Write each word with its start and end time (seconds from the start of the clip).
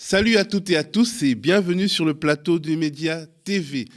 Salut 0.00 0.36
à 0.36 0.44
toutes 0.44 0.70
et 0.70 0.76
à 0.76 0.84
tous 0.84 1.24
et 1.24 1.34
bienvenue 1.34 1.88
sur 1.88 2.04
le 2.04 2.14
plateau 2.14 2.60
du 2.60 2.76
Média 2.76 3.26
TV. 3.42 3.88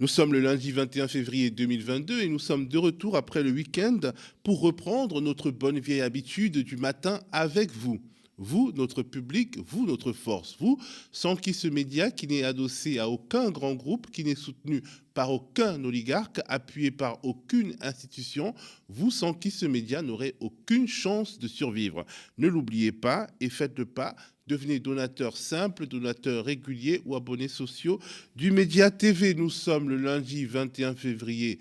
Nous 0.00 0.06
sommes 0.06 0.34
le 0.34 0.40
lundi 0.40 0.70
21 0.70 1.08
février 1.08 1.48
2022 1.48 2.20
et 2.20 2.28
nous 2.28 2.38
sommes 2.38 2.68
de 2.68 2.76
retour 2.76 3.16
après 3.16 3.42
le 3.42 3.52
week-end 3.52 3.98
pour 4.44 4.60
reprendre 4.60 5.22
notre 5.22 5.50
bonne 5.50 5.78
vieille 5.78 6.02
habitude 6.02 6.58
du 6.58 6.76
matin 6.76 7.20
avec 7.32 7.72
vous. 7.72 7.98
Vous, 8.36 8.70
notre 8.76 9.02
public, 9.02 9.56
vous, 9.66 9.86
notre 9.86 10.12
force, 10.12 10.56
vous, 10.60 10.78
sans 11.10 11.36
qui 11.36 11.54
ce 11.54 11.68
média 11.68 12.10
qui 12.10 12.26
n'est 12.26 12.44
adossé 12.44 12.98
à 12.98 13.08
aucun 13.08 13.50
grand 13.50 13.74
groupe, 13.74 14.10
qui 14.10 14.24
n'est 14.24 14.34
soutenu 14.34 14.82
par 15.14 15.30
aucun 15.30 15.82
oligarque, 15.82 16.42
appuyé 16.48 16.90
par 16.90 17.18
aucune 17.24 17.74
institution, 17.80 18.54
vous, 18.90 19.10
sans 19.10 19.32
qui 19.32 19.50
ce 19.50 19.64
média 19.64 20.02
n'aurait 20.02 20.34
aucune 20.40 20.86
chance 20.86 21.38
de 21.38 21.48
survivre. 21.48 22.04
Ne 22.36 22.48
l'oubliez 22.48 22.92
pas 22.92 23.26
et 23.40 23.48
faites-le 23.48 23.86
pas. 23.86 24.14
Devenez 24.46 24.78
donateur 24.78 25.36
simple, 25.36 25.86
donateur 25.86 26.44
régulier 26.44 27.02
ou 27.04 27.16
abonnés 27.16 27.48
sociaux 27.48 27.98
du 28.36 28.52
Média 28.52 28.92
TV. 28.92 29.34
Nous 29.34 29.50
sommes 29.50 29.88
le 29.88 29.96
lundi 29.96 30.44
21 30.44 30.94
février 30.94 31.58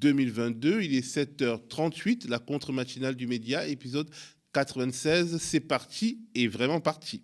2022. 0.00 0.82
Il 0.82 0.94
est 0.94 1.06
7h38, 1.06 2.28
la 2.28 2.38
contre-matinale 2.38 3.14
du 3.14 3.26
Média, 3.26 3.66
épisode 3.66 4.10
96, 4.52 5.38
c'est 5.38 5.60
parti 5.60 6.18
et 6.34 6.48
vraiment 6.48 6.80
parti. 6.80 7.22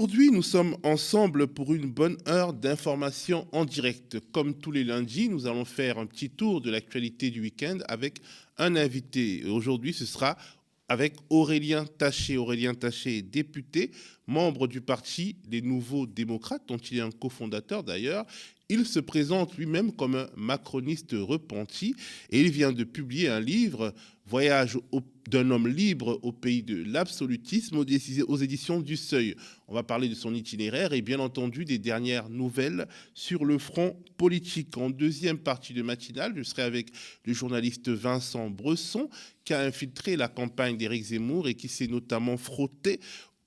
Aujourd'hui, 0.00 0.30
nous 0.30 0.42
sommes 0.42 0.78
ensemble 0.82 1.46
pour 1.46 1.74
une 1.74 1.90
bonne 1.90 2.16
heure 2.26 2.54
d'information 2.54 3.46
en 3.52 3.66
direct. 3.66 4.18
Comme 4.32 4.54
tous 4.54 4.72
les 4.72 4.82
lundis, 4.82 5.28
nous 5.28 5.46
allons 5.46 5.66
faire 5.66 5.98
un 5.98 6.06
petit 6.06 6.30
tour 6.30 6.62
de 6.62 6.70
l'actualité 6.70 7.28
du 7.28 7.42
week-end 7.42 7.76
avec 7.86 8.22
un 8.56 8.76
invité. 8.76 9.44
Aujourd'hui, 9.44 9.92
ce 9.92 10.06
sera 10.06 10.38
avec 10.88 11.16
Aurélien 11.28 11.84
Taché. 11.84 12.38
Aurélien 12.38 12.72
Taché 12.72 13.20
député, 13.20 13.90
membre 14.26 14.68
du 14.68 14.80
parti 14.80 15.36
des 15.46 15.60
Nouveaux 15.60 16.06
Démocrates, 16.06 16.62
dont 16.66 16.78
il 16.78 16.96
est 16.96 17.02
un 17.02 17.10
cofondateur 17.10 17.84
d'ailleurs. 17.84 18.24
Il 18.70 18.86
se 18.86 19.00
présente 19.00 19.56
lui-même 19.56 19.90
comme 19.90 20.14
un 20.14 20.28
macroniste 20.36 21.16
repenti 21.18 21.96
et 22.30 22.40
il 22.40 22.52
vient 22.52 22.70
de 22.70 22.84
publier 22.84 23.28
un 23.28 23.40
livre, 23.40 23.92
Voyage 24.26 24.78
d'un 25.28 25.50
homme 25.50 25.66
libre 25.66 26.20
au 26.22 26.30
pays 26.30 26.62
de 26.62 26.84
l'absolutisme 26.84 27.78
aux 28.28 28.36
éditions 28.36 28.80
du 28.80 28.96
Seuil. 28.96 29.34
On 29.66 29.74
va 29.74 29.82
parler 29.82 30.08
de 30.08 30.14
son 30.14 30.32
itinéraire 30.32 30.92
et 30.92 31.02
bien 31.02 31.18
entendu 31.18 31.64
des 31.64 31.78
dernières 31.78 32.28
nouvelles 32.28 32.86
sur 33.12 33.44
le 33.44 33.58
front 33.58 33.96
politique. 34.18 34.76
En 34.76 34.88
deuxième 34.88 35.38
partie 35.38 35.74
de 35.74 35.82
matinale, 35.82 36.34
je 36.36 36.44
serai 36.44 36.62
avec 36.62 36.90
le 37.24 37.32
journaliste 37.32 37.88
Vincent 37.88 38.50
Bresson 38.50 39.10
qui 39.44 39.52
a 39.52 39.62
infiltré 39.62 40.14
la 40.14 40.28
campagne 40.28 40.76
d'Éric 40.76 41.06
Zemmour 41.06 41.48
et 41.48 41.54
qui 41.54 41.66
s'est 41.66 41.88
notamment 41.88 42.36
frotté 42.36 43.00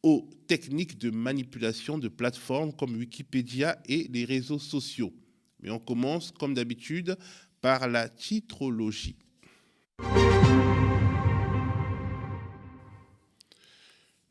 aux 0.04 0.30
techniques 0.48 0.98
de 0.98 1.10
manipulation 1.10 1.98
de 1.98 2.10
plateformes 2.10 2.74
comme 2.74 2.96
Wikipédia 2.96 3.82
et 3.88 4.10
les 4.12 4.26
réseaux 4.26 4.60
sociaux. 4.60 5.14
Mais 5.62 5.70
on 5.70 5.80
commence, 5.80 6.32
comme 6.32 6.54
d'habitude, 6.54 7.18
par 7.62 7.88
la 7.88 8.10
titrologie. 8.10 9.16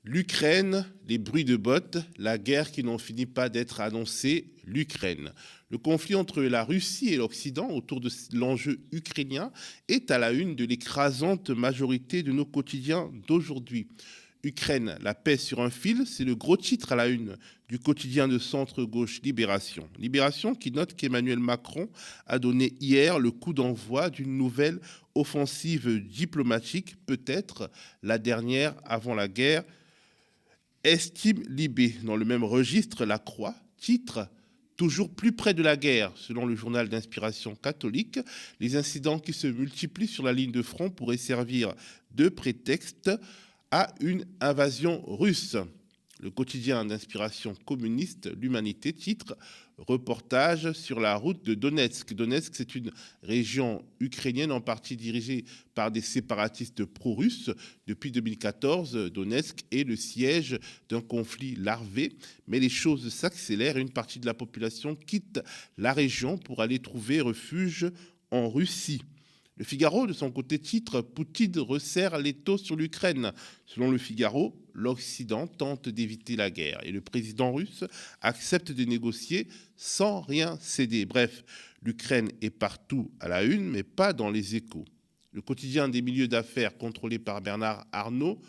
L'Ukraine, 0.04 0.84
les 1.06 1.16
bruits 1.16 1.44
de 1.44 1.56
bottes, 1.56 1.98
la 2.18 2.36
guerre 2.36 2.72
qui 2.72 2.82
n'en 2.82 2.98
finit 2.98 3.24
pas 3.24 3.48
d'être 3.48 3.80
annoncée, 3.80 4.52
l'Ukraine. 4.64 5.32
Le 5.70 5.78
conflit 5.78 6.16
entre 6.16 6.42
la 6.42 6.64
Russie 6.64 7.10
et 7.10 7.16
l'Occident 7.16 7.70
autour 7.70 8.00
de 8.00 8.10
l'enjeu 8.32 8.80
ukrainien 8.90 9.52
est 9.88 10.10
à 10.10 10.18
la 10.18 10.32
une 10.32 10.56
de 10.56 10.64
l'écrasante 10.64 11.50
majorité 11.50 12.22
de 12.24 12.32
nos 12.32 12.44
quotidiens 12.44 13.10
d'aujourd'hui. 13.28 13.86
Ukraine, 14.44 14.98
la 15.00 15.14
paix 15.14 15.36
sur 15.36 15.60
un 15.60 15.70
fil, 15.70 16.04
c'est 16.04 16.24
le 16.24 16.34
gros 16.34 16.56
titre 16.56 16.90
à 16.90 16.96
la 16.96 17.06
une 17.06 17.36
du 17.68 17.78
quotidien 17.78 18.26
de 18.26 18.40
centre-gauche 18.40 19.22
Libération. 19.22 19.88
Libération 19.98 20.56
qui 20.56 20.72
note 20.72 20.96
qu'Emmanuel 20.96 21.38
Macron 21.38 21.88
a 22.26 22.40
donné 22.40 22.74
hier 22.80 23.20
le 23.20 23.30
coup 23.30 23.52
d'envoi 23.52 24.10
d'une 24.10 24.36
nouvelle 24.36 24.80
offensive 25.14 26.00
diplomatique, 26.00 26.96
peut-être 27.06 27.70
la 28.02 28.18
dernière 28.18 28.74
avant 28.84 29.14
la 29.14 29.28
guerre. 29.28 29.62
Estime 30.82 31.44
Libé, 31.48 31.94
dans 32.02 32.16
le 32.16 32.24
même 32.24 32.42
registre, 32.42 33.04
La 33.04 33.18
Croix, 33.18 33.54
titre 33.76 34.28
Toujours 34.76 35.14
plus 35.14 35.30
près 35.30 35.54
de 35.54 35.62
la 35.62 35.76
guerre, 35.76 36.10
selon 36.16 36.46
le 36.46 36.56
journal 36.56 36.88
d'inspiration 36.88 37.54
catholique, 37.54 38.18
les 38.58 38.74
incidents 38.74 39.20
qui 39.20 39.32
se 39.32 39.46
multiplient 39.46 40.08
sur 40.08 40.24
la 40.24 40.32
ligne 40.32 40.50
de 40.50 40.62
front 40.62 40.90
pourraient 40.90 41.18
servir 41.18 41.72
de 42.10 42.28
prétexte 42.28 43.10
à 43.72 43.92
une 44.00 44.26
invasion 44.40 45.02
russe. 45.06 45.56
Le 46.20 46.30
quotidien 46.30 46.84
d'inspiration 46.84 47.56
communiste, 47.64 48.30
l'Humanité, 48.40 48.92
titre 48.92 49.36
Reportage 49.78 50.70
sur 50.72 51.00
la 51.00 51.16
route 51.16 51.42
de 51.44 51.54
Donetsk. 51.54 52.14
Donetsk, 52.14 52.54
c'est 52.54 52.76
une 52.76 52.92
région 53.24 53.84
ukrainienne 53.98 54.52
en 54.52 54.60
partie 54.60 54.96
dirigée 54.96 55.44
par 55.74 55.90
des 55.90 56.02
séparatistes 56.02 56.84
pro-russes. 56.84 57.50
Depuis 57.88 58.12
2014, 58.12 59.10
Donetsk 59.10 59.64
est 59.72 59.82
le 59.82 59.96
siège 59.96 60.60
d'un 60.88 61.00
conflit 61.00 61.56
larvé, 61.56 62.12
mais 62.46 62.60
les 62.60 62.68
choses 62.68 63.12
s'accélèrent 63.12 63.78
une 63.78 63.90
partie 63.90 64.20
de 64.20 64.26
la 64.26 64.34
population 64.34 64.94
quitte 64.94 65.40
la 65.78 65.92
région 65.92 66.38
pour 66.38 66.60
aller 66.60 66.78
trouver 66.78 67.20
refuge 67.20 67.90
en 68.30 68.48
Russie. 68.48 69.02
Le 69.56 69.64
Figaro, 69.64 70.06
de 70.06 70.12
son 70.12 70.30
côté, 70.30 70.58
titre 70.58 71.02
Poutine 71.02 71.58
resserre 71.58 72.18
l'étau 72.18 72.56
sur 72.56 72.74
l'Ukraine. 72.74 73.32
Selon 73.66 73.90
le 73.90 73.98
Figaro, 73.98 74.56
l'Occident 74.72 75.46
tente 75.46 75.88
d'éviter 75.88 76.36
la 76.36 76.50
guerre 76.50 76.80
et 76.84 76.90
le 76.90 77.02
président 77.02 77.52
russe 77.52 77.84
accepte 78.22 78.72
de 78.72 78.84
négocier 78.84 79.48
sans 79.76 80.22
rien 80.22 80.58
céder. 80.60 81.04
Bref, 81.04 81.44
l'Ukraine 81.82 82.30
est 82.40 82.50
partout 82.50 83.10
à 83.20 83.28
la 83.28 83.44
une, 83.44 83.68
mais 83.68 83.82
pas 83.82 84.14
dans 84.14 84.30
les 84.30 84.56
échos. 84.56 84.86
Le 85.32 85.42
quotidien 85.42 85.88
des 85.88 86.02
milieux 86.02 86.28
d'affaires 86.28 86.76
contrôlé 86.78 87.18
par 87.18 87.42
Bernard 87.42 87.86
Arnault 87.92 88.40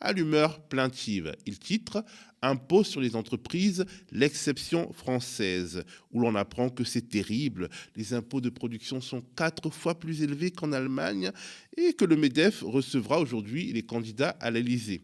à 0.00 0.12
l'humeur 0.12 0.60
plaintive. 0.68 1.32
Il 1.46 1.58
titre 1.58 2.04
Impôt 2.42 2.82
sur 2.82 3.00
les 3.00 3.14
entreprises, 3.14 3.84
l'exception 4.10 4.92
française, 4.92 5.84
où 6.10 6.20
l'on 6.20 6.34
apprend 6.34 6.68
que 6.70 6.82
c'est 6.82 7.08
terrible. 7.08 7.70
Les 7.94 8.14
impôts 8.14 8.40
de 8.40 8.50
production 8.50 9.00
sont 9.00 9.22
quatre 9.36 9.70
fois 9.70 9.98
plus 9.98 10.22
élevés 10.22 10.50
qu'en 10.50 10.72
Allemagne 10.72 11.30
et 11.76 11.92
que 11.92 12.04
le 12.04 12.16
MEDEF 12.16 12.62
recevra 12.62 13.20
aujourd'hui 13.20 13.72
les 13.72 13.82
candidats 13.82 14.36
à 14.40 14.50
l'Elysée. 14.50 15.02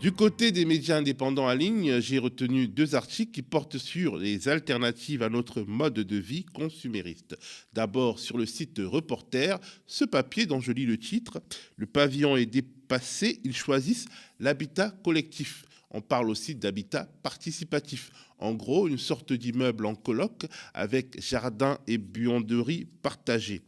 Du 0.00 0.12
côté 0.12 0.50
des 0.50 0.64
médias 0.64 0.96
indépendants 0.96 1.48
en 1.48 1.52
ligne, 1.52 2.00
j'ai 2.00 2.18
retenu 2.18 2.66
deux 2.66 2.94
articles 2.94 3.32
qui 3.32 3.42
portent 3.42 3.76
sur 3.76 4.16
les 4.16 4.48
alternatives 4.48 5.22
à 5.22 5.28
notre 5.28 5.60
mode 5.60 5.92
de 5.92 6.16
vie 6.16 6.46
consumériste. 6.46 7.36
D'abord, 7.74 8.18
sur 8.18 8.38
le 8.38 8.46
site 8.46 8.80
Reporter, 8.82 9.60
ce 9.86 10.06
papier 10.06 10.46
dont 10.46 10.58
je 10.58 10.72
lis 10.72 10.86
le 10.86 10.96
titre, 10.96 11.42
Le 11.76 11.84
pavillon 11.84 12.38
est 12.38 12.46
dépassé, 12.46 13.42
ils 13.44 13.54
choisissent 13.54 14.06
l'habitat 14.38 14.90
collectif. 15.04 15.66
On 15.90 16.00
parle 16.00 16.30
aussi 16.30 16.54
d'habitat 16.54 17.06
participatif. 17.22 18.10
En 18.38 18.54
gros, 18.54 18.88
une 18.88 18.96
sorte 18.96 19.34
d'immeuble 19.34 19.84
en 19.84 19.94
coloc 19.94 20.46
avec 20.72 21.20
jardin 21.20 21.78
et 21.86 21.98
buanderie 21.98 22.86
partagés. 23.02 23.60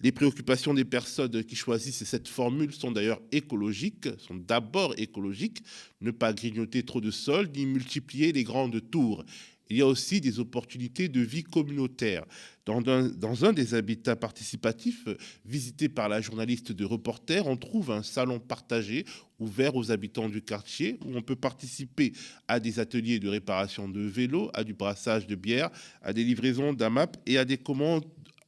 Les 0.00 0.12
préoccupations 0.12 0.74
des 0.74 0.84
personnes 0.84 1.42
qui 1.44 1.56
choisissent 1.56 2.04
cette 2.04 2.28
formule 2.28 2.72
sont 2.72 2.90
d'ailleurs 2.90 3.20
écologiques, 3.32 4.08
sont 4.18 4.34
d'abord 4.34 4.94
écologiques, 4.98 5.62
ne 6.00 6.10
pas 6.10 6.32
grignoter 6.32 6.82
trop 6.82 7.00
de 7.00 7.10
sol 7.10 7.48
ni 7.54 7.66
multiplier 7.66 8.32
les 8.32 8.44
grandes 8.44 8.90
tours. 8.90 9.24
Il 9.68 9.76
y 9.76 9.80
a 9.80 9.86
aussi 9.86 10.20
des 10.20 10.38
opportunités 10.38 11.08
de 11.08 11.20
vie 11.20 11.42
communautaire. 11.42 12.24
Dans 12.66 12.82
un, 12.88 13.08
dans 13.08 13.44
un, 13.44 13.52
des 13.52 13.74
habitats 13.74 14.14
participatifs 14.14 15.08
visités 15.44 15.88
par 15.88 16.08
la 16.08 16.20
journaliste 16.20 16.72
de 16.72 16.84
reporter, 16.84 17.46
on 17.46 17.56
trouve 17.56 17.90
un 17.90 18.02
salon 18.02 18.38
partagé 18.38 19.04
ouvert 19.38 19.74
aux 19.74 19.90
habitants 19.90 20.28
du 20.28 20.42
quartier 20.42 20.98
où 21.04 21.16
on 21.16 21.22
peut 21.22 21.36
participer 21.36 22.12
à 22.48 22.60
des 22.60 22.78
ateliers 22.78 23.18
de 23.18 23.28
réparation 23.28 23.88
de 23.88 24.00
vélos, 24.00 24.50
à 24.54 24.62
du 24.62 24.74
brassage 24.74 25.26
de 25.26 25.34
bière, 25.34 25.70
à 26.02 26.12
des 26.12 26.24
livraisons 26.24 26.72
d'AMAP 26.72 27.16
et 27.26 27.38
à 27.38 27.44
des 27.44 27.58
commandes 27.58 28.04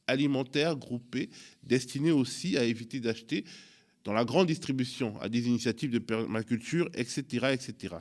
alimentaires 0.09 0.75
groupés 0.75 1.29
destinés 1.63 2.11
aussi 2.11 2.57
à 2.57 2.63
éviter 2.63 2.99
d'acheter 2.99 3.45
dans 4.03 4.13
la 4.13 4.25
grande 4.25 4.47
distribution 4.47 5.19
à 5.21 5.29
des 5.29 5.47
initiatives 5.47 5.91
de 5.91 5.99
permaculture, 5.99 6.89
etc., 6.95 7.47
etc. 7.53 7.95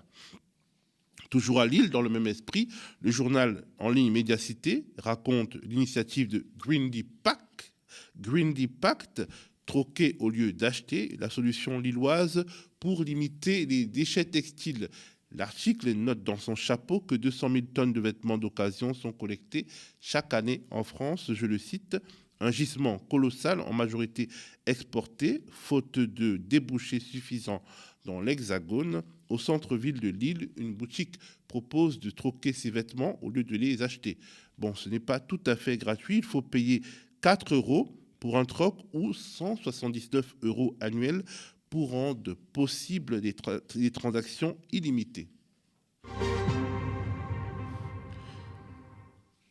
Toujours 1.31 1.61
à 1.61 1.67
Lille, 1.67 1.91
dans 1.91 2.01
le 2.01 2.09
même 2.09 2.27
esprit, 2.27 2.69
le 3.01 3.11
journal 3.11 3.67
en 3.79 3.91
ligne 3.91 4.11
Médiacité 4.11 4.87
raconte 4.99 5.57
l'initiative 5.63 6.29
de 6.29 6.47
Green 6.57 6.91
Pact, 7.23 7.73
Green 8.17 8.55
Pact 8.69 9.23
troquer 9.67 10.17
au 10.19 10.31
lieu 10.31 10.53
d'acheter, 10.53 11.15
la 11.21 11.29
solution 11.29 11.79
lilloise 11.79 12.45
pour 12.81 13.05
limiter 13.05 13.67
les 13.67 13.85
déchets 13.85 14.25
textiles. 14.25 14.89
L'article 15.31 15.93
note 15.93 16.25
dans 16.25 16.39
son 16.39 16.55
chapeau 16.55 17.01
que 17.01 17.15
200 17.15 17.51
000 17.51 17.67
tonnes 17.75 17.93
de 17.93 18.01
vêtements 18.01 18.39
d'occasion 18.39 18.95
sont 18.95 19.13
collectées 19.13 19.67
chaque 20.01 20.33
année 20.33 20.65
en 20.71 20.85
France. 20.85 21.33
Je 21.33 21.47
le 21.47 21.59
cite, 21.59 21.99
un 22.41 22.51
gisement 22.51 22.99
colossal 22.99 23.61
en 23.61 23.73
majorité 23.73 24.29
exporté, 24.67 25.43
faute 25.51 25.99
de 25.99 26.37
débouchés 26.37 27.01
suffisants 27.01 27.63
dans 28.05 28.21
l'Hexagone. 28.21 29.03
Au 29.29 29.39
centre-ville 29.39 30.01
de 30.01 30.09
Lille, 30.09 30.51
une 30.57 30.73
boutique 30.73 31.17
propose 31.47 32.01
de 32.01 32.09
troquer 32.09 32.55
ses 32.55 32.71
vêtements 32.71 33.23
au 33.23 33.31
lieu 33.31 33.45
de 33.45 33.57
les 33.57 33.83
acheter. 33.83 34.19
Bon, 34.57 34.75
ce 34.75 34.89
n'est 34.89 35.01
pas 35.01 35.21
tout 35.21 35.41
à 35.45 35.57
fait 35.57 35.77
gratuit, 35.77 36.19
il 36.19 36.25
faut 36.25 36.41
payer 36.41 36.83
4 37.21 37.55
euros 37.55 37.95
pour 38.21 38.39
un 38.39 38.45
troc 38.45 38.79
ou 38.95 39.13
179 39.13 40.37
euros 40.43 40.77
annuels 40.81 41.23
pour 41.71 41.91
rendre 41.91 42.35
possible 42.53 43.21
des, 43.21 43.35
des 43.75 43.91
transactions 43.91 44.57
illimitées. 44.73 45.29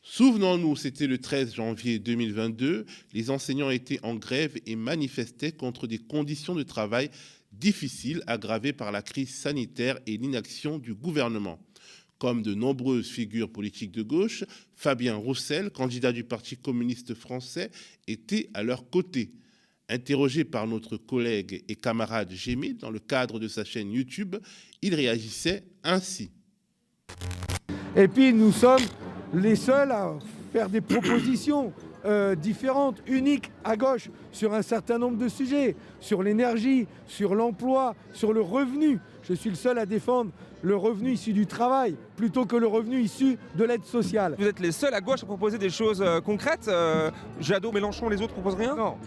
Souvenons-nous, 0.02 0.76
c'était 0.78 1.06
le 1.06 1.20
13 1.20 1.54
janvier 1.54 2.00
2022, 2.00 2.86
les 3.14 3.30
enseignants 3.30 3.70
étaient 3.70 4.00
en 4.04 4.16
grève 4.16 4.58
et 4.66 4.76
manifestaient 4.76 5.52
contre 5.52 5.86
des 5.86 6.00
conditions 6.00 6.56
de 6.56 6.64
travail 6.64 7.12
difficiles 7.52 8.24
aggravées 8.26 8.74
par 8.74 8.92
la 8.92 9.02
crise 9.02 9.36
sanitaire 9.36 10.00
et 10.08 10.18
l'inaction 10.18 10.80
du 10.80 10.94
gouvernement. 10.94 11.60
Comme 12.20 12.42
de 12.42 12.56
nombreuses 12.56 13.10
figures 13.10 13.52
politiques 13.52 13.92
de 13.92 14.02
gauche, 14.02 14.44
Fabien 14.76 15.16
Roussel, 15.16 15.70
candidat 15.70 16.12
du 16.12 16.24
Parti 16.24 16.58
communiste 16.58 17.14
français, 17.14 17.70
était 18.08 18.50
à 18.56 18.64
leur 18.64 18.90
côté. 18.90 19.34
Interrogé 19.90 20.44
par 20.44 20.68
notre 20.68 20.98
collègue 20.98 21.64
et 21.70 21.76
camarade 21.76 22.32
Gémil 22.32 22.78
dans 22.78 22.92
le 22.92 23.00
cadre 23.00 23.40
de 23.40 23.48
sa 23.48 23.64
chaîne 23.64 23.92
YouTube, 23.92 24.36
il 24.82 24.94
réagissait 24.94 25.64
ainsi. 25.84 26.30
Et 27.96 28.10
puis 28.10 28.34
nous 28.34 28.52
sommes 28.52 28.84
les 29.34 29.56
seuls 29.56 29.92
à 29.92 30.14
faire 30.52 30.70
des 30.70 30.82
propositions 30.82 31.72
euh, 32.06 32.36
différentes, 32.36 33.02
uniques 33.08 33.52
à 33.64 33.76
gauche 33.76 34.10
sur 34.32 34.54
un 34.54 34.62
certain 34.62 34.98
nombre 34.98 35.18
de 35.18 35.30
sujets, 35.30 35.76
sur 36.00 36.22
l'énergie, 36.22 36.86
sur 37.06 37.34
l'emploi, 37.34 37.96
sur 38.14 38.34
le 38.34 38.42
revenu. 38.42 39.00
Je 39.24 39.34
suis 39.34 39.50
le 39.50 39.56
seul 39.56 39.78
à 39.78 39.86
défendre 39.86 40.32
le 40.62 40.76
revenu 40.76 41.14
issu 41.14 41.34
du 41.34 41.46
travail 41.46 41.96
plutôt 42.16 42.46
que 42.46 42.56
le 42.56 42.68
revenu 42.68 43.02
issu 43.02 43.38
de 43.56 43.64
l'aide 43.64 43.86
sociale. 43.86 44.36
Vous 44.38 44.48
êtes 44.48 44.60
les 44.60 44.72
seuls 44.72 44.94
à 44.94 45.02
gauche 45.02 45.24
à 45.24 45.26
proposer 45.26 45.58
des 45.58 45.70
choses 45.70 46.02
euh, 46.02 46.22
concrètes 46.22 46.68
euh, 46.68 47.10
Jadot, 47.40 47.72
Mélenchon, 47.72 48.10
les 48.10 48.22
autres 48.22 48.34
proposent 48.34 48.56
rien? 48.56 48.76
Non, 48.76 48.98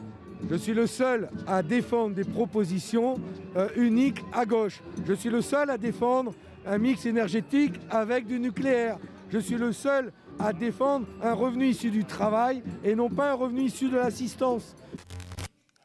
je 0.48 0.56
suis 0.56 0.72
le 0.72 0.86
seul 0.86 1.28
à 1.46 1.62
défendre 1.62 2.14
des 2.14 2.24
propositions 2.24 3.20
euh, 3.56 3.68
uniques 3.76 4.20
à 4.32 4.46
gauche. 4.46 4.80
Je 5.06 5.12
suis 5.12 5.30
le 5.30 5.42
seul 5.42 5.70
à 5.70 5.78
défendre 5.78 6.34
un 6.66 6.78
mix 6.78 7.06
énergétique 7.06 7.74
avec 7.90 8.26
du 8.26 8.38
nucléaire. 8.38 8.98
Je 9.30 9.38
suis 9.38 9.56
le 9.56 9.72
seul 9.72 10.12
à 10.38 10.52
défendre 10.52 11.06
un 11.22 11.34
revenu 11.34 11.68
issu 11.68 11.90
du 11.90 12.04
travail 12.04 12.62
et 12.84 12.94
non 12.94 13.10
pas 13.10 13.32
un 13.32 13.34
revenu 13.34 13.64
issu 13.64 13.88
de 13.88 13.96
l'assistance. 13.96 14.74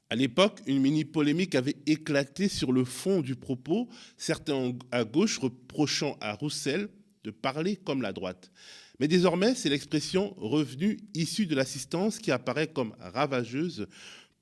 À 0.10 0.16
l'époque, 0.16 0.62
une 0.68 0.80
mini-polémique 0.80 1.56
avait 1.56 1.76
éclaté 1.88 2.48
sur 2.48 2.72
le 2.72 2.86
fond 2.86 3.22
du 3.22 3.36
propos, 3.36 3.90
certains 4.18 4.74
à 4.92 5.04
gauche 5.04 5.40
reprochant 5.40 6.16
à 6.22 6.34
Roussel 6.34 6.90
de 7.24 7.32
parler 7.32 7.76
comme 7.76 8.02
la 8.02 8.14
droite. 8.14 8.52
Mais 9.00 9.08
désormais, 9.08 9.56
c'est 9.56 9.70
l'expression 9.70 10.34
revenu 10.38 11.00
issu 11.14 11.48
de 11.48 11.56
l'assistance 11.56 12.20
qui 12.20 12.32
apparaît 12.32 12.68
comme 12.68 12.96
ravageuse 13.00 13.88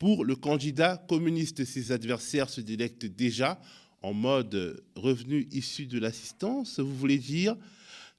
pour 0.03 0.25
le 0.25 0.35
candidat 0.35 0.97
communiste, 1.07 1.63
ses 1.63 1.93
adversaires 1.93 2.49
se 2.49 2.59
délectent 2.59 3.05
déjà 3.05 3.61
en 4.01 4.13
mode 4.13 4.83
revenu 4.97 5.47
issu 5.53 5.85
de 5.85 5.97
l'assistance. 5.97 6.81
Vous 6.81 6.93
voulez 6.93 7.19
dire 7.19 7.55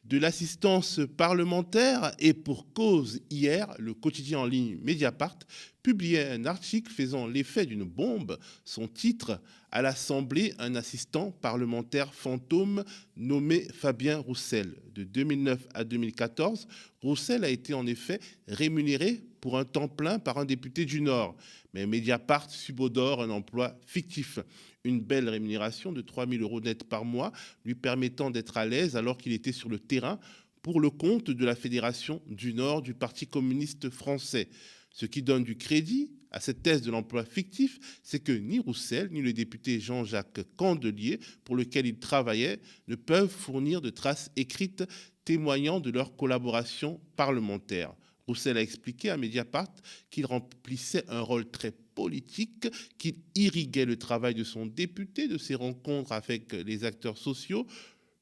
de 0.04 0.16
l'assistance 0.16 1.00
parlementaire 1.18 2.12
et 2.18 2.32
pour 2.32 2.72
cause 2.72 3.20
hier, 3.28 3.74
le 3.78 3.92
quotidien 3.92 4.38
en 4.38 4.46
ligne 4.46 4.78
Mediapart 4.82 5.36
publiait 5.82 6.30
un 6.30 6.46
article 6.46 6.90
faisant 6.90 7.26
l'effet 7.26 7.66
d'une 7.66 7.84
bombe. 7.84 8.38
Son 8.64 8.88
titre 8.88 9.38
À 9.70 9.82
l'Assemblée, 9.82 10.54
un 10.58 10.76
assistant 10.76 11.32
parlementaire 11.32 12.14
fantôme 12.14 12.82
nommé 13.14 13.68
Fabien 13.74 14.16
Roussel. 14.16 14.74
De 14.94 15.04
2009 15.04 15.68
à 15.74 15.84
2014, 15.84 16.66
Roussel 17.02 17.44
a 17.44 17.50
été 17.50 17.74
en 17.74 17.86
effet 17.86 18.20
rémunéré 18.48 19.22
pour 19.42 19.58
un 19.58 19.66
temps 19.66 19.88
plein 19.88 20.18
par 20.18 20.38
un 20.38 20.46
député 20.46 20.86
du 20.86 21.02
Nord. 21.02 21.36
Mais 21.74 21.86
Mediapart 21.86 22.50
subodore 22.50 23.22
un 23.22 23.30
emploi 23.30 23.76
fictif 23.84 24.38
une 24.84 25.00
belle 25.00 25.28
rémunération 25.28 25.92
de 25.92 26.02
3 26.02 26.28
000 26.28 26.42
euros 26.42 26.60
net 26.60 26.84
par 26.84 27.04
mois, 27.04 27.32
lui 27.64 27.74
permettant 27.74 28.30
d'être 28.30 28.56
à 28.56 28.66
l'aise 28.66 28.96
alors 28.96 29.18
qu'il 29.18 29.32
était 29.32 29.52
sur 29.52 29.68
le 29.68 29.78
terrain 29.78 30.20
pour 30.62 30.80
le 30.80 30.90
compte 30.90 31.30
de 31.30 31.44
la 31.44 31.54
Fédération 31.54 32.22
du 32.26 32.54
Nord 32.54 32.82
du 32.82 32.94
Parti 32.94 33.26
communiste 33.26 33.90
français. 33.90 34.48
Ce 34.90 35.06
qui 35.06 35.22
donne 35.22 35.42
du 35.42 35.56
crédit 35.56 36.10
à 36.30 36.40
cette 36.40 36.62
thèse 36.62 36.82
de 36.82 36.90
l'emploi 36.90 37.24
fictif, 37.24 38.00
c'est 38.02 38.20
que 38.20 38.32
ni 38.32 38.58
Roussel 38.58 39.08
ni 39.10 39.22
le 39.22 39.32
député 39.32 39.80
Jean-Jacques 39.80 40.40
Candelier, 40.56 41.18
pour 41.44 41.56
lequel 41.56 41.86
il 41.86 41.98
travaillait, 41.98 42.60
ne 42.88 42.94
peuvent 42.94 43.30
fournir 43.30 43.80
de 43.80 43.90
traces 43.90 44.30
écrites 44.36 44.84
témoignant 45.24 45.80
de 45.80 45.90
leur 45.90 46.16
collaboration 46.16 47.00
parlementaire. 47.16 47.94
Roussel 48.26 48.56
a 48.56 48.62
expliqué 48.62 49.10
à 49.10 49.16
Mediapart 49.16 49.72
qu'il 50.10 50.26
remplissait 50.26 51.04
un 51.08 51.20
rôle 51.20 51.50
très 51.50 51.72
politique, 51.94 52.68
qu'il 52.98 53.16
irriguait 53.34 53.84
le 53.84 53.98
travail 53.98 54.34
de 54.34 54.44
son 54.44 54.66
député, 54.66 55.28
de 55.28 55.38
ses 55.38 55.54
rencontres 55.54 56.12
avec 56.12 56.52
les 56.52 56.84
acteurs 56.84 57.18
sociaux. 57.18 57.66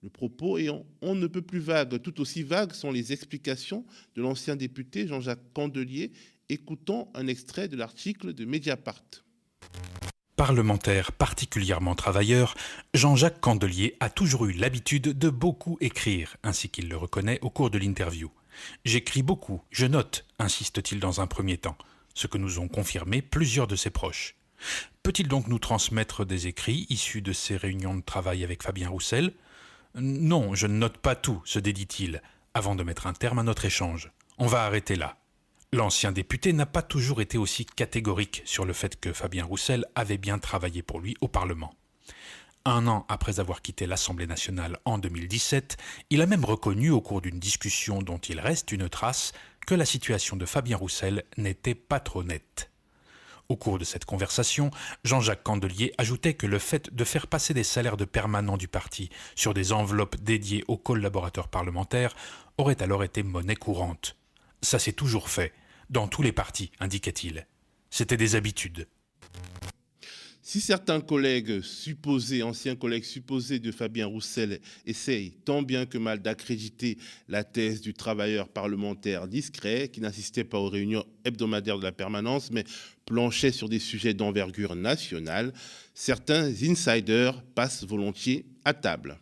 Le 0.02 0.10
propos 0.10 0.58
est 0.58 0.68
on 1.00 1.14
ne 1.14 1.26
peut 1.26 1.42
plus 1.42 1.60
vague. 1.60 2.02
Tout 2.02 2.20
aussi 2.20 2.42
vagues 2.42 2.72
sont 2.72 2.90
les 2.90 3.12
explications 3.12 3.84
de 4.16 4.22
l'ancien 4.22 4.56
député 4.56 5.06
Jean-Jacques 5.06 5.52
Candelier. 5.54 6.12
Écoutons 6.48 7.08
un 7.14 7.28
extrait 7.28 7.68
de 7.68 7.76
l'article 7.76 8.34
de 8.34 8.44
Mediapart. 8.44 9.04
Parlementaire 10.34 11.12
particulièrement 11.12 11.94
travailleur, 11.94 12.56
Jean-Jacques 12.94 13.40
Candelier 13.40 13.96
a 14.00 14.10
toujours 14.10 14.46
eu 14.46 14.52
l'habitude 14.52 15.16
de 15.16 15.30
beaucoup 15.30 15.76
écrire, 15.80 16.36
ainsi 16.42 16.68
qu'il 16.68 16.88
le 16.88 16.96
reconnaît 16.96 17.38
au 17.42 17.50
cours 17.50 17.70
de 17.70 17.78
l'interview. 17.78 18.28
J'écris 18.84 19.22
beaucoup, 19.22 19.62
je 19.70 19.86
note, 19.86 20.26
insiste-t-il 20.38 21.00
dans 21.00 21.20
un 21.20 21.26
premier 21.26 21.58
temps, 21.58 21.76
ce 22.14 22.26
que 22.26 22.38
nous 22.38 22.58
ont 22.58 22.68
confirmé 22.68 23.22
plusieurs 23.22 23.66
de 23.66 23.76
ses 23.76 23.90
proches. 23.90 24.36
Peut-il 25.02 25.28
donc 25.28 25.48
nous 25.48 25.58
transmettre 25.58 26.24
des 26.24 26.46
écrits 26.46 26.86
issus 26.88 27.22
de 27.22 27.32
ses 27.32 27.56
réunions 27.56 27.96
de 27.96 28.02
travail 28.02 28.44
avec 28.44 28.62
Fabien 28.62 28.88
Roussel? 28.88 29.32
Non, 29.94 30.54
je 30.54 30.66
ne 30.66 30.74
note 30.74 30.98
pas 30.98 31.16
tout, 31.16 31.42
se 31.44 31.58
dédit-il, 31.58 32.22
avant 32.54 32.74
de 32.74 32.82
mettre 32.82 33.06
un 33.06 33.12
terme 33.12 33.40
à 33.40 33.42
notre 33.42 33.64
échange. 33.64 34.12
On 34.38 34.46
va 34.46 34.64
arrêter 34.64 34.96
là. 34.96 35.16
L'ancien 35.72 36.12
député 36.12 36.52
n'a 36.52 36.66
pas 36.66 36.82
toujours 36.82 37.20
été 37.20 37.38
aussi 37.38 37.64
catégorique 37.64 38.42
sur 38.44 38.64
le 38.64 38.72
fait 38.72 39.00
que 39.00 39.12
Fabien 39.12 39.44
Roussel 39.44 39.86
avait 39.94 40.18
bien 40.18 40.38
travaillé 40.38 40.82
pour 40.82 41.00
lui 41.00 41.16
au 41.20 41.28
Parlement. 41.28 41.74
Un 42.64 42.86
an 42.86 43.04
après 43.08 43.40
avoir 43.40 43.60
quitté 43.60 43.86
l'Assemblée 43.86 44.28
nationale 44.28 44.78
en 44.84 44.98
2017, 44.98 45.76
il 46.10 46.22
a 46.22 46.26
même 46.26 46.44
reconnu 46.44 46.90
au 46.90 47.00
cours 47.00 47.20
d'une 47.20 47.40
discussion 47.40 48.02
dont 48.02 48.18
il 48.18 48.38
reste 48.38 48.70
une 48.70 48.88
trace 48.88 49.32
que 49.66 49.74
la 49.74 49.84
situation 49.84 50.36
de 50.36 50.46
Fabien 50.46 50.76
Roussel 50.76 51.24
n'était 51.36 51.74
pas 51.74 51.98
trop 51.98 52.22
nette. 52.22 52.70
Au 53.48 53.56
cours 53.56 53.80
de 53.80 53.84
cette 53.84 54.04
conversation, 54.04 54.70
Jean-Jacques 55.02 55.42
Candelier 55.42 55.92
ajoutait 55.98 56.34
que 56.34 56.46
le 56.46 56.60
fait 56.60 56.94
de 56.94 57.04
faire 57.04 57.26
passer 57.26 57.52
des 57.52 57.64
salaires 57.64 57.96
de 57.96 58.04
permanents 58.04 58.56
du 58.56 58.68
parti 58.68 59.10
sur 59.34 59.54
des 59.54 59.72
enveloppes 59.72 60.16
dédiées 60.22 60.64
aux 60.68 60.78
collaborateurs 60.78 61.48
parlementaires 61.48 62.14
aurait 62.58 62.80
alors 62.80 63.02
été 63.02 63.24
monnaie 63.24 63.56
courante. 63.56 64.16
Ça 64.62 64.78
s'est 64.78 64.92
toujours 64.92 65.30
fait, 65.30 65.52
dans 65.90 66.06
tous 66.06 66.22
les 66.22 66.32
partis, 66.32 66.70
indiquait-il. 66.78 67.46
C'était 67.90 68.16
des 68.16 68.36
habitudes. 68.36 68.86
Si 70.44 70.60
certains 70.60 71.00
collègues 71.00 71.60
supposés, 71.60 72.42
anciens 72.42 72.74
collègues 72.74 73.04
supposés 73.04 73.60
de 73.60 73.70
Fabien 73.70 74.06
Roussel 74.06 74.60
essayent 74.86 75.30
tant 75.44 75.62
bien 75.62 75.86
que 75.86 75.98
mal 75.98 76.20
d'accréditer 76.20 76.98
la 77.28 77.44
thèse 77.44 77.80
du 77.80 77.94
travailleur 77.94 78.48
parlementaire 78.48 79.28
discret 79.28 79.88
qui 79.88 80.00
n'assistait 80.00 80.42
pas 80.42 80.58
aux 80.58 80.68
réunions 80.68 81.04
hebdomadaires 81.24 81.78
de 81.78 81.84
la 81.84 81.92
permanence 81.92 82.50
mais 82.50 82.64
planchait 83.06 83.52
sur 83.52 83.68
des 83.68 83.78
sujets 83.78 84.14
d'envergure 84.14 84.74
nationale, 84.74 85.52
certains 85.94 86.50
insiders 86.62 87.40
passent 87.54 87.84
volontiers 87.84 88.44
à 88.64 88.74
table. 88.74 89.20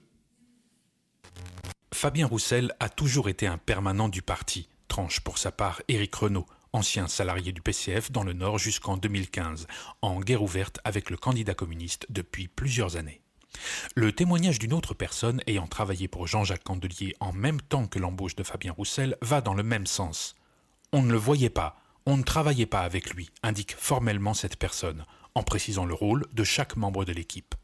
Fabien 1.92 2.26
Roussel 2.26 2.72
a 2.80 2.88
toujours 2.88 3.28
été 3.28 3.46
un 3.46 3.58
permanent 3.58 4.08
du 4.08 4.22
parti, 4.22 4.68
tranche 4.88 5.20
pour 5.20 5.36
sa 5.36 5.52
part 5.52 5.82
Éric 5.86 6.14
Renault, 6.14 6.46
ancien 6.72 7.08
salarié 7.08 7.52
du 7.52 7.62
PCF 7.62 8.10
dans 8.12 8.22
le 8.22 8.32
Nord 8.32 8.58
jusqu'en 8.58 8.96
2015, 8.96 9.66
en 10.02 10.20
guerre 10.20 10.42
ouverte 10.42 10.78
avec 10.84 11.10
le 11.10 11.16
candidat 11.16 11.54
communiste 11.54 12.06
depuis 12.10 12.48
plusieurs 12.48 12.96
années. 12.96 13.20
Le 13.96 14.12
témoignage 14.12 14.58
d'une 14.58 14.72
autre 14.72 14.94
personne 14.94 15.42
ayant 15.46 15.66
travaillé 15.66 16.08
pour 16.08 16.26
Jean-Jacques 16.26 16.64
Candelier 16.64 17.14
en 17.20 17.32
même 17.32 17.60
temps 17.60 17.86
que 17.86 17.98
l'embauche 17.98 18.36
de 18.36 18.42
Fabien 18.42 18.72
Roussel 18.72 19.16
va 19.22 19.40
dans 19.40 19.54
le 19.54 19.62
même 19.62 19.86
sens. 19.86 20.36
On 20.92 21.02
ne 21.02 21.12
le 21.12 21.18
voyait 21.18 21.50
pas, 21.50 21.76
on 22.06 22.16
ne 22.16 22.22
travaillait 22.22 22.66
pas 22.66 22.80
avec 22.80 23.12
lui, 23.14 23.30
indique 23.42 23.74
formellement 23.76 24.34
cette 24.34 24.56
personne. 24.56 25.04
en 25.36 25.44
précisant 25.44 25.84
le 25.84 25.94
rôle 25.94 26.26
de 26.32 26.42
chaque 26.42 26.76
membre 26.76 27.04
de 27.04 27.12
l'équipe. 27.12 27.54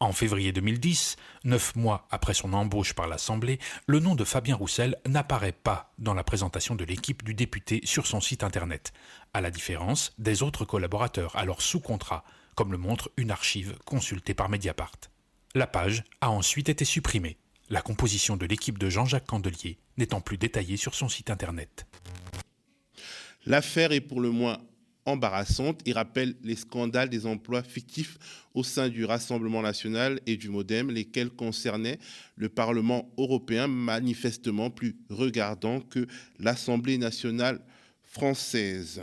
En 0.00 0.12
février 0.12 0.52
2010, 0.52 1.16
neuf 1.44 1.74
mois 1.76 2.06
après 2.10 2.34
son 2.34 2.52
embauche 2.52 2.94
par 2.94 3.08
l'Assemblée, 3.08 3.58
le 3.86 4.00
nom 4.00 4.14
de 4.14 4.24
Fabien 4.24 4.56
Roussel 4.56 4.96
n'apparaît 5.06 5.52
pas 5.52 5.92
dans 5.98 6.14
la 6.14 6.24
présentation 6.24 6.74
de 6.74 6.84
l'équipe 6.84 7.24
du 7.24 7.34
député 7.34 7.80
sur 7.84 8.06
son 8.06 8.20
site 8.20 8.44
internet, 8.44 8.92
à 9.34 9.40
la 9.40 9.50
différence 9.50 10.12
des 10.18 10.42
autres 10.42 10.64
collaborateurs 10.64 11.36
alors 11.36 11.62
sous 11.62 11.80
contrat, 11.80 12.24
comme 12.54 12.72
le 12.72 12.78
montre 12.78 13.10
une 13.16 13.30
archive 13.30 13.76
consultée 13.84 14.34
par 14.34 14.48
Mediapart. 14.48 14.96
La 15.54 15.66
page 15.66 16.04
a 16.20 16.30
ensuite 16.30 16.68
été 16.68 16.84
supprimée, 16.84 17.38
la 17.68 17.82
composition 17.82 18.36
de 18.36 18.46
l'équipe 18.46 18.78
de 18.78 18.90
Jean-Jacques 18.90 19.26
Candelier 19.26 19.78
n'étant 19.96 20.20
plus 20.20 20.38
détaillée 20.38 20.76
sur 20.76 20.94
son 20.94 21.08
site 21.08 21.30
internet. 21.30 21.86
L'affaire 23.46 23.92
est 23.92 24.00
pour 24.00 24.20
le 24.20 24.30
moins 24.30 24.58
embarrassante 25.06 25.80
et 25.86 25.92
rappelle 25.92 26.34
les 26.42 26.56
scandales 26.56 27.08
des 27.08 27.26
emplois 27.26 27.62
fictifs 27.62 28.18
au 28.54 28.62
sein 28.62 28.88
du 28.88 29.04
Rassemblement 29.04 29.62
national 29.62 30.20
et 30.26 30.36
du 30.36 30.48
Modem, 30.48 30.90
lesquels 30.90 31.30
concernaient 31.30 31.98
le 32.36 32.48
Parlement 32.48 33.10
européen, 33.16 33.68
manifestement 33.68 34.70
plus 34.70 34.96
regardant 35.08 35.80
que 35.80 36.06
l'Assemblée 36.38 36.98
nationale 36.98 37.60
française. 38.02 39.02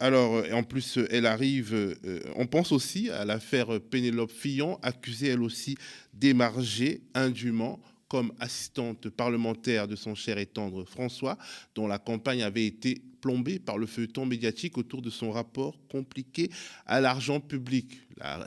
Alors, 0.00 0.44
en 0.52 0.62
plus, 0.62 0.98
elle 1.10 1.26
arrive, 1.26 1.74
euh, 1.74 2.20
on 2.36 2.46
pense 2.46 2.70
aussi 2.70 3.10
à 3.10 3.24
l'affaire 3.24 3.80
Pénélope 3.80 4.30
Fillon, 4.30 4.78
accusée 4.82 5.28
elle 5.28 5.42
aussi 5.42 5.76
d'émarger 6.12 7.02
indûment 7.14 7.80
comme 8.08 8.32
assistante 8.40 9.08
parlementaire 9.10 9.86
de 9.86 9.96
son 9.96 10.14
cher 10.14 10.38
et 10.38 10.46
tendre 10.46 10.84
François, 10.84 11.36
dont 11.74 11.86
la 11.86 11.98
campagne 11.98 12.42
avait 12.42 12.64
été 12.64 13.02
plombée 13.20 13.58
par 13.58 13.78
le 13.78 13.86
feuilleton 13.86 14.26
médiatique 14.26 14.78
autour 14.78 15.02
de 15.02 15.10
son 15.10 15.30
rapport 15.30 15.76
compliqué 15.88 16.50
à 16.86 17.00
l'argent 17.00 17.40
public. 17.40 18.00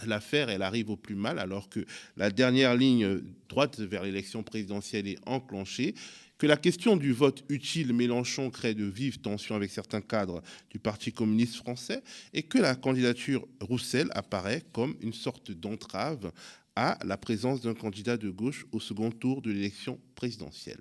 L'affaire, 0.06 0.50
elle 0.50 0.62
arrive 0.62 0.90
au 0.90 0.98
plus 0.98 1.16
mal 1.16 1.40
alors 1.40 1.70
que 1.70 1.86
la 2.18 2.30
dernière 2.30 2.76
ligne 2.76 3.22
droite 3.48 3.80
vers 3.80 4.04
l'élection 4.04 4.44
présidentielle 4.44 5.08
est 5.08 5.20
enclenchée 5.26 5.96
que 6.42 6.48
la 6.48 6.58
question 6.58 6.98
du 6.98 7.14
vote 7.14 7.44
utile 7.50 7.94
Mélenchon 7.94 8.50
crée 8.50 8.74
de 8.74 8.86
vives 8.86 9.20
tensions 9.20 9.54
avec 9.54 9.70
certains 9.70 10.02
cadres 10.02 10.42
du 10.72 10.80
Parti 10.80 11.14
communiste 11.14 11.58
français 11.58 12.02
et 12.34 12.42
que 12.42 12.58
la 12.58 12.74
candidature 12.74 13.48
Roussel 13.60 14.10
apparaît 14.16 14.64
comme 14.74 14.96
une 15.02 15.14
sorte 15.14 15.52
d'entrave 15.52 16.32
à 16.76 16.98
la 17.06 17.16
présence 17.16 17.62
d'un 17.62 17.76
candidat 17.76 18.18
de 18.18 18.32
gauche 18.32 18.66
au 18.72 18.80
second 18.80 19.12
tour 19.12 19.44
de 19.44 19.52
l'élection 19.52 20.00
présidentielle. 20.16 20.80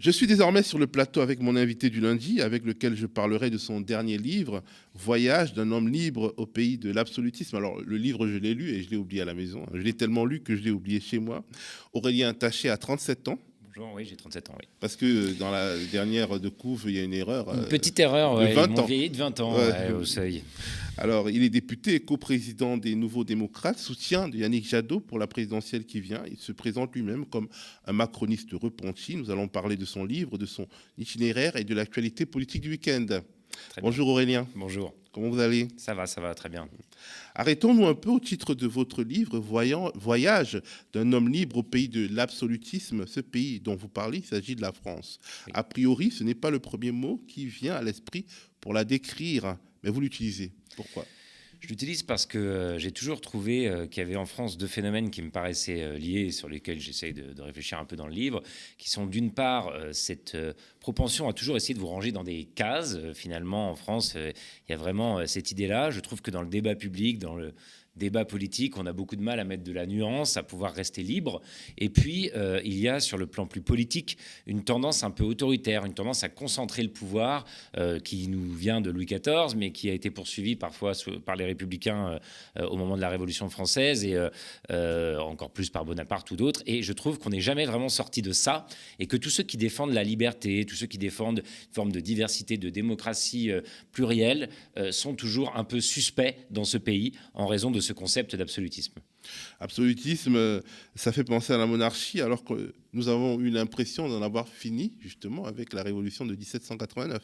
Je 0.00 0.12
suis 0.12 0.28
désormais 0.28 0.62
sur 0.62 0.78
le 0.78 0.86
plateau 0.86 1.22
avec 1.22 1.40
mon 1.40 1.56
invité 1.56 1.90
du 1.90 2.00
lundi, 2.00 2.40
avec 2.40 2.64
lequel 2.64 2.94
je 2.94 3.06
parlerai 3.06 3.50
de 3.50 3.58
son 3.58 3.80
dernier 3.80 4.16
livre, 4.16 4.62
Voyage 4.94 5.54
d'un 5.54 5.72
homme 5.72 5.88
libre 5.88 6.34
au 6.36 6.46
pays 6.46 6.78
de 6.78 6.92
l'absolutisme. 6.92 7.56
Alors, 7.56 7.80
le 7.80 7.96
livre, 7.96 8.28
je 8.28 8.36
l'ai 8.36 8.54
lu 8.54 8.70
et 8.70 8.84
je 8.84 8.90
l'ai 8.90 8.96
oublié 8.96 9.22
à 9.22 9.24
la 9.24 9.34
maison. 9.34 9.66
Je 9.74 9.80
l'ai 9.80 9.94
tellement 9.94 10.24
lu 10.24 10.38
que 10.38 10.54
je 10.54 10.62
l'ai 10.62 10.70
oublié 10.70 11.00
chez 11.00 11.18
moi. 11.18 11.44
Aurélien 11.94 12.32
Taché 12.32 12.68
a 12.68 12.76
37 12.76 13.26
ans 13.26 13.40
oui, 13.94 14.04
j'ai 14.04 14.16
37 14.16 14.50
ans, 14.50 14.54
oui. 14.58 14.66
Parce 14.80 14.96
que 14.96 15.32
dans 15.38 15.50
la 15.50 15.76
dernière 15.92 16.40
de 16.40 16.48
couve, 16.48 16.84
il 16.86 16.96
y 16.96 16.98
a 16.98 17.02
une 17.02 17.14
erreur. 17.14 17.52
Une 17.52 17.60
euh, 17.60 17.68
petite 17.68 17.98
erreur, 18.00 18.38
de 18.38 18.46
20 18.46 18.78
ans. 18.78 18.84
vieilli 18.84 19.10
de 19.10 19.16
20 19.16 19.40
ans, 19.40 19.56
au 19.98 20.04
seuil. 20.04 20.42
Alors, 20.96 21.30
il 21.30 21.42
est 21.42 21.48
député 21.48 21.94
et 21.94 22.00
coprésident 22.00 22.76
des 22.76 22.94
Nouveaux 22.94 23.24
Démocrates, 23.24 23.78
soutien 23.78 24.28
de 24.28 24.36
Yannick 24.36 24.68
Jadot 24.68 25.00
pour 25.00 25.18
la 25.18 25.26
présidentielle 25.26 25.84
qui 25.84 26.00
vient. 26.00 26.22
Il 26.30 26.38
se 26.38 26.52
présente 26.52 26.94
lui-même 26.94 27.24
comme 27.24 27.48
un 27.86 27.92
macroniste 27.92 28.50
repenti. 28.52 29.16
Nous 29.16 29.30
allons 29.30 29.46
parler 29.48 29.76
de 29.76 29.84
son 29.84 30.04
livre, 30.04 30.38
de 30.38 30.46
son 30.46 30.66
itinéraire 30.98 31.56
et 31.56 31.64
de 31.64 31.74
l'actualité 31.74 32.26
politique 32.26 32.62
du 32.62 32.70
week-end. 32.70 33.06
Bonjour 33.80 34.08
Aurélien. 34.08 34.46
Bonjour. 34.56 34.92
Comment 35.18 35.30
vous 35.30 35.40
allez 35.40 35.66
Ça 35.76 35.94
va, 35.94 36.06
ça 36.06 36.20
va 36.20 36.32
très 36.32 36.48
bien. 36.48 36.68
Arrêtons-nous 37.34 37.88
un 37.88 37.94
peu 37.94 38.08
au 38.08 38.20
titre 38.20 38.54
de 38.54 38.68
votre 38.68 39.02
livre, 39.02 39.40
Voyant, 39.40 39.90
Voyage 39.96 40.62
d'un 40.92 41.12
homme 41.12 41.28
libre 41.28 41.56
au 41.56 41.62
pays 41.64 41.88
de 41.88 42.06
l'absolutisme. 42.14 43.04
Ce 43.04 43.18
pays 43.18 43.58
dont 43.58 43.74
vous 43.74 43.88
parlez, 43.88 44.18
il 44.18 44.24
s'agit 44.24 44.54
de 44.54 44.60
la 44.60 44.70
France. 44.70 45.18
A 45.54 45.64
priori, 45.64 46.12
ce 46.12 46.22
n'est 46.22 46.36
pas 46.36 46.50
le 46.50 46.60
premier 46.60 46.92
mot 46.92 47.20
qui 47.26 47.46
vient 47.46 47.74
à 47.74 47.82
l'esprit 47.82 48.26
pour 48.60 48.72
la 48.72 48.84
décrire, 48.84 49.56
mais 49.82 49.90
vous 49.90 50.00
l'utilisez. 50.00 50.52
Pourquoi? 50.76 51.04
Je 51.60 51.68
l'utilise 51.68 52.02
parce 52.02 52.24
que 52.24 52.38
euh, 52.38 52.78
j'ai 52.78 52.92
toujours 52.92 53.20
trouvé 53.20 53.68
euh, 53.68 53.86
qu'il 53.86 54.02
y 54.02 54.06
avait 54.06 54.16
en 54.16 54.26
France 54.26 54.56
deux 54.56 54.66
phénomènes 54.66 55.10
qui 55.10 55.22
me 55.22 55.30
paraissaient 55.30 55.82
euh, 55.82 55.98
liés, 55.98 56.30
sur 56.30 56.48
lesquels 56.48 56.78
j'essaye 56.78 57.12
de, 57.12 57.42
réfléchir 57.42 57.78
un 57.78 57.84
peu 57.84 57.96
dans 57.96 58.06
le 58.06 58.12
livre, 58.12 58.42
qui 58.78 58.90
sont 58.90 59.06
d'une 59.06 59.32
part 59.32 59.72
cette 59.92 60.36
propension 60.80 61.28
à 61.28 61.32
toujours 61.32 61.56
essayer 61.56 61.74
de 61.74 61.78
vous 61.78 61.86
ranger 61.86 62.12
dans 62.12 62.24
des 62.24 62.44
cases. 62.44 62.98
Finalement, 63.14 63.70
en 63.70 63.76
France, 63.76 64.14
il 64.16 64.70
y 64.70 64.72
a 64.72 64.76
vraiment 64.76 65.26
cette 65.26 65.50
idée-là. 65.50 65.90
Je 65.90 66.00
trouve 66.00 66.20
que 66.20 66.30
dans 66.30 66.42
le 66.42 66.48
débat 66.48 66.74
public, 66.74 67.18
dans 67.18 67.36
le 67.36 67.54
débat 67.98 68.24
politique, 68.24 68.78
on 68.78 68.86
a 68.86 68.92
beaucoup 68.92 69.16
de 69.16 69.22
mal 69.22 69.40
à 69.40 69.44
mettre 69.44 69.64
de 69.64 69.72
la 69.72 69.86
nuance, 69.86 70.36
à 70.36 70.42
pouvoir 70.42 70.72
rester 70.72 71.02
libre. 71.02 71.42
Et 71.76 71.90
puis, 71.90 72.30
euh, 72.34 72.60
il 72.64 72.78
y 72.78 72.88
a 72.88 73.00
sur 73.00 73.18
le 73.18 73.26
plan 73.26 73.46
plus 73.46 73.60
politique 73.60 74.16
une 74.46 74.64
tendance 74.64 75.04
un 75.04 75.10
peu 75.10 75.24
autoritaire, 75.24 75.84
une 75.84 75.94
tendance 75.94 76.24
à 76.24 76.28
concentrer 76.28 76.82
le 76.82 76.88
pouvoir 76.88 77.44
euh, 77.76 77.98
qui 77.98 78.28
nous 78.28 78.52
vient 78.52 78.80
de 78.80 78.90
Louis 78.90 79.06
XIV, 79.06 79.56
mais 79.56 79.72
qui 79.72 79.90
a 79.90 79.92
été 79.92 80.10
poursuivi 80.10 80.56
parfois 80.56 80.92
par 81.26 81.36
les 81.36 81.44
républicains 81.44 82.18
euh, 82.58 82.66
au 82.66 82.76
moment 82.76 82.96
de 82.96 83.00
la 83.00 83.08
Révolution 83.08 83.50
française 83.50 84.04
et 84.04 84.16
encore 84.70 85.50
plus 85.50 85.70
par 85.70 85.84
Bonaparte 85.84 86.30
ou 86.30 86.36
d'autres. 86.36 86.62
Et 86.66 86.82
je 86.82 86.92
trouve 86.92 87.18
qu'on 87.18 87.30
n'est 87.30 87.40
jamais 87.40 87.66
vraiment 87.66 87.88
sorti 87.88 88.22
de 88.22 88.32
ça 88.32 88.66
et 88.98 89.06
que 89.06 89.16
tous 89.16 89.30
ceux 89.30 89.42
qui 89.42 89.56
défendent 89.56 89.92
la 89.92 90.04
liberté, 90.04 90.64
tous 90.64 90.76
ceux 90.76 90.86
qui 90.86 90.98
défendent 90.98 91.40
une 91.40 91.74
forme 91.74 91.92
de 91.92 92.00
diversité, 92.00 92.56
de 92.56 92.70
démocratie 92.70 93.50
plurielle, 93.92 94.48
sont 94.90 95.14
toujours 95.14 95.56
un 95.56 95.64
peu 95.64 95.80
suspects 95.80 96.36
dans 96.50 96.64
ce 96.64 96.78
pays 96.78 97.12
en 97.34 97.46
raison 97.46 97.70
de 97.70 97.80
ce 97.80 97.87
concept 97.92 98.36
d'absolutisme. 98.36 98.94
Absolutisme, 99.60 100.62
ça 100.94 101.12
fait 101.12 101.24
penser 101.24 101.52
à 101.52 101.58
la 101.58 101.66
monarchie, 101.66 102.20
alors 102.20 102.44
que 102.44 102.74
nous 102.92 103.08
avons 103.08 103.38
eu 103.40 103.50
l'impression 103.50 104.08
d'en 104.08 104.22
avoir 104.22 104.48
fini 104.48 104.94
justement 105.00 105.46
avec 105.46 105.72
la 105.72 105.82
révolution 105.82 106.24
de 106.26 106.34
1789. 106.34 107.22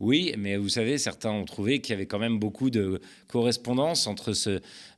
Oui, 0.00 0.34
mais 0.36 0.56
vous 0.56 0.68
savez, 0.68 0.98
certains 0.98 1.30
ont 1.30 1.44
trouvé 1.44 1.80
qu'il 1.80 1.92
y 1.92 1.96
avait 1.96 2.06
quand 2.06 2.18
même 2.18 2.38
beaucoup 2.38 2.70
de 2.70 3.00
correspondance 3.28 4.06
entre 4.06 4.32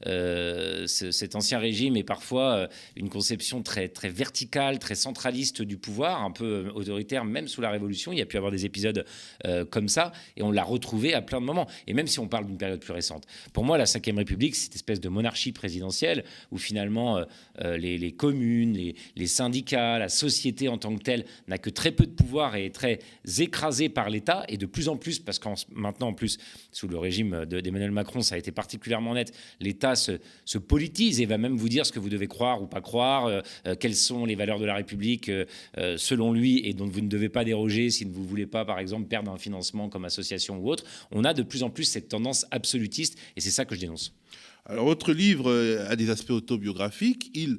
euh, 0.07 0.87
ce, 0.87 1.11
cet 1.11 1.37
ancien 1.37 1.59
régime 1.59 1.97
et 1.97 2.03
parfois 2.03 2.55
euh, 2.55 2.67
une 2.97 3.09
conception 3.09 3.63
très, 3.63 3.89
très 3.89 4.09
verticale, 4.09 4.79
très 4.79 4.95
centraliste 4.95 5.63
du 5.63 5.77
pouvoir, 5.77 6.23
un 6.23 6.31
peu 6.31 6.71
autoritaire, 6.75 7.25
même 7.25 7.49
sous 7.49 7.61
la 7.61 7.71
Révolution. 7.71 8.13
Il 8.13 8.19
y 8.19 8.23
a 8.23 8.27
pu 8.27 8.37
avoir 8.37 8.53
des 8.53 8.65
épisodes 8.65 9.05
euh, 9.47 9.65
comme 9.65 9.89
ça, 9.89 10.13
et 10.37 10.43
on 10.43 10.51
l'a 10.51 10.65
retrouvé 10.65 11.15
à 11.15 11.23
plein 11.23 11.41
de 11.41 11.47
moments. 11.47 11.67
Et 11.87 11.95
même 11.95 12.07
si 12.07 12.19
on 12.19 12.29
parle 12.29 12.47
d'une 12.47 12.59
période 12.59 12.81
plus 12.81 12.93
récente. 12.93 13.27
Pour 13.53 13.65
moi, 13.65 13.79
la 13.79 13.85
Ve 13.85 14.17
République, 14.17 14.55
c'est 14.55 14.65
cette 14.65 14.77
espèce 14.77 15.01
de 15.01 15.09
monarchie 15.09 15.53
présidentielle 15.53 16.25
où 16.51 16.59
finalement 16.59 17.21
les, 17.63 18.13
communes, 18.13 18.77
les, 19.15 19.27
syndicats, 19.27 19.99
la 19.99 20.09
société 20.09 20.69
en 20.69 20.79
tant 20.79 20.95
que 20.97 21.03
telle 21.03 21.25
n'a 21.49 21.59
que 21.59 21.71
très 21.71 21.93
peu 21.93 22.07
de 22.07 22.13
pouvoir 22.13 22.57
et 22.57 22.67
est 22.67 22.75
très 22.75 22.99
écrasée 23.39 23.89
par 23.89 24.11
l'État 24.11 24.45
de 24.57 24.67
plus 24.67 24.89
en 24.89 24.97
plus, 24.97 25.19
parce 25.19 25.39
que 25.39 25.49
maintenant 25.75 26.09
en 26.09 26.15
plus, 26.15 26.39
sous 26.73 26.89
le 26.89 26.99
régime 26.99 27.45
d'Emmanuel 27.47 27.91
Macron, 27.91 28.21
ça 28.23 28.35
a 28.35 28.39
été 28.39 28.53
particulièrement 28.53 29.15
net, 29.15 29.33
l'État 29.61 29.95
se, 29.97 30.19
politise 30.59 31.21
et 31.21 31.27
va 31.27 31.39
même 31.39 31.57
vous 31.57 31.69
dire 31.69 31.87
ce 31.87 31.93
que 31.93 31.99
vous 31.99 32.09
devez 32.09 32.27
croire 32.27 32.63
ou 32.63 32.67
pas 32.67 32.81
croire, 32.81 33.27
euh, 33.27 33.41
euh, 33.67 33.75
quelles 33.75 33.95
sont 33.95 34.25
les 34.25 34.35
valeurs 34.35 34.59
de 34.59 34.65
la 34.65 34.75
République 34.75 35.29
euh, 35.29 35.45
selon 35.97 36.33
lui 36.33 36.67
et 36.67 36.73
dont 36.73 36.87
vous 36.87 37.01
ne 37.01 37.09
devez 37.09 37.29
pas 37.29 37.45
déroger 37.45 37.91
si 37.91 38.05
vous 38.05 38.23
ne 38.23 38.27
voulez 38.27 38.47
pas, 38.47 38.65
par 38.65 38.79
exemple, 38.79 39.07
perdre 39.09 39.31
un 39.31 39.39
financement 39.39 39.89
comme 39.89 40.05
association 40.05 40.59
ou 40.59 40.71
autre. 40.71 40.85
On 41.11 41.25
a 41.25 41.35
de 41.35 41.43
plus 41.43 41.63
en 41.63 41.71
plus 41.71 41.85
cette 41.85 42.09
tendance 42.09 42.47
absolutiste 42.51 43.19
et 43.37 43.41
c'est 43.41 43.51
ça 43.51 43.65
que 43.65 43.75
je 43.75 43.81
dénonce. 43.81 44.15
Alors, 44.65 44.87
votre 44.87 45.13
livre 45.13 45.53
a 45.89 45.95
des 45.95 46.11
aspects 46.11 46.31
autobiographiques. 46.31 47.31
Il, 47.35 47.59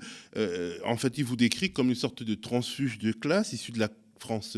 en 0.84 0.98
fait, 0.98 1.18
il 1.18 1.24
vous 1.24 1.38
décrit 1.38 1.72
comme 1.72 1.88
une 1.88 1.96
sorte 1.96 2.22
de 2.22 2.36
transfuge 2.36 2.98
de 2.98 3.14
classe 3.14 3.54
issu 3.54 3.72
de 3.72 3.80
la 3.80 3.88
France 4.20 4.58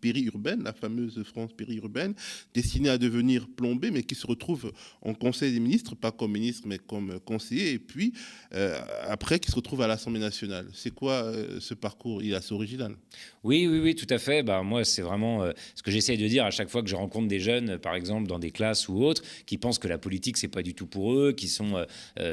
périurbaine, 0.00 0.62
la 0.62 0.72
fameuse 0.72 1.22
France 1.24 1.52
périurbaine, 1.52 2.14
destinée 2.54 2.88
à 2.88 2.98
devenir 2.98 3.48
plombée, 3.48 3.90
mais 3.90 4.02
qui 4.02 4.14
se 4.14 4.26
retrouve 4.26 4.72
en 5.02 5.14
Conseil 5.14 5.52
des 5.52 5.60
ministres, 5.60 5.94
pas 5.94 6.12
comme 6.12 6.32
ministre, 6.32 6.62
mais 6.66 6.78
comme 6.78 7.20
conseiller, 7.20 7.72
et 7.72 7.78
puis 7.78 8.12
euh, 8.54 8.78
après 9.08 9.38
qui 9.38 9.50
se 9.50 9.56
retrouve 9.56 9.82
à 9.82 9.86
l'Assemblée 9.86 10.20
nationale. 10.20 10.68
C'est 10.72 10.94
quoi 10.94 11.24
euh, 11.24 11.60
ce 11.60 11.74
parcours? 11.74 12.22
Il 12.22 12.32
est 12.32 12.36
assez 12.36 12.52
original. 12.52 12.94
Oui, 13.42 13.66
oui, 13.66 13.80
oui, 13.80 13.94
tout 13.94 14.06
à 14.10 14.18
fait. 14.18 14.42
Bah, 14.42 14.62
moi, 14.62 14.84
c'est 14.84 15.02
vraiment 15.02 15.42
euh, 15.42 15.52
ce 15.74 15.82
que 15.82 15.90
j'essaie 15.90 16.16
de 16.16 16.26
dire 16.26 16.44
à 16.44 16.50
chaque 16.50 16.68
fois 16.68 16.82
que 16.82 16.88
je 16.88 16.96
rencontre 16.96 17.28
des 17.28 17.40
jeunes, 17.40 17.78
par 17.78 17.94
exemple, 17.94 18.28
dans 18.28 18.38
des 18.38 18.50
classes 18.50 18.88
ou 18.88 19.02
autres, 19.02 19.22
qui 19.46 19.58
pensent 19.58 19.78
que 19.78 19.88
la 19.88 19.98
politique, 19.98 20.36
c'est 20.36 20.48
pas 20.48 20.62
du 20.62 20.74
tout 20.74 20.86
pour 20.86 21.14
eux, 21.14 21.32
qui, 21.32 21.48
sont, 21.48 21.84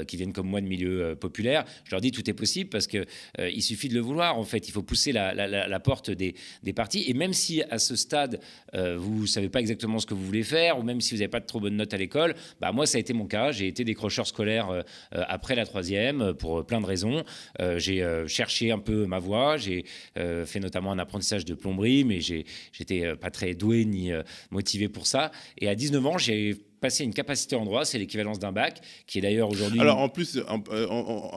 qui 0.08 0.18
viennent 0.18 0.34
comme 0.34 0.48
moi 0.48 0.62
de 0.62 0.68
milieux 0.68 1.15
populaires. 1.15 1.65
Je 1.84 1.92
leur 1.92 2.01
dis 2.01 2.12
tout 2.12 2.27
est 2.30 2.34
possible 2.34 2.70
parce 2.70 2.88
qu'il 2.88 3.06
il 3.39 3.62
suffit 3.62 3.89
de 3.89 3.94
le 3.94 4.00
vouloir, 4.00 4.38
en 4.38 4.44
fait. 4.44 4.68
Il 4.68 4.72
faut 4.72 4.84
pousser 4.84 5.12
la 5.12 5.80
porte 5.80 6.12
des 6.12 6.36
des 6.63 6.74
partis. 6.74 7.05
Et 7.08 7.13
même 7.13 7.34
si 7.34 7.62
à 7.63 7.77
ce 7.77 7.96
stade, 7.96 8.39
vous 8.74 9.22
ne 9.22 9.27
savez 9.27 9.50
pas 9.50 9.60
exactement 9.60 10.00
ce 10.00 10.05
que 10.05 10.13
vous 10.13 10.25
voulez 10.25 10.43
faire, 10.43 10.79
ou 10.79 10.84
même 10.84 11.01
si 11.01 11.13
vous 11.13 11.20
n'avez 11.20 11.29
pas 11.29 11.39
de 11.39 11.46
trop 11.46 11.60
bonnes 11.60 11.75
notes 11.75 11.93
à 11.93 11.98
l'école, 11.98 12.36
bah, 12.60 12.72
moi, 12.72 12.86
ça 12.86 12.98
a 12.98 13.01
été 13.01 13.13
mon 13.13 13.25
cas. 13.25 13.51
J'ai 13.51 13.67
été 13.67 13.84
décrocheur 13.84 14.25
scolaire 14.27 14.84
après 15.12 15.55
la 15.55 15.65
troisième 15.65 16.34
pour 16.34 16.65
plein 16.65 16.82
de 16.82 16.86
raisons. 16.86 17.24
j'ai 17.77 18.24
cherché 18.27 18.72
un 18.72 18.79
peu 18.79 19.05
ma 19.05 19.20
voie. 19.20 19.58
J'ai 19.58 19.86
fait 20.15 20.60
notamment 20.60 20.91
un 20.91 21.00
apprentissage 21.00 21.46
de 21.46 21.53
plomberie, 21.53 22.03
mais 22.03 22.20
j'étais 22.22 23.15
pas 23.15 23.29
très 23.29 23.53
doué 23.53 23.86
ni 23.86 24.12
motivé 24.51 24.89
pour 24.89 25.08
ça. 25.08 25.32
Et 25.58 25.67
à 25.67 25.75
19 25.75 26.05
ans, 26.05 26.17
j'ai 26.17 26.58
passer 26.83 27.05
une 27.05 27.13
capacité 27.13 27.55
en 27.55 27.63
droit, 27.63 27.85
c'est 27.85 27.97
l'équivalence 27.97 28.39
d'un 28.39 28.51
bac, 28.51 28.81
qui 29.07 29.19
est 29.19 29.21
d'ailleurs 29.21 29.49
aujourd'hui. 29.49 29.79
Alors 29.79 29.99
en 29.99 30.09
plus, 30.09 30.37
en, 30.49 30.59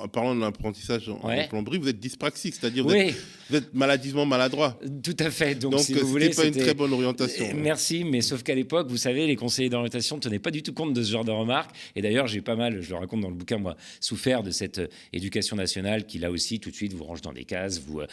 parlant 0.08 0.34
de 0.34 0.40
l'apprentissage 0.40 1.08
en, 1.08 1.46
plomberie, 1.48 1.78
vous 1.78 1.88
êtes 1.88 2.00
dyspraxique, 2.00 2.56
c'est-à-dire 2.56 2.82
vous, 2.82 2.92
êtes, 2.92 3.72
maladivement 3.72 4.26
maladroit. 4.26 4.76
Tout 5.04 5.14
à 5.20 5.30
fait. 5.30 5.54
Donc, 5.54 5.78
si 5.78 5.94
vous 5.94 6.08
voulez, 6.08 6.30
pas 6.30 6.46
une 6.46 6.56
très 6.56 6.74
bonne 6.74 6.92
orientation. 6.92 7.46
Merci, 7.54 8.02
mais 8.02 8.22
sauf 8.22 8.42
qu'à 8.42 8.56
l'époque, 8.56 8.88
vous 8.88 8.96
savez, 8.96 9.28
les 9.28 9.36
conseillers 9.36 9.68
d'orientation 9.68 10.16
ne 10.16 10.20
tenaient 10.20 10.40
pas 10.40 10.50
du 10.50 10.64
tout 10.64 10.72
compte 10.72 10.92
de 10.92 11.02
ce 11.02 11.12
genre 11.12 11.24
de 11.24 11.30
remarques. 11.30 11.70
Et 11.94 12.02
d'ailleurs, 12.02 12.26
j'ai 12.26 12.40
pas 12.40 12.56
mal, 12.56 12.82
je 12.82 12.90
le 12.90 12.96
raconte 12.96 13.20
dans 13.20 13.30
le 13.30 13.36
bouquin, 13.36 13.58
moi, 13.58 13.76
souffert 14.00 14.42
de 14.42 14.50
cette 14.50 14.80
euh, 14.80 14.88
éducation 15.12 15.54
nationale 15.54 16.06
qui, 16.06 16.18
là 16.18 16.32
aussi, 16.32 16.58
tout 16.58 16.70
de 16.70 16.74
suite, 16.74 16.92
vous 16.92 17.04
range 17.04 17.20
dans 17.20 17.32
des 17.32 17.44
cases. 17.44 17.78
Vous, 17.78 18.00
euh, 18.00 18.06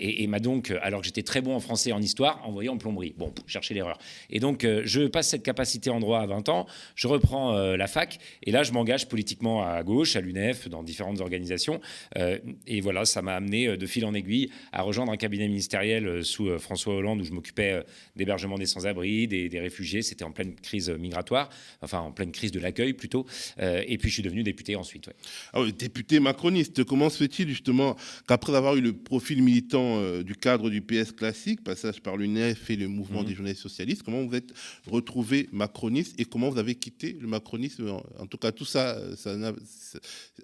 et, 0.00 0.26
m'a 0.26 0.40
donc, 0.40 0.72
alors 0.82 1.02
que 1.02 1.06
j'étais 1.06 1.22
très 1.22 1.40
bon 1.40 1.54
en 1.54 1.60
français 1.60 1.90
et 1.90 1.92
en 1.92 2.02
histoire, 2.02 2.40
envoyé 2.48 2.68
en 2.68 2.78
plomberie. 2.78 3.14
Bon, 3.16 3.32
chercher 3.46 3.74
l'erreur. 3.74 3.98
Et 4.28 4.40
donc, 4.40 4.64
euh, 4.64 4.82
je 4.84 5.02
passe 5.06 5.28
cette 5.28 5.44
capacité 5.44 5.88
en 5.88 6.00
droit 6.00 6.18
à 6.18 6.26
20 6.26 6.48
ans 6.48 6.66
je 6.94 7.08
reprends 7.08 7.56
euh, 7.56 7.76
la 7.76 7.86
fac 7.86 8.18
et 8.42 8.50
là, 8.50 8.62
je 8.62 8.72
m'engage 8.72 9.08
politiquement 9.08 9.66
à 9.66 9.82
gauche, 9.82 10.16
à 10.16 10.20
l'UNEF, 10.20 10.68
dans 10.68 10.82
différentes 10.82 11.20
organisations. 11.20 11.80
Euh, 12.16 12.38
et 12.66 12.80
voilà, 12.80 13.04
ça 13.04 13.22
m'a 13.22 13.34
amené 13.34 13.68
euh, 13.68 13.76
de 13.76 13.86
fil 13.86 14.04
en 14.04 14.14
aiguille 14.14 14.50
à 14.72 14.82
rejoindre 14.82 15.12
un 15.12 15.16
cabinet 15.16 15.48
ministériel 15.48 16.24
sous 16.24 16.58
François 16.58 16.94
Hollande 16.94 17.20
où 17.20 17.24
je 17.24 17.32
m'occupais 17.32 17.82
d'hébergement 18.16 18.58
des 18.58 18.66
sans-abri, 18.66 19.26
des, 19.26 19.60
réfugiés. 19.60 20.02
C'était 20.02 20.24
en 20.24 20.32
pleine 20.32 20.54
crise 20.54 20.90
migratoire, 20.90 21.50
enfin 21.82 22.00
en 22.00 22.12
pleine 22.12 22.32
crise 22.32 22.52
de 22.52 22.60
l'accueil 22.60 22.92
plutôt. 22.92 23.26
et 23.60 23.98
puis, 23.98 24.08
je 24.08 24.14
suis 24.14 24.22
devenu 24.22 24.42
député 24.42 24.76
ensuite. 24.76 25.06
Ouais. 25.06 25.14
Ah 25.52 25.60
député 25.76 26.20
macroniste, 26.20 26.84
comment 26.84 27.10
se 27.10 27.18
fait-il 27.18 27.48
justement 27.48 27.96
qu'après 28.26 28.54
avoir 28.54 28.76
eu 28.76 28.80
le 28.80 28.92
profil 28.92 29.42
militant 29.42 30.20
du 30.22 30.34
cadre 30.34 30.70
du 30.70 30.80
PS 30.80 31.12
classique, 31.12 31.62
passage 31.62 32.00
par 32.00 32.16
l'UNEF 32.16 32.70
et 32.70 32.76
le 32.76 32.88
mouvement 32.88 33.22
mmh. 33.22 33.26
des 33.26 33.34
journalistes 33.34 33.62
socialistes, 33.62 34.02
comment 34.02 34.24
vous 34.24 34.34
êtes 34.34 34.52
retrouvé 34.86 35.48
macroniste 35.52 36.18
et 36.18 36.24
comment 36.24 36.50
vous 36.50 36.58
avez 36.58 36.69
quitté 36.74 37.16
le 37.20 37.26
macronisme, 37.26 38.00
en 38.18 38.26
tout 38.26 38.38
cas 38.38 38.52
tout 38.52 38.64
ça, 38.64 38.98
ça 39.16 39.36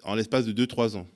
en 0.03 0.15
l'espace 0.15 0.45
de 0.45 0.65
2-3 0.65 0.97
ans. 0.97 1.07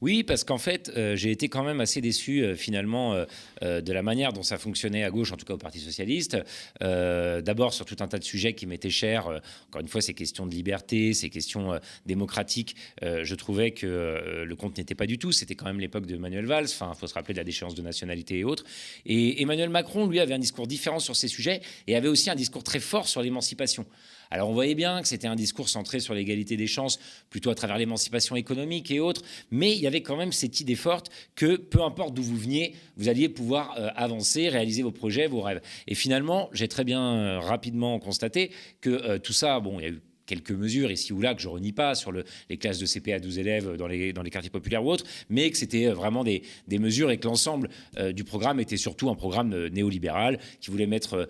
Oui, 0.00 0.22
parce 0.22 0.44
qu'en 0.44 0.58
fait, 0.58 0.90
euh, 0.96 1.16
j'ai 1.16 1.30
été 1.30 1.48
quand 1.48 1.64
même 1.64 1.80
assez 1.80 2.00
déçu 2.00 2.42
euh, 2.42 2.54
finalement 2.54 3.14
euh, 3.62 3.80
de 3.80 3.92
la 3.92 4.02
manière 4.02 4.32
dont 4.32 4.42
ça 4.42 4.58
fonctionnait 4.58 5.04
à 5.04 5.10
gauche, 5.10 5.32
en 5.32 5.36
tout 5.36 5.46
cas 5.46 5.54
au 5.54 5.58
Parti 5.58 5.80
socialiste. 5.80 6.36
D'abord 6.80 7.72
sur 7.72 7.84
tout 7.84 7.96
un 8.00 8.08
tas 8.08 8.18
de 8.18 8.24
sujets 8.24 8.54
qui 8.54 8.66
m'étaient 8.66 8.90
chers. 8.90 9.26
encore 9.68 9.80
une 9.80 9.88
fois, 9.88 10.00
ces 10.00 10.14
questions 10.14 10.46
de 10.46 10.52
liberté, 10.52 11.14
ces 11.14 11.30
questions 11.30 11.78
démocratiques. 12.06 12.76
je 13.02 13.34
trouvais 13.34 13.72
que 13.72 14.44
le 14.46 14.56
compte 14.56 14.76
n'était 14.78 14.94
pas 14.94 15.06
du 15.06 15.18
tout. 15.18 15.32
C'était 15.32 15.54
quand 15.54 15.66
même 15.66 15.80
l'époque 15.80 16.06
de 16.06 16.16
Manuel 16.16 16.46
Valls. 16.46 16.64
Enfin, 16.64 16.92
il 16.94 16.98
faut 16.98 17.06
se 17.06 17.14
rappeler 17.14 17.34
de 17.34 17.38
la 17.38 17.44
déchéance 17.44 17.74
de 17.74 17.82
nationalité 17.82 18.38
et 18.38 18.44
autres. 18.44 18.64
Et 19.06 19.40
Emmanuel 19.42 19.70
Macron, 19.70 20.06
lui, 20.06 20.20
avait 20.20 20.34
un 20.34 20.38
discours 20.38 20.66
différent 20.66 20.98
sur 20.98 21.16
ces 21.16 21.28
sujets 21.28 21.60
et 21.86 21.96
avait 21.96 22.08
aussi 22.08 22.30
un 22.30 22.34
discours 22.34 22.64
très 22.64 22.80
fort 22.80 23.08
sur 23.08 23.22
l'émancipation. 23.22 23.86
Alors 24.30 24.50
on 24.50 24.52
voyait 24.52 24.74
bien 24.74 25.02
que 25.02 25.08
c'était 25.08 25.26
un 25.26 25.36
discours 25.36 25.68
centré 25.68 26.00
sur 26.00 26.14
l'égalité 26.14 26.56
des 26.56 26.66
chances, 26.66 26.98
plutôt 27.30 27.50
à 27.50 27.54
travers 27.54 27.78
l'émancipation 27.78 28.36
économique 28.36 28.90
et 28.90 29.00
autres, 29.00 29.22
mais 29.50 29.72
il 29.72 29.80
y 29.80 29.86
avait 29.86 30.02
quand 30.02 30.16
même 30.16 30.32
cette 30.32 30.60
idée 30.60 30.74
forte 30.74 31.10
que 31.34 31.56
peu 31.56 31.82
importe 31.82 32.14
d'où 32.14 32.22
vous 32.22 32.36
veniez, 32.36 32.74
vous 32.96 33.08
alliez 33.08 33.28
pouvoir 33.28 33.74
euh, 33.78 33.90
avancer, 33.96 34.48
réaliser 34.48 34.82
vos 34.82 34.92
projets, 34.92 35.26
vos 35.26 35.40
rêves. 35.40 35.60
Et 35.86 35.94
finalement, 35.94 36.48
j'ai 36.52 36.68
très 36.68 36.84
bien 36.84 37.02
euh, 37.02 37.40
rapidement 37.40 37.98
constaté 37.98 38.50
que 38.80 38.90
euh, 38.90 39.18
tout 39.18 39.32
ça, 39.32 39.60
bon, 39.60 39.80
il 39.80 39.82
y 39.82 39.86
a 39.86 39.90
eu 39.90 40.02
quelques 40.26 40.52
mesures 40.52 40.90
ici 40.90 41.12
ou 41.12 41.20
là 41.20 41.34
que 41.34 41.42
je 41.42 41.48
renie 41.48 41.72
pas 41.72 41.94
sur 41.94 42.12
le, 42.12 42.24
les 42.48 42.56
classes 42.56 42.78
de 42.78 42.86
CP 42.86 43.12
à 43.12 43.20
12 43.20 43.38
élèves 43.38 43.76
dans 43.76 43.86
les, 43.86 44.12
quartiers 44.30 44.50
populaires 44.50 44.84
ou 44.84 44.90
autres, 44.90 45.04
mais 45.28 45.50
que 45.50 45.56
c'était 45.56 45.86
euh, 45.86 45.94
vraiment 45.94 46.24
des, 46.24 46.42
mesures 46.78 47.10
et 47.10 47.18
que 47.18 47.26
l'ensemble 47.26 47.68
euh, 47.98 48.12
du 48.12 48.24
programme 48.24 48.60
était 48.60 48.76
surtout 48.76 49.08
un 49.10 49.14
programme 49.14 49.52
euh, 49.52 49.68
néolibéral 49.68 50.38
qui 50.60 50.70
voulait 50.70 50.86
mettre 50.86 51.28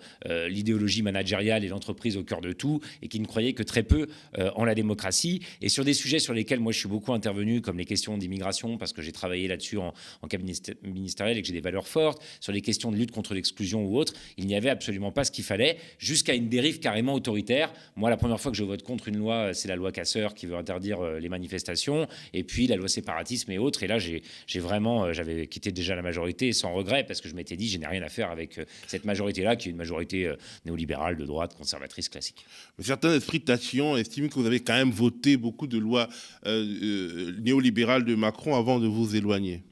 l'idéologie 0.49 1.01
managériale 1.01 1.63
et 1.63 1.67
l'entreprise 1.67 2.17
au 2.17 2.23
cœur 2.23 2.41
de 2.41 2.51
tout 2.51 2.79
et 3.01 3.07
qui 3.07 3.19
ne 3.19 3.25
croyait 3.25 3.53
que 3.53 3.63
très 3.63 3.83
peu 3.83 4.07
en 4.55 4.65
la 4.65 4.75
démocratie. 4.75 5.41
Et 5.61 5.69
sur 5.69 5.85
des 5.85 5.93
sujets 5.93 6.19
sur 6.19 6.33
lesquels 6.33 6.59
moi 6.59 6.71
je 6.71 6.79
suis 6.79 6.87
beaucoup 6.87 7.13
intervenu, 7.13 7.61
comme 7.61 7.77
les 7.77 7.85
questions 7.85 8.17
d'immigration, 8.17 8.77
parce 8.77 8.93
que 8.93 9.01
j'ai 9.01 9.11
travaillé 9.11 9.47
là-dessus 9.47 9.77
en 9.77 9.93
cabinet 10.29 10.53
ministériel 10.83 11.37
et 11.37 11.41
que 11.41 11.47
j'ai 11.47 11.53
des 11.53 11.61
valeurs 11.61 11.87
fortes, 11.87 12.21
sur 12.39 12.53
les 12.53 12.61
questions 12.61 12.91
de 12.91 12.97
lutte 12.97 13.11
contre 13.11 13.33
l'exclusion 13.33 13.85
ou 13.85 13.97
autres, 13.97 14.13
il 14.37 14.47
n'y 14.47 14.55
avait 14.55 14.69
absolument 14.69 15.11
pas 15.11 15.23
ce 15.23 15.31
qu'il 15.31 15.43
fallait, 15.43 15.77
jusqu'à 15.97 16.33
une 16.33 16.49
dérive 16.49 16.79
carrément 16.79 17.13
autoritaire. 17.13 17.73
Moi, 17.95 18.09
la 18.09 18.17
première 18.17 18.39
fois 18.39 18.51
que 18.51 18.57
je 18.57 18.63
vote 18.63 18.83
contre 18.85 19.09
une 19.09 19.17
loi, 19.17 19.53
c'est 19.53 19.67
la 19.67 19.75
loi 19.75 19.91
Casseur 19.91 20.33
qui 20.33 20.45
veut 20.45 20.55
interdire 20.55 21.01
euh, 21.01 21.19
les 21.19 21.27
manifestations, 21.27 22.07
et 22.33 22.43
puis 22.43 22.67
la 22.67 22.77
loi 22.77 22.87
séparatisme 22.87 23.51
et 23.51 23.57
autres. 23.57 23.83
Et 23.83 23.87
là, 23.87 23.99
j'ai 23.99 24.21
vraiment, 24.59 25.05
euh, 25.05 25.13
j'avais 25.13 25.47
quitté 25.47 25.71
déjà 25.71 25.95
la 25.95 26.01
majorité 26.01 26.53
sans 26.53 26.73
regret 26.73 27.03
parce 27.05 27.19
que 27.19 27.27
je 27.27 27.35
m'étais 27.35 27.57
dit, 27.57 27.67
je 27.67 27.77
n'ai 27.77 27.87
rien 27.87 28.03
à 28.03 28.09
faire 28.09 28.31
avec 28.31 28.57
euh, 28.57 28.65
cette 28.87 29.03
majorité-là, 29.03 29.55
qui 29.55 29.67
est 29.67 29.71
une 29.71 29.77
majorité 29.77 30.31
néolibérale 30.65 31.17
de 31.17 31.25
droite, 31.25 31.55
conservatrice 31.55 32.09
classique. 32.09 32.45
Certains 32.79 33.13
esprits 33.15 33.39
de 33.39 33.97
estiment 33.97 34.27
que 34.27 34.35
vous 34.35 34.45
avez 34.45 34.59
quand 34.59 34.73
même 34.73 34.91
voté 34.91 35.37
beaucoup 35.37 35.67
de 35.67 35.77
lois 35.77 36.07
néolibérales 36.45 38.05
de 38.05 38.15
Macron 38.15 38.55
avant 38.55 38.79
de 38.79 38.87
vous 38.87 39.15
éloigner. 39.15 39.63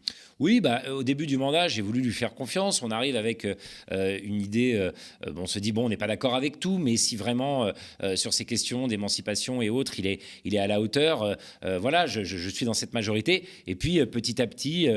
Oui, 0.44 0.60
bah, 0.60 0.82
au 0.92 1.04
début 1.04 1.26
du 1.26 1.38
mandat, 1.38 1.70
j'ai 1.70 1.82
voulu 1.82 2.02
lui 2.02 2.12
faire 2.12 2.34
confiance. 2.34 2.82
On 2.82 2.92
arrive 2.92 3.16
avec 3.16 3.46
euh, 3.46 4.20
une 4.22 4.42
idée, 4.42 4.74
euh, 4.74 4.92
on 5.38 5.46
se 5.46 5.58
dit, 5.58 5.72
bon, 5.72 5.86
on 5.86 5.90
n'est 5.90 5.96
pas 5.96 6.06
d'accord 6.06 6.36
avec 6.36 6.60
tout, 6.60 6.80
mais 6.80 6.98
si 6.98 7.16
vraiment, 7.16 7.72
euh, 8.04 8.18
sur 8.18 8.34
ces 8.34 8.44
questions 8.44 8.90
d'émancipation 8.90 9.62
et 9.62 9.70
autres, 9.70 10.00
il 10.00 10.06
est, 10.06 10.20
il 10.44 10.54
est 10.54 10.58
à 10.58 10.68
la 10.68 10.82
hauteur, 10.82 11.38
voilà, 11.80 12.08
je, 12.08 12.26
je, 12.26 12.50
suis 12.50 12.66
dans 12.66 12.74
cette 12.74 12.94
majorité. 12.94 13.46
Et 13.68 13.76
puis, 13.76 14.06
petit 14.06 14.42
à 14.42 14.48
petit, 14.48 14.90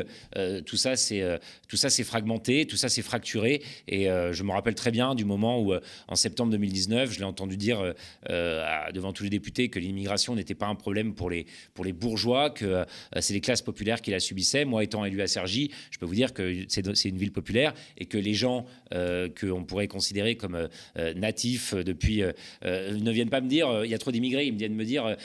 tout 0.67 0.77
ça 0.77 0.97
s'est 0.97 2.05
fragmenté, 2.05 2.67
tout 2.67 2.77
ça 2.77 2.89
s'est 2.89 3.03
fracturé. 3.03 3.63
Et 3.87 4.07
je 4.07 4.43
me 4.43 4.51
rappelle 4.51 4.75
très 4.75 4.91
bien 4.91 5.15
du 5.15 5.25
moment 5.25 5.61
où, 5.61 5.75
en 6.09 6.17
septembre 6.17 6.51
2019, 6.51 7.13
je 7.13 7.19
l'ai 7.19 7.25
entendu 7.25 7.57
dire 7.57 7.95
devant 8.29 9.13
tous 9.13 9.23
les 9.23 9.31
députés 9.31 9.69
que 9.69 9.79
l'immigration 9.79 10.35
n'était 10.35 10.57
pas 10.57 10.67
un 10.67 10.75
problème 10.75 11.15
pour 11.15 11.31
les, 11.31 11.47
pour 11.75 11.85
les 11.85 11.93
bourgeois, 11.93 12.51
que 12.51 12.85
c'est 13.21 13.35
les 13.35 13.41
classes 13.41 13.63
populaires 13.63 14.03
qui 14.03 14.11
la 14.11 14.19
subissaient. 14.21 14.65
Moi, 14.65 14.83
étant 14.83 15.05
élu 15.05 15.23
à 15.23 15.29
Sergi, 15.37 15.71
je 15.91 15.99
peux 15.99 16.07
vous 16.07 16.15
dire 16.15 16.33
que 16.33 16.65
c'est 16.69 17.09
une 17.09 17.19
ville 17.19 17.31
populaire 17.31 17.75
et 17.99 18.07
que 18.07 18.17
les 18.17 18.33
gens 18.33 18.65
euh, 18.95 19.29
qu'on 19.39 19.65
pourrait 19.65 19.87
considérer 19.87 20.37
comme 20.37 20.55
euh, 20.55 20.69
euh, 20.97 21.13
natifs 21.13 21.75
depuis 21.75 22.23
ne 22.63 23.11
viennent 23.11 23.29
pas 23.29 23.43
me 23.43 23.49
dire 23.49 23.85
il 23.85 23.91
y 23.91 23.95
a 23.95 23.99
trop 23.99 24.11
d'immigrés, 24.11 24.47
ils 24.47 24.57
viennent 24.57 24.75
me 24.75 24.85
dire 24.85 25.17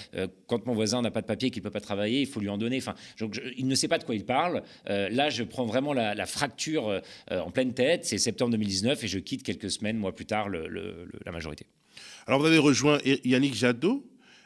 quand 0.47 0.65
mon 0.65 0.73
voisin 0.73 1.01
n'a 1.01 1.11
pas 1.11 1.21
de 1.21 1.27
papier, 1.27 1.49
qu'il 1.49 1.61
ne 1.61 1.63
peut 1.63 1.71
pas 1.71 1.79
travailler, 1.79 2.19
il 2.19 2.27
faut 2.27 2.41
lui 2.41 2.49
en 2.49 2.57
donner. 2.57 2.77
Enfin, 2.77 2.95
il 3.57 3.67
ne 3.67 3.75
sait 3.75 3.87
pas 3.87 3.99
de 3.99 4.03
quoi 4.03 4.15
il 4.15 4.25
parle. 4.25 4.63
là, 4.87 5.29
je 5.29 5.43
prends 5.43 5.65
vraiment 5.65 5.93
la, 5.93 6.25
fracture 6.25 7.01
en 7.29 7.51
pleine 7.51 7.73
tête. 7.73 8.05
C'est 8.05 8.17
septembre 8.17 8.51
2019 8.51 9.03
et 9.03 9.07
je 9.07 9.19
quitte 9.19 9.43
quelques 9.43 9.71
semaines, 9.71 9.97
mois 9.97 10.13
plus 10.13 10.25
tard, 10.25 10.49
la 10.49 11.31
majorité. 11.31 11.65
Alors, 12.27 12.39
vous 12.39 12.45
avez 12.45 12.57
rejoint 12.57 12.99
Yannick 13.23 13.53
Jadot. 13.53 14.03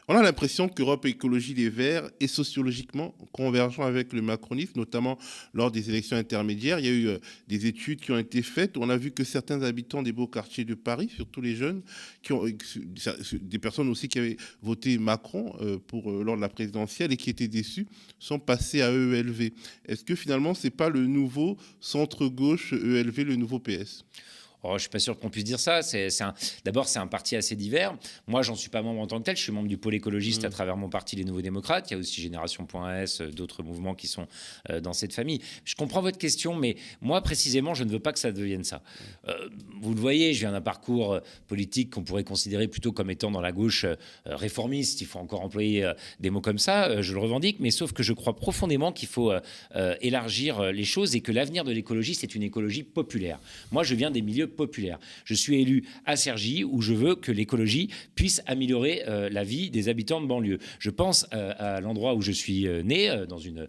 On 0.07 0.15
a 0.15 0.21
l'impression 0.21 0.69
qu'Europe 0.69 1.07
Écologie 1.07 1.55
Les 1.55 1.69
Verts 1.69 2.11
est 2.19 2.27
sociologiquement 2.27 3.15
convergent 3.31 3.79
avec 3.79 4.13
le 4.13 4.21
macronisme, 4.21 4.73
notamment 4.75 5.17
lors 5.55 5.71
des 5.71 5.89
élections 5.89 6.15
intermédiaires. 6.15 6.77
Il 6.77 6.85
y 6.85 6.89
a 6.89 6.91
eu 6.91 7.07
euh, 7.07 7.17
des 7.47 7.65
études 7.65 8.01
qui 8.01 8.11
ont 8.11 8.17
été 8.19 8.43
faites. 8.43 8.77
On 8.77 8.91
a 8.91 8.97
vu 8.97 9.09
que 9.09 9.23
certains 9.23 9.63
habitants 9.63 10.03
des 10.03 10.11
beaux 10.11 10.27
quartiers 10.27 10.63
de 10.63 10.75
Paris, 10.75 11.09
surtout 11.15 11.41
les 11.41 11.55
jeunes, 11.55 11.81
ont, 12.29 12.45
des 13.41 13.57
personnes 13.57 13.89
aussi 13.89 14.07
qui 14.07 14.19
avaient 14.19 14.37
voté 14.61 14.99
Macron 14.99 15.55
euh, 15.61 15.79
euh, 15.93 16.23
lors 16.23 16.35
de 16.35 16.41
la 16.41 16.49
présidentielle 16.49 17.11
et 17.11 17.17
qui 17.17 17.31
étaient 17.31 17.47
déçus, 17.47 17.87
sont 18.19 18.37
passés 18.37 18.83
à 18.83 18.91
EELV. 18.91 19.53
Est-ce 19.87 20.03
que 20.03 20.13
finalement, 20.13 20.53
ce 20.53 20.67
n'est 20.67 20.71
pas 20.71 20.89
le 20.89 21.07
nouveau 21.07 21.57
centre-gauche 21.79 22.73
EELV, 22.73 23.23
le 23.23 23.35
nouveau 23.37 23.57
PS 23.57 24.05
Oh, 24.65 24.69
je 24.71 24.73
ne 24.73 24.79
suis 24.79 24.89
pas 24.89 24.99
sûr 24.99 25.19
qu'on 25.19 25.29
puisse 25.29 25.43
dire 25.43 25.59
ça. 25.59 25.81
D'abord, 26.63 26.87
c'est 26.87 26.97
un 26.97 27.05
parti 27.05 27.35
assez 27.35 27.55
divers. 27.55 27.95
Moi, 28.27 28.41
j'en 28.41 28.55
suis 28.55 28.69
pas 28.69 28.81
membre 28.81 28.99
en 28.99 29.07
tant 29.07 29.19
que 29.19 29.23
tel. 29.23 29.37
Je 29.37 29.43
suis 29.43 29.51
membre 29.51 29.67
du 29.67 29.77
pôle 29.77 29.93
écologiste 29.93 30.41
mmh. 30.43 30.47
à 30.47 30.49
travers 30.49 30.75
mon 30.75 30.89
parti, 30.89 31.15
les 31.15 31.23
Nouveaux 31.23 31.41
Démocrates. 31.41 31.91
Il 31.91 31.93
y 31.93 31.97
a 31.97 31.99
aussi 31.99 32.19
Génération.s, 32.19 33.21
euh, 33.21 33.29
d'autres 33.29 33.61
mouvements 33.61 33.93
qui 33.93 34.07
sont 34.07 34.27
euh, 34.71 34.79
dans 34.79 34.93
cette 34.93 35.13
famille. 35.13 35.39
Je 35.65 35.75
comprends 35.75 36.01
votre 36.01 36.17
question, 36.17 36.55
mais 36.55 36.77
moi, 37.01 37.21
précisément, 37.21 37.75
je 37.75 37.83
ne 37.83 37.91
veux 37.91 37.99
pas 37.99 38.11
que 38.11 38.17
ça 38.17 38.31
devienne 38.31 38.63
ça. 38.63 38.81
Euh, 39.27 39.49
vous 39.81 39.93
le 39.93 39.99
voyez, 39.99 40.33
je 40.33 40.39
viens 40.39 40.51
d'un 40.51 40.61
parcours 40.61 41.19
politique 41.47 41.91
qu'on 41.91 42.03
pourrait 42.03 42.23
considérer 42.23 42.67
plutôt 42.67 42.91
comme 42.91 43.11
étant 43.11 43.29
dans 43.29 43.41
la 43.41 43.51
gauche 43.51 43.85
réformiste. 44.25 45.01
Il 45.01 45.07
faut 45.07 45.19
encore 45.19 45.41
employer 45.41 45.91
des 46.19 46.31
mots 46.31 46.41
comme 46.41 46.57
ça. 46.57 47.01
je 47.01 47.13
le 47.13 47.19
revendique, 47.19 47.57
mais 47.59 47.71
sauf 47.71 47.91
que 47.91 48.01
je 48.01 48.13
crois 48.13 48.35
profondément 48.35 48.91
qu'il 48.91 49.07
faut 49.07 49.31
élargir 50.01 50.71
les 50.71 50.83
choses 50.85 51.15
et 51.15 51.21
que 51.21 51.31
l'avenir 51.31 51.63
de 51.63 51.71
l'écologie, 51.71 52.15
c'est 52.15 52.33
une 52.35 52.43
écologie 52.43 52.83
populaire. 52.83 53.39
Moi, 53.71 53.83
je 53.83 53.95
viens 53.95 54.11
des 54.11 54.21
milieux 54.21 54.47
populaire. 54.55 54.99
Je 55.25 55.33
suis 55.33 55.61
élu 55.61 55.83
à 56.05 56.15
Cergy 56.15 56.63
où 56.63 56.81
je 56.81 56.93
veux 56.93 57.15
que 57.15 57.31
l'écologie 57.31 57.89
puisse 58.15 58.41
améliorer 58.45 59.03
euh, 59.07 59.29
la 59.29 59.43
vie 59.43 59.69
des 59.69 59.89
habitants 59.89 60.21
de 60.21 60.27
banlieue. 60.27 60.59
Je 60.79 60.89
pense 60.89 61.27
euh, 61.33 61.53
à 61.57 61.81
l'endroit 61.81 62.15
où 62.15 62.21
je 62.21 62.31
suis 62.31 62.67
euh, 62.67 62.81
né, 62.83 63.25
dans 63.27 63.37
une 63.37 63.67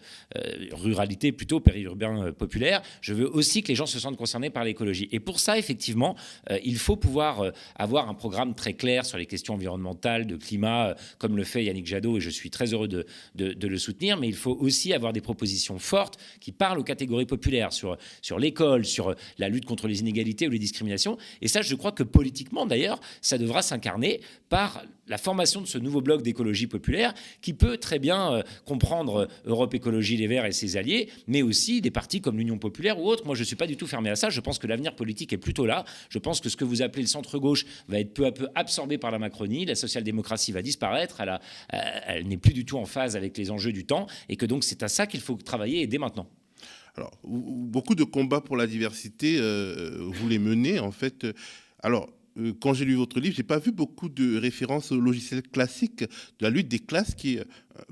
ruralité 0.73 1.33
plutôt 1.33 1.61
périurbain 1.61 2.33
populaire. 2.33 2.83
Je 3.01 3.15
veux 3.15 3.29
aussi 3.29 3.63
que 3.63 3.69
les 3.69 3.75
gens 3.75 3.87
se 3.87 3.99
sentent 3.99 4.17
concernés 4.17 4.51
par 4.51 4.65
l'écologie. 4.65 5.09
Et 5.13 5.21
pour 5.21 5.41
ça, 5.41 5.59
effectivement, 5.59 6.17
il 6.65 6.77
faut 6.77 6.97
pouvoir 6.97 7.53
avoir 7.77 8.09
un 8.09 8.15
programme 8.15 8.55
très 8.55 8.75
clair 8.75 9.05
sur 9.05 9.19
les 9.19 9.27
questions 9.27 9.55
environnementales, 9.55 10.27
de 10.27 10.37
climat, 10.37 10.95
comme 11.19 11.37
le 11.37 11.45
fait 11.45 11.65
Yannick 11.65 11.87
Jadot, 11.87 12.19
et 12.19 12.21
je 12.21 12.31
suis 12.31 12.51
très 12.51 12.73
heureux 12.73 12.89
de, 12.89 13.07
le 13.35 13.79
soutenir. 13.79 14.19
Mais 14.19 14.29
il 14.29 14.35
faut 14.35 14.57
aussi 14.61 14.93
avoir 14.93 15.13
des 15.13 15.21
propositions 15.21 15.79
fortes 15.79 16.19
qui 16.41 16.53
parlent 16.53 16.79
aux 16.79 16.85
catégories 16.85 17.27
populaires 17.27 17.73
sur, 17.73 17.97
sur 18.23 18.39
l'école, 18.39 18.85
sur 18.85 19.15
la 19.39 19.49
lutte 19.49 19.65
contre 19.65 19.89
les 19.89 20.01
inégalités 20.01 20.47
ou 20.47 20.51
les 20.51 20.59
discriminations. 20.59 20.76
Et 21.41 21.49
ça, 21.49 21.63
je 21.63 21.75
crois 21.75 21.93
que 21.93 22.03
politiquement, 22.03 22.67
d'ailleurs, 22.67 23.01
ça 23.21 23.39
devra 23.39 23.63
s'incarner 23.63 24.21
par 24.49 24.83
la 25.09 25.19
formation 25.19 25.61
de 25.61 25.67
ce 25.67 25.79
nouveau 25.79 26.01
bloc 26.01 26.23
d'écologie 26.23 26.67
populaire 26.67 27.15
qui 27.41 27.53
peut 27.53 27.77
très 27.77 27.99
bien 27.99 28.33
euh, 28.33 28.43
comprendre 28.65 29.17
euh, 29.17 29.27
Europe 29.45 29.75
Écologie 29.75 30.17
Les 30.17 30.27
Verts 30.27 30.47
et 30.47 30.53
ses 30.53 30.77
alliés, 30.77 31.09
mais 31.27 31.43
aussi 31.43 31.81
des 31.81 31.91
partis 31.91 32.21
comme 32.21 32.39
l'Union 32.39 32.59
Populaire 32.59 32.99
ou 32.99 33.07
autres. 33.07 33.25
Moi, 33.25 33.35
je 33.35 33.41
ne 33.41 33.45
suis 33.45 33.57
pas 33.57 33.67
du 33.67 33.77
tout 33.77 33.87
fermé 33.87 34.11
à 34.11 34.17
ça. 34.17 34.31
Je 34.31 34.41
pense 34.41 34.59
que 34.59 34.67
l'avenir 34.67 34.95
politique 34.97 35.33
est 35.33 35.39
plutôt 35.39 35.67
là. 35.67 35.85
Je 36.09 36.19
pense 36.19 36.41
que 36.41 36.49
ce 36.49 36.57
que 36.57 36.65
vous 36.65 36.83
appelez 36.83 37.03
le 37.03 37.09
centre-gauche 37.09 37.67
va 37.89 38.01
être 38.01 38.15
peu 38.15 38.27
à 38.27 38.33
peu 38.33 38.49
absorbé 38.55 38.99
par 38.99 39.11
la 39.11 39.19
Macronie. 39.19 39.65
La 39.65 39.75
social-démocratie 39.75 40.53
va 40.53 40.63
disparaître. 40.63 41.21
Elle, 41.21 41.39
euh, 41.75 42.23
n'est 42.23 42.37
plus 42.37 42.53
du 42.53 42.65
tout 42.65 42.79
en 42.79 42.87
phase 42.87 43.17
avec 43.17 43.37
les 43.39 43.51
enjeux 43.51 43.73
du 43.73 43.85
temps 43.87 44.07
et 44.29 44.37
que 44.37 44.47
donc 44.47 44.65
c'est 44.65 44.83
à 44.83 44.89
ça 44.89 45.07
qu'il 45.07 45.21
faut 45.21 45.37
travailler 45.37 45.87
dès 45.87 45.99
maintenant. 45.99 46.27
Alors, 46.97 47.13
beaucoup 47.25 47.95
de 47.95 48.05
combats 48.05 48.41
pour 48.41 48.57
la 48.57 48.67
diversité, 48.67 49.39
vous 49.39 50.29
les 50.29 50.39
menez 50.39 50.79
en 50.79 50.91
fait. 50.91 51.27
Alors, 51.83 52.09
euh, 52.39 52.53
quand 52.61 52.75
j'ai 52.75 52.85
lu 52.85 52.95
votre 52.95 53.21
livre, 53.21 53.35
j'ai 53.35 53.43
pas 53.43 53.59
vu 53.59 53.73
beaucoup 53.73 54.09
de 54.09 54.39
références 54.39 54.93
au 54.93 55.01
logiciel 55.01 55.43
classique 55.43 56.01
de 56.01 56.09
la 56.41 56.51
lutte 56.51 56.69
des 56.69 56.79
classes, 56.79 57.15
qui 57.15 57.35
est 57.37 57.45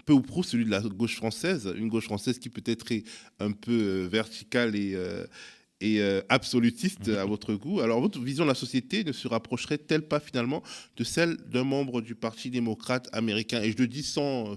peu 0.04 0.12
ou 0.12 0.20
prou 0.20 0.42
celui 0.42 0.64
de 0.64 0.70
la 0.70 0.80
gauche 0.80 1.16
française, 1.16 1.72
une 1.76 1.88
gauche 1.88 2.04
française 2.04 2.38
qui 2.38 2.48
peut-être 2.48 2.90
est 2.92 3.04
un 3.40 3.52
peu 3.52 3.72
euh, 3.72 4.08
verticale 4.08 4.76
et, 4.76 4.94
euh, 4.94 5.26
et 5.80 6.00
euh, 6.00 6.22
absolutiste 6.28 7.08
à 7.08 7.24
votre 7.24 7.54
goût. 7.54 7.80
Alors, 7.80 8.00
votre 8.00 8.20
vision 8.20 8.44
de 8.44 8.48
la 8.48 8.54
société 8.54 9.04
ne 9.04 9.12
se 9.12 9.26
rapprocherait-elle 9.28 10.02
pas 10.02 10.20
finalement 10.20 10.62
de 10.96 11.04
celle 11.04 11.37
d'un 11.48 11.64
membre 11.64 12.00
du 12.00 12.14
Parti 12.14 12.50
démocrate 12.50 13.08
américain? 13.12 13.60
Et 13.62 13.72
je 13.72 13.78
le 13.78 13.88
dis 13.88 14.02
sans, 14.02 14.54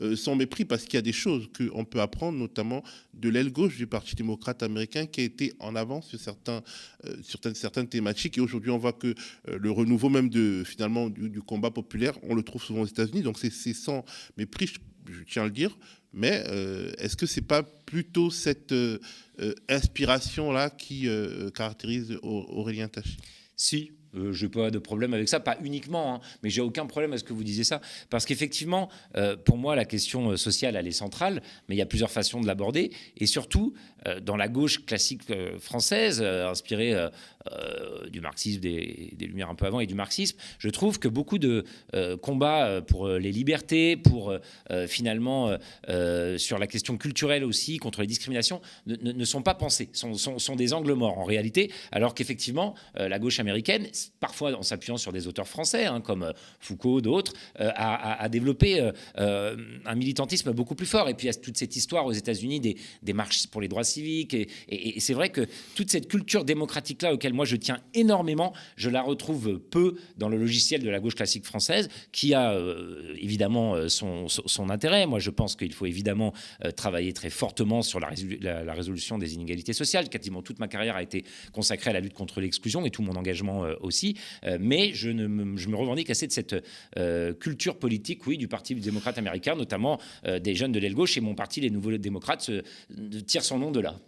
euh, 0.00 0.16
sans 0.16 0.34
mépris 0.34 0.64
parce 0.64 0.84
qu'il 0.84 0.94
y 0.94 0.98
a 0.98 1.02
des 1.02 1.12
choses 1.12 1.48
qu'on 1.56 1.84
peut 1.84 2.00
apprendre, 2.00 2.38
notamment 2.38 2.82
de 3.14 3.28
l'aile 3.28 3.52
gauche 3.52 3.76
du 3.76 3.86
Parti 3.86 4.16
démocrate 4.16 4.62
américain 4.62 5.06
qui 5.06 5.20
a 5.20 5.24
été 5.24 5.52
en 5.60 5.76
avance 5.76 6.08
sur, 6.08 6.20
certains, 6.20 6.62
euh, 7.04 7.16
certaines, 7.22 7.54
certaines 7.54 7.88
thématiques. 7.88 8.38
Et 8.38 8.40
aujourd'hui, 8.40 8.70
on 8.70 8.78
voit 8.78 8.94
que 8.94 9.14
le 9.46 9.70
renouveau 9.70 10.08
même 10.08 10.28
de, 10.28 10.62
finalement, 10.64 11.08
du, 11.08 11.40
combat 11.42 11.70
populaire, 11.70 12.18
on 12.22 12.34
le 12.34 12.42
trouve 12.42 12.62
souvent 12.62 12.80
aux 12.80 12.86
États-Unis. 12.86 13.22
Donc, 13.22 13.38
c'est 13.38 13.50
sans 13.74 14.04
mépris, 14.36 14.66
je 15.08 15.22
tiens 15.24 15.42
à 15.42 15.46
le 15.46 15.52
dire. 15.52 15.76
Mais 16.16 16.42
euh, 16.48 16.92
est-ce 16.96 17.14
que 17.14 17.26
c'est 17.26 17.42
pas 17.42 17.62
plutôt 17.62 18.30
cette 18.30 18.72
euh, 18.72 18.98
euh, 19.38 19.54
inspiration-là 19.68 20.70
qui 20.70 21.08
caractérise 21.54 22.18
Aurélien 22.22 22.88
Taché? 22.88 23.18
Si, 23.54 23.92
euh, 24.16 24.32
je 24.32 24.46
n'ai 24.46 24.50
pas 24.50 24.70
de 24.70 24.78
problème 24.78 25.14
avec 25.14 25.28
ça, 25.28 25.40
pas 25.40 25.56
uniquement, 25.62 26.14
hein, 26.14 26.20
mais 26.42 26.50
j'ai 26.50 26.60
aucun 26.60 26.86
problème 26.86 27.12
à 27.12 27.18
ce 27.18 27.24
que 27.24 27.32
vous 27.32 27.44
disiez 27.44 27.64
ça. 27.64 27.80
Parce 28.10 28.24
qu'effectivement, 28.24 28.88
euh, 29.16 29.36
pour 29.36 29.56
moi, 29.56 29.76
la 29.76 29.84
question 29.84 30.30
euh, 30.30 30.36
sociale, 30.36 30.76
elle 30.76 30.86
est 30.86 30.92
centrale, 30.92 31.42
mais 31.68 31.74
il 31.74 31.78
y 31.78 31.82
a 31.82 31.86
plusieurs 31.86 32.10
façons 32.10 32.40
de 32.40 32.46
l'aborder. 32.46 32.90
Et 33.16 33.26
surtout, 33.26 33.74
dans 34.22 34.36
la 34.36 34.46
gauche 34.46 34.84
classique 34.86 35.22
française, 35.58 36.22
inspirée 36.22 36.94
du 38.08 38.20
marxisme, 38.20 38.60
des, 38.60 39.14
Lumières 39.18 39.50
un 39.50 39.56
peu 39.56 39.66
avant 39.66 39.80
et 39.80 39.86
du 39.86 39.94
marxisme, 39.94 40.36
je 40.58 40.68
trouve 40.68 41.00
que 41.00 41.08
beaucoup 41.08 41.38
de 41.38 41.64
combats 42.22 42.80
pour 42.82 43.08
les 43.08 43.32
libertés, 43.32 43.96
pour 43.96 44.32
finalement, 44.86 45.56
sur 46.36 46.58
la 46.58 46.66
question 46.68 46.96
culturelle 46.98 47.42
aussi, 47.42 47.78
contre 47.78 48.02
les 48.02 48.06
discriminations, 48.06 48.60
ne, 48.86 49.24
sont 49.24 49.42
pas 49.42 49.54
pensés, 49.54 49.88
sont, 49.92 50.14
sont, 50.14 50.56
des 50.56 50.72
angles 50.72 50.92
morts 50.92 51.18
en 51.18 51.24
réalité, 51.24 51.72
alors 51.90 52.14
qu'effectivement, 52.14 52.74
la 52.94 53.18
gauche 53.18 53.40
américaine, 53.40 53.88
parfois 54.20 54.54
en 54.54 54.62
s'appuyant 54.62 54.96
sur 54.96 55.12
des 55.12 55.26
auteurs 55.26 55.48
français, 55.48 55.86
hein, 55.86 56.00
comme 56.00 56.22
euh, 56.22 56.32
Foucault, 56.60 57.00
d'autres, 57.00 57.32
euh, 57.60 57.70
a, 57.74 58.28
développé 58.28 58.90
euh, 59.18 59.56
un 59.84 59.94
militantisme 59.94 60.52
beaucoup 60.52 60.74
plus 60.74 60.86
fort. 60.86 61.08
Et 61.08 61.14
puis 61.14 61.26
il 61.26 61.30
y 61.30 61.34
a 61.34 61.34
toute 61.34 61.56
cette 61.56 61.76
histoire 61.76 62.06
aux 62.06 62.12
États-Unis 62.12 62.60
des, 62.60 62.76
des, 63.02 63.12
marches 63.12 63.46
pour 63.46 63.60
les 63.60 63.68
droits 63.68 63.84
civiques. 63.84 64.34
Et, 64.34 65.00
c'est 65.00 65.14
vrai 65.14 65.30
que 65.30 65.46
toute 65.74 65.90
cette 65.90 66.08
culture 66.08 66.44
démocratique-là, 66.44 67.14
auquel 67.14 67.32
moi 67.32 67.44
je 67.44 67.56
tiens 67.56 67.80
énormément, 67.94 68.52
je 68.76 68.90
la 68.90 69.02
retrouve 69.02 69.58
peu 69.58 69.96
dans 70.16 70.28
le 70.28 70.36
logiciel 70.36 70.82
de 70.82 70.90
la 70.90 71.00
gauche 71.00 71.14
classique 71.14 71.44
française, 71.44 71.88
qui 72.12 72.34
a 72.34 72.58
évidemment 73.16 73.88
son, 73.88 74.28
son, 74.28 74.70
intérêt. 74.70 75.06
Moi, 75.06 75.18
je 75.18 75.30
pense 75.30 75.54
qu'il 75.56 75.72
faut 75.72 75.86
évidemment 75.86 76.32
travailler 76.76 77.12
très 77.12 77.30
fortement 77.30 77.82
sur 77.82 78.00
la, 78.00 78.10
la, 78.40 78.74
résolution 78.74 79.18
des 79.18 79.34
inégalités 79.34 79.72
sociales. 79.72 80.08
Quasiment 80.08 80.42
toute 80.42 80.58
ma 80.58 80.68
carrière 80.68 80.96
a 80.96 81.02
été 81.02 81.24
consacrée 81.52 81.90
à 81.90 81.92
la 81.92 82.00
lutte 82.00 82.14
contre 82.14 82.40
l'exclusion 82.40 82.84
et 82.84 82.90
tout 82.90 83.02
mon 83.02 83.14
engagement 83.14 83.64
aussi. 83.86 84.16
Euh, 84.44 84.58
mais 84.60 84.92
je, 84.92 85.10
je 85.10 85.68
me 85.68 85.76
revendique 85.76 86.10
assez 86.10 86.26
de 86.26 86.32
cette 86.32 86.56
euh, 86.98 87.32
culture 87.32 87.78
politique, 87.78 88.26
oui, 88.26 88.36
du 88.36 88.48
Parti 88.48 88.74
démocrate 88.74 89.18
américain, 89.18 89.54
notamment 89.56 89.98
euh, 90.26 90.38
des 90.38 90.54
jeunes 90.54 90.72
de 90.72 90.78
l'aile 90.78 90.94
gauche. 90.94 91.16
Et 91.16 91.20
mon 91.20 91.34
parti, 91.34 91.60
les 91.60 91.70
Nouveaux 91.70 91.96
démocrates, 91.96 92.50
tire 93.26 93.44
son 93.44 93.58
nom 93.58 93.70
de 93.70 93.80
là. 93.80 93.98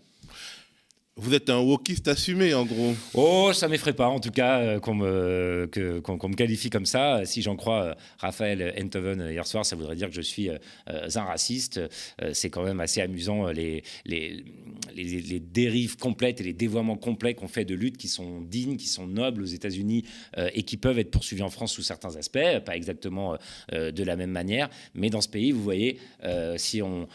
Vous 1.20 1.34
êtes 1.34 1.50
un 1.50 1.58
wokiste 1.58 2.06
assumé, 2.06 2.54
en 2.54 2.64
gros. 2.64 2.94
Oh, 3.14 3.50
ça 3.52 3.66
m'effraie 3.66 3.92
pas, 3.92 4.06
en 4.06 4.20
tout 4.20 4.30
cas, 4.30 4.60
euh, 4.60 4.78
qu'on 4.78 4.94
me, 4.94 5.68
me, 5.68 6.34
qualifie 6.36 6.70
comme 6.70 6.86
ça. 6.86 7.24
Si 7.24 7.42
j'en 7.42 7.56
crois 7.56 7.82
euh, 7.82 7.94
Raphaël 8.18 8.72
Enthoven 8.80 9.26
hier 9.28 9.44
soir, 9.44 9.66
ça 9.66 9.74
voudrait 9.74 9.96
dire 9.96 10.10
que 10.10 10.14
je 10.14 10.20
suis 10.20 10.48
euh, 10.48 10.58
un 10.86 11.24
raciste. 11.24 11.80
C'est 12.32 12.50
quand 12.50 12.62
même 12.62 12.78
assez 12.78 13.00
amusant, 13.00 13.48
les, 13.48 13.82
les, 14.04 14.44
les, 14.94 15.40
dérives 15.40 15.96
complètes 15.96 16.40
et 16.40 16.44
les 16.44 16.52
dévoiements 16.52 16.96
complets 16.96 17.34
qu'on 17.34 17.48
fait 17.48 17.64
de 17.64 17.74
luttes 17.74 17.96
qui 17.96 18.06
sont 18.06 18.40
dignes, 18.42 18.76
qui 18.76 18.86
sont 18.86 19.08
nobles 19.08 19.42
aux 19.42 19.46
États-Unis 19.46 20.04
et 20.36 20.62
qui 20.62 20.76
peuvent 20.76 20.98
être 21.00 21.10
poursuivies 21.10 21.42
en 21.42 21.50
France 21.50 21.72
sous 21.72 21.82
certains 21.82 22.14
aspects, 22.16 22.38
pas 22.64 22.76
exactement 22.76 23.36
de 23.72 24.04
la 24.04 24.16
même 24.16 24.30
manière. 24.30 24.68
Mais 24.94 25.10
dans 25.10 25.20
ce 25.20 25.28
pays, 25.28 25.50
vous 25.50 25.62
voyez, 25.62 25.98
si 26.56 26.80
on 26.82 27.08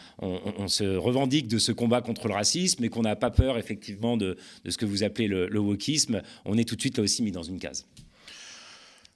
se 0.68 0.96
revendique 0.96 1.48
de 1.48 1.58
ce 1.58 1.72
combat 1.72 2.02
contre 2.02 2.28
le 2.28 2.34
racisme 2.34 2.84
et 2.84 2.88
qu'on 2.88 3.02
n'a 3.02 3.16
pas 3.16 3.30
peur, 3.30 3.56
effectivement, 3.56 3.93
de, 3.94 4.36
ce 4.68 4.76
que 4.76 4.86
vous 4.86 5.02
appelez 5.02 5.28
le, 5.28 5.58
wokisme, 5.58 6.22
on 6.44 6.58
est 6.58 6.68
tout 6.68 6.76
de 6.76 6.80
suite 6.80 6.98
là 6.98 7.04
aussi 7.04 7.22
mis 7.22 7.32
dans 7.32 7.42
une 7.42 7.58
case. 7.58 7.86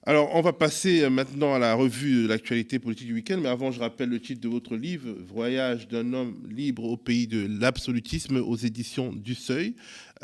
Alors, 0.03 0.33
on 0.33 0.41
va 0.41 0.53
passer 0.53 1.07
maintenant 1.09 1.53
à 1.53 1.59
la 1.59 1.75
revue 1.75 2.23
de 2.23 2.27
l'actualité 2.29 2.79
politique 2.79 3.07
du 3.07 3.13
week-end, 3.13 3.37
mais 3.39 3.49
avant, 3.49 3.69
je 3.71 3.79
rappelle 3.79 4.09
le 4.09 4.19
titre 4.19 4.41
de 4.41 4.47
votre 4.47 4.75
livre, 4.75 5.13
Voyage 5.27 5.87
d'un 5.87 6.13
homme 6.13 6.41
libre 6.49 6.85
au 6.85 6.97
pays 6.97 7.27
de 7.27 7.45
l'absolutisme 7.59 8.37
aux 8.37 8.55
éditions 8.55 9.11
du 9.11 9.35
Seuil. 9.35 9.75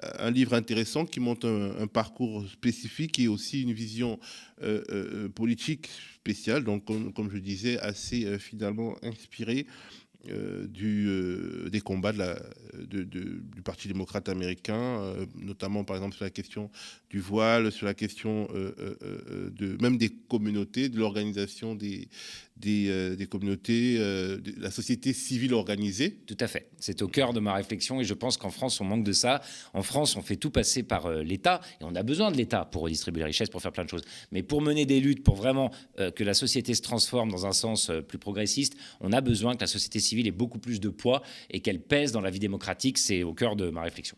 Euh, 0.03 0.09
un 0.19 0.31
livre 0.31 0.53
intéressant 0.53 1.05
qui 1.05 1.19
montre 1.19 1.47
un, 1.47 1.87
parcours 1.87 2.47
spécifique 2.47 3.19
et 3.19 3.27
aussi 3.27 3.61
une 3.63 3.73
vision 3.73 4.17
euh, 4.63 4.81
euh, 4.89 5.29
politique 5.29 5.89
spéciale, 6.15 6.63
donc 6.63 6.85
comme, 6.85 7.29
je 7.29 7.37
disais, 7.37 7.77
assez 7.79 8.39
finalement 8.39 8.95
inspirée 9.03 9.67
euh, 9.67 10.04
du, 10.27 11.07
euh, 11.07 11.69
des 11.69 11.81
combats 11.81 12.13
de 12.13 13.03
du 13.03 13.61
Parti 13.63 13.87
démocrate 13.87 14.29
américain, 14.29 14.99
euh, 15.01 15.25
notamment 15.35 15.83
par 15.83 15.95
exemple 15.95 16.15
sur 16.15 16.23
la 16.23 16.29
question 16.29 16.69
du 17.09 17.19
voile, 17.19 17.71
sur 17.71 17.85
la 17.85 17.93
question 17.93 18.47
de, 18.51 19.77
même 19.81 19.97
des 19.97 20.09
communautés, 20.09 20.89
de 20.89 20.99
l'organisation 20.99 21.75
des, 21.75 22.07
des, 22.57 23.15
des 23.15 23.25
communautés, 23.25 23.97
de 23.97 24.53
la 24.57 24.71
société 24.71 25.13
civile 25.13 25.53
organisée. 25.53 26.17
Tout 26.25 26.37
à 26.39 26.47
fait. 26.47 26.69
C'est 26.79 27.01
au 27.01 27.07
cœur 27.07 27.33
de 27.33 27.39
ma 27.39 27.53
réflexion 27.53 27.99
et 27.99 28.03
je 28.03 28.13
pense 28.13 28.37
qu'en 28.37 28.49
France, 28.49 28.79
on 28.81 28.85
manque 28.85 29.03
de 29.03 29.11
ça. 29.11 29.41
En 29.73 29.83
France, 29.83 30.15
on 30.15 30.21
fait 30.21 30.35
tout 30.35 30.51
passer 30.51 30.83
par 30.83 31.09
l'État 31.11 31.61
et 31.81 31.83
on 31.83 31.95
a 31.95 32.03
besoin 32.03 32.31
de 32.31 32.37
l'État 32.37 32.65
pour 32.65 32.83
redistribuer 32.83 33.19
les 33.19 33.25
richesses, 33.25 33.49
pour 33.49 33.61
faire 33.61 33.71
plein 33.71 33.85
de 33.85 33.89
choses. 33.89 34.03
Mais 34.31 34.43
pour 34.43 34.61
mener 34.61 34.85
des 34.85 34.99
luttes, 34.99 35.23
pour 35.23 35.35
vraiment 35.35 35.71
que 36.15 36.23
la 36.23 36.33
société 36.33 36.73
se 36.73 36.81
transforme 36.81 37.29
dans 37.29 37.45
un 37.45 37.53
sens 37.53 37.91
plus 38.07 38.17
progressiste, 38.17 38.75
on 39.01 39.11
a 39.11 39.21
besoin 39.21 39.55
que 39.55 39.61
la 39.61 39.67
société 39.67 39.99
civile 39.99 40.27
ait 40.27 40.31
beaucoup 40.31 40.59
plus 40.59 40.79
de 40.79 40.89
poids 40.89 41.21
et 41.49 41.59
qu'elle 41.59 41.81
pèse 41.81 42.11
dans 42.11 42.21
la 42.21 42.29
vie 42.29 42.39
démocratique. 42.39 42.97
C'est 42.97 43.23
au 43.23 43.33
cœur 43.33 43.55
de 43.55 43.69
ma 43.69 43.81
réflexion. 43.81 44.17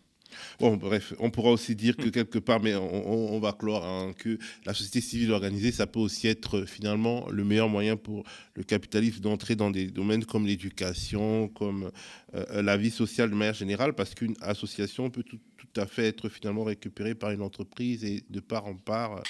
Bon, 0.59 0.77
bref, 0.77 1.13
on 1.19 1.29
pourra 1.29 1.51
aussi 1.51 1.75
dire 1.75 1.95
que 1.95 2.09
quelque 2.09 2.39
part, 2.39 2.61
mais 2.61 2.75
on, 2.75 3.39
va 3.39 3.53
clore, 3.53 3.85
hein, 3.85 4.13
que 4.17 4.37
la 4.65 4.73
société 4.73 5.01
civile 5.01 5.31
organisée, 5.31 5.71
ça 5.71 5.87
peut 5.87 5.99
aussi 5.99 6.27
être 6.27 6.65
finalement 6.65 7.27
le 7.29 7.43
meilleur 7.43 7.69
moyen 7.69 7.95
pour 7.95 8.23
le 8.55 8.63
capitalisme 8.63 9.21
d'entrer 9.21 9.55
dans 9.55 9.71
des 9.71 9.87
domaines 9.87 10.25
comme 10.25 10.45
l'éducation, 10.45 11.47
comme 11.49 11.91
la 12.33 12.77
vie 12.77 12.91
sociale 12.91 13.29
de 13.29 13.35
manière 13.35 13.53
générale, 13.53 13.93
parce 13.93 14.13
qu'une 14.13 14.35
association 14.41 15.09
peut 15.09 15.23
tout, 15.23 15.39
tout, 15.57 15.79
à 15.79 15.85
fait 15.85 16.07
être 16.07 16.29
finalement 16.29 16.63
récupérée 16.63 17.15
par 17.15 17.31
une 17.31 17.41
entreprise 17.41 18.03
et 18.03 18.23
de 18.29 18.39
part 18.39 18.65
en 18.65 18.75
part 18.75 19.23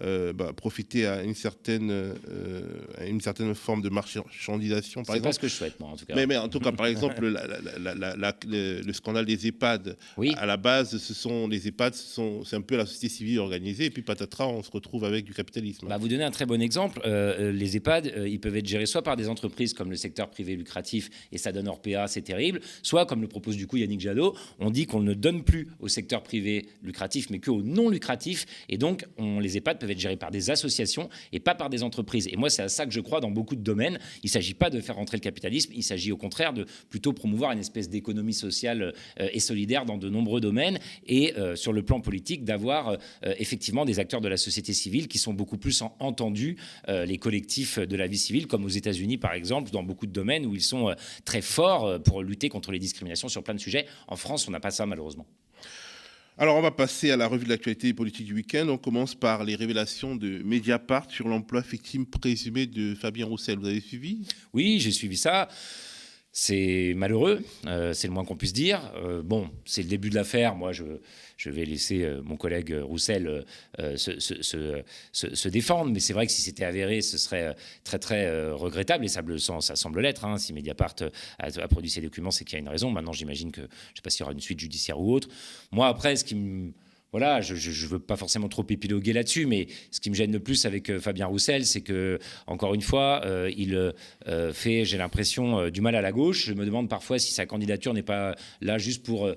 euh, 0.00 0.32
bah, 0.32 0.52
profiter 0.52 1.06
à 1.06 1.24
une 1.24 1.34
certaine, 1.34 1.90
euh, 1.90 2.12
une 3.04 3.20
certaine 3.20 3.52
forme 3.56 3.82
de 3.82 3.88
marchandisation. 3.88 5.02
C'est 5.04 5.20
pas 5.20 5.32
ce 5.32 5.40
que 5.40 5.48
je 5.48 5.54
souhaite, 5.54 5.80
moi, 5.80 5.88
en 5.88 5.96
tout 5.96 6.06
cas. 6.06 6.14
Mais, 6.14 6.24
mais 6.24 6.36
en 6.36 6.48
tout 6.48 6.60
cas, 6.60 6.70
par 6.70 6.86
exemple, 6.86 7.26
le, 7.26 8.92
scandale 8.92 9.26
des 9.26 9.48
EHPAD, 9.48 9.96
oui. 10.16 10.34
à 10.38 10.46
la 10.46 10.56
base, 10.56 10.98
ce 10.98 11.14
sont 11.14 11.48
les 11.48 11.66
EHPAD, 11.66 11.94
c'est 11.94 12.54
un 12.54 12.60
peu 12.60 12.76
la 12.76 12.86
société 12.86 13.08
civile 13.08 13.40
organisée, 13.40 13.86
et 13.86 13.90
puis 13.90 14.02
patatras, 14.02 14.46
on 14.46 14.62
se 14.62 14.70
retrouve 14.70 15.04
avec 15.04 15.24
du 15.24 15.34
capitalisme. 15.34 15.88
Bah, 15.88 15.96
vous 15.96 16.06
donnez 16.06 16.22
un 16.22 16.30
très 16.30 16.46
bon 16.46 16.62
exemple. 16.62 17.00
Euh, 17.04 17.50
les 17.50 17.76
EHPAD, 17.76 18.12
ils 18.24 18.38
peuvent 18.38 18.56
être 18.56 18.68
gérés 18.68 18.86
soit 18.86 19.02
par 19.02 19.16
des 19.16 19.28
entreprises 19.28 19.74
comme 19.74 19.90
le 19.90 19.96
secteur 19.96 20.30
privé 20.30 20.54
lucratif, 20.54 21.10
et 21.32 21.38
ça 21.38 21.50
donne 21.50 21.68
PA, 21.82 22.06
c'est 22.06 22.30
soit, 22.82 23.06
comme 23.06 23.20
le 23.20 23.28
propose 23.28 23.56
du 23.56 23.66
coup 23.66 23.76
Yannick 23.76 24.00
Jadot, 24.00 24.34
on 24.58 24.70
dit 24.70 24.86
qu'on 24.86 25.00
ne 25.00 25.14
donne 25.14 25.42
plus 25.44 25.68
au 25.80 25.88
secteur 25.88 26.22
privé 26.22 26.68
lucratif, 26.82 27.30
mais 27.30 27.38
qu'au 27.38 27.62
non 27.62 27.88
lucratif, 27.88 28.46
et 28.68 28.78
donc 28.78 29.06
on, 29.18 29.40
les 29.40 29.56
EHPAD 29.56 29.78
peuvent 29.78 29.90
être 29.90 30.00
géré 30.00 30.16
par 30.16 30.30
des 30.30 30.50
associations 30.50 31.08
et 31.32 31.40
pas 31.40 31.54
par 31.54 31.70
des 31.70 31.82
entreprises. 31.82 32.28
Et 32.28 32.36
moi, 32.36 32.50
c'est 32.50 32.62
à 32.62 32.68
ça 32.68 32.86
que 32.86 32.92
je 32.92 33.00
crois 33.00 33.20
dans 33.20 33.30
beaucoup 33.30 33.56
de 33.56 33.62
domaines. 33.62 33.98
Il 34.22 34.26
ne 34.26 34.30
s'agit 34.30 34.54
pas 34.54 34.70
de 34.70 34.80
faire 34.80 34.96
rentrer 34.96 35.16
le 35.16 35.22
capitalisme, 35.22 35.72
il 35.74 35.82
s'agit 35.82 36.12
au 36.12 36.16
contraire 36.16 36.52
de 36.52 36.66
plutôt 36.90 37.12
promouvoir 37.12 37.52
une 37.52 37.58
espèce 37.58 37.88
d'économie 37.88 38.34
sociale 38.34 38.94
euh, 39.20 39.28
et 39.32 39.40
solidaire 39.40 39.84
dans 39.84 39.98
de 39.98 40.08
nombreux 40.08 40.40
domaines 40.40 40.78
et 41.06 41.34
euh, 41.36 41.56
sur 41.56 41.72
le 41.72 41.82
plan 41.82 42.00
politique 42.00 42.44
d'avoir 42.44 42.90
euh, 42.90 43.34
effectivement 43.38 43.84
des 43.84 43.98
acteurs 43.98 44.20
de 44.20 44.28
la 44.28 44.36
société 44.36 44.72
civile 44.72 45.08
qui 45.08 45.18
sont 45.18 45.32
beaucoup 45.32 45.58
plus 45.58 45.82
entendus, 46.00 46.56
les 46.88 47.18
collectifs 47.18 47.78
de 47.78 47.96
la 47.96 48.06
vie 48.06 48.18
civile, 48.18 48.46
comme 48.46 48.64
aux 48.64 48.68
États-Unis 48.68 49.18
par 49.18 49.32
exemple, 49.32 49.70
dans 49.70 49.82
beaucoup 49.82 50.06
de 50.06 50.12
domaines 50.12 50.46
où 50.46 50.54
ils 50.54 50.62
sont 50.62 50.94
très 51.24 51.42
forts 51.42 52.00
pour 52.02 52.22
lutter 52.28 52.48
contre 52.48 52.70
les 52.70 52.78
discriminations 52.78 53.28
sur 53.28 53.42
plein 53.42 53.54
de 53.54 53.60
sujets. 53.60 53.86
En 54.06 54.16
France, 54.16 54.46
on 54.46 54.50
n'a 54.50 54.60
pas 54.60 54.70
ça 54.70 54.86
malheureusement. 54.86 55.26
Alors, 56.40 56.56
on 56.56 56.62
va 56.62 56.70
passer 56.70 57.10
à 57.10 57.16
la 57.16 57.26
revue 57.26 57.46
de 57.46 57.48
l'actualité 57.48 57.92
politique 57.92 58.26
du 58.26 58.34
week-end. 58.34 58.68
On 58.68 58.78
commence 58.78 59.16
par 59.16 59.42
les 59.42 59.56
révélations 59.56 60.14
de 60.14 60.38
Mediapart 60.44 61.10
sur 61.10 61.26
l'emploi 61.26 61.64
fictime 61.64 62.06
présumé 62.06 62.66
de 62.66 62.94
Fabien 62.94 63.26
Roussel. 63.26 63.58
Vous 63.58 63.66
avez 63.66 63.80
suivi? 63.80 64.20
Oui, 64.52 64.78
j'ai 64.78 64.92
suivi 64.92 65.16
ça. 65.16 65.48
C'est 66.30 66.92
malheureux, 66.94 67.42
euh, 67.66 67.94
c'est 67.94 68.06
le 68.06 68.12
moins 68.12 68.24
qu'on 68.24 68.36
puisse 68.36 68.52
dire. 68.52 68.92
Euh, 68.96 69.22
bon, 69.22 69.50
c'est 69.64 69.82
le 69.82 69.88
début 69.88 70.10
de 70.10 70.14
l'affaire. 70.14 70.54
Moi, 70.54 70.72
je, 70.72 70.84
vais 71.50 71.64
laisser 71.64 72.04
euh, 72.04 72.20
mon 72.22 72.36
collègue 72.36 72.76
Roussel 72.82 73.44
se, 73.78 75.48
défendre. 75.48 75.90
Mais 75.90 76.00
c'est 76.00 76.12
vrai 76.12 76.26
que 76.26 76.32
si 76.32 76.42
c'était 76.42 76.64
avéré, 76.64 77.00
ce 77.00 77.16
serait 77.16 77.56
très, 77.82 77.98
très 77.98 78.50
regrettable. 78.52 79.06
Et 79.06 79.08
ça, 79.08 79.22
ça 79.60 79.74
semble 79.74 80.00
l'être. 80.00 80.26
Hein. 80.26 80.36
Si 80.38 80.52
Mediapart 80.52 80.96
a, 81.38 81.46
a, 81.46 81.68
produit 81.68 81.90
ces 81.90 82.02
documents, 82.02 82.30
c'est 82.30 82.44
qu'il 82.44 82.54
y 82.54 82.56
a 82.56 82.60
une 82.60 82.68
raison. 82.68 82.90
Maintenant, 82.90 83.12
j'imagine 83.12 83.50
que, 83.50 83.62
je 83.62 83.66
ne 83.66 83.96
sais 83.96 84.02
pas 84.04 84.10
s'il 84.10 84.20
y 84.20 84.24
aura 84.24 84.32
une 84.32 84.40
suite 84.40 84.60
judiciaire 84.60 85.00
ou 85.00 85.12
autre. 85.12 85.28
Moi, 85.72 85.88
après, 85.88 86.14
ce 86.16 86.24
qui 86.24 86.34
me 86.34 86.72
voilà, 87.10 87.40
je 87.40 87.54
ne 87.54 87.88
veux 87.88 87.98
pas 87.98 88.16
forcément 88.16 88.48
trop 88.48 88.66
épiloguer 88.68 89.14
là-dessus, 89.14 89.46
mais 89.46 89.66
ce 89.90 89.98
qui 89.98 90.10
me 90.10 90.14
gêne 90.14 90.30
le 90.30 90.40
plus 90.40 90.66
avec 90.66 90.90
euh, 90.90 91.00
Fabien 91.00 91.26
Roussel, 91.26 91.64
c'est 91.64 91.80
que, 91.80 92.18
encore 92.46 92.74
une 92.74 92.82
fois, 92.82 93.22
euh, 93.24 93.50
il 93.56 93.74
euh, 93.74 94.52
fait, 94.52 94.84
j'ai 94.84 94.98
l'impression, 94.98 95.70
du 95.70 95.80
mal 95.80 95.94
à 95.94 96.02
la 96.02 96.12
gauche. 96.12 96.44
Je 96.44 96.52
me 96.52 96.66
demande 96.66 96.88
parfois 96.88 97.18
si 97.18 97.32
sa 97.32 97.46
candidature 97.46 97.94
n'est 97.94 98.02
pas 98.02 98.34
là 98.60 98.76
juste 98.78 99.04
pour 99.04 99.30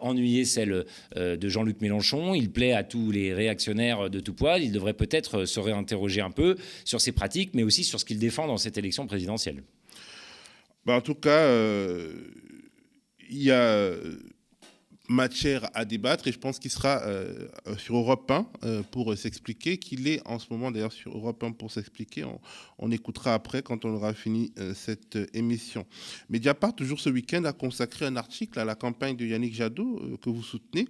ennuyer 0.00 0.44
celle 0.44 0.84
de 1.16 1.48
Jean-Luc 1.48 1.80
Mélenchon. 1.80 2.34
Il 2.34 2.50
plaît 2.50 2.72
à 2.72 2.84
tous 2.84 3.10
les 3.10 3.32
réactionnaires 3.32 4.10
de 4.10 4.20
tout 4.20 4.34
poil. 4.34 4.62
Il 4.62 4.72
devrait 4.72 4.94
peut-être 4.94 5.44
se 5.44 5.60
réinterroger 5.60 6.20
un 6.20 6.30
peu 6.30 6.56
sur 6.84 7.00
ses 7.00 7.12
pratiques, 7.12 7.50
mais 7.54 7.62
aussi 7.62 7.84
sur 7.84 8.00
ce 8.00 8.04
qu'il 8.04 8.18
défend 8.18 8.46
dans 8.46 8.58
cette 8.58 8.78
élection 8.78 9.06
présidentielle. 9.06 9.62
Bah, 10.84 10.96
en 10.96 11.00
tout 11.00 11.14
cas, 11.14 11.48
il 13.30 13.42
y 13.42 13.50
a 13.50 13.92
matière 15.08 15.68
à 15.74 15.84
débattre 15.84 16.28
et 16.28 16.32
je 16.32 16.38
pense 16.38 16.58
qu'il 16.58 16.70
sera 16.70 17.02
euh, 17.02 17.48
euh, 17.66 17.76
sur 17.76 17.96
Europe 17.96 18.30
1 18.30 18.46
euh, 18.64 18.82
pour 18.90 19.16
s'expliquer, 19.16 19.76
qu'il 19.76 20.08
est 20.08 20.26
en 20.26 20.38
ce 20.38 20.46
moment 20.50 20.70
d'ailleurs 20.70 20.92
sur 20.92 21.16
Europe 21.16 21.42
1 21.42 21.52
pour 21.52 21.70
s'expliquer. 21.70 22.24
On, 22.78 22.90
écoutera 22.90 23.34
après 23.34 23.62
quand 23.62 23.84
on 23.84 23.94
aura 23.94 24.14
fini 24.14 24.52
cette 24.74 25.18
émission. 25.32 25.84
Mediapart, 26.28 26.74
toujours 26.74 27.00
ce 27.00 27.10
week-end, 27.10 27.44
a 27.44 27.52
consacré 27.52 28.06
un 28.06 28.16
article 28.16 28.58
à 28.58 28.64
la 28.64 28.74
campagne 28.74 29.16
de 29.16 29.26
Yannick 29.26 29.54
Jadot 29.54 30.18
que 30.22 30.30
vous 30.30 30.42
soutenez 30.42 30.86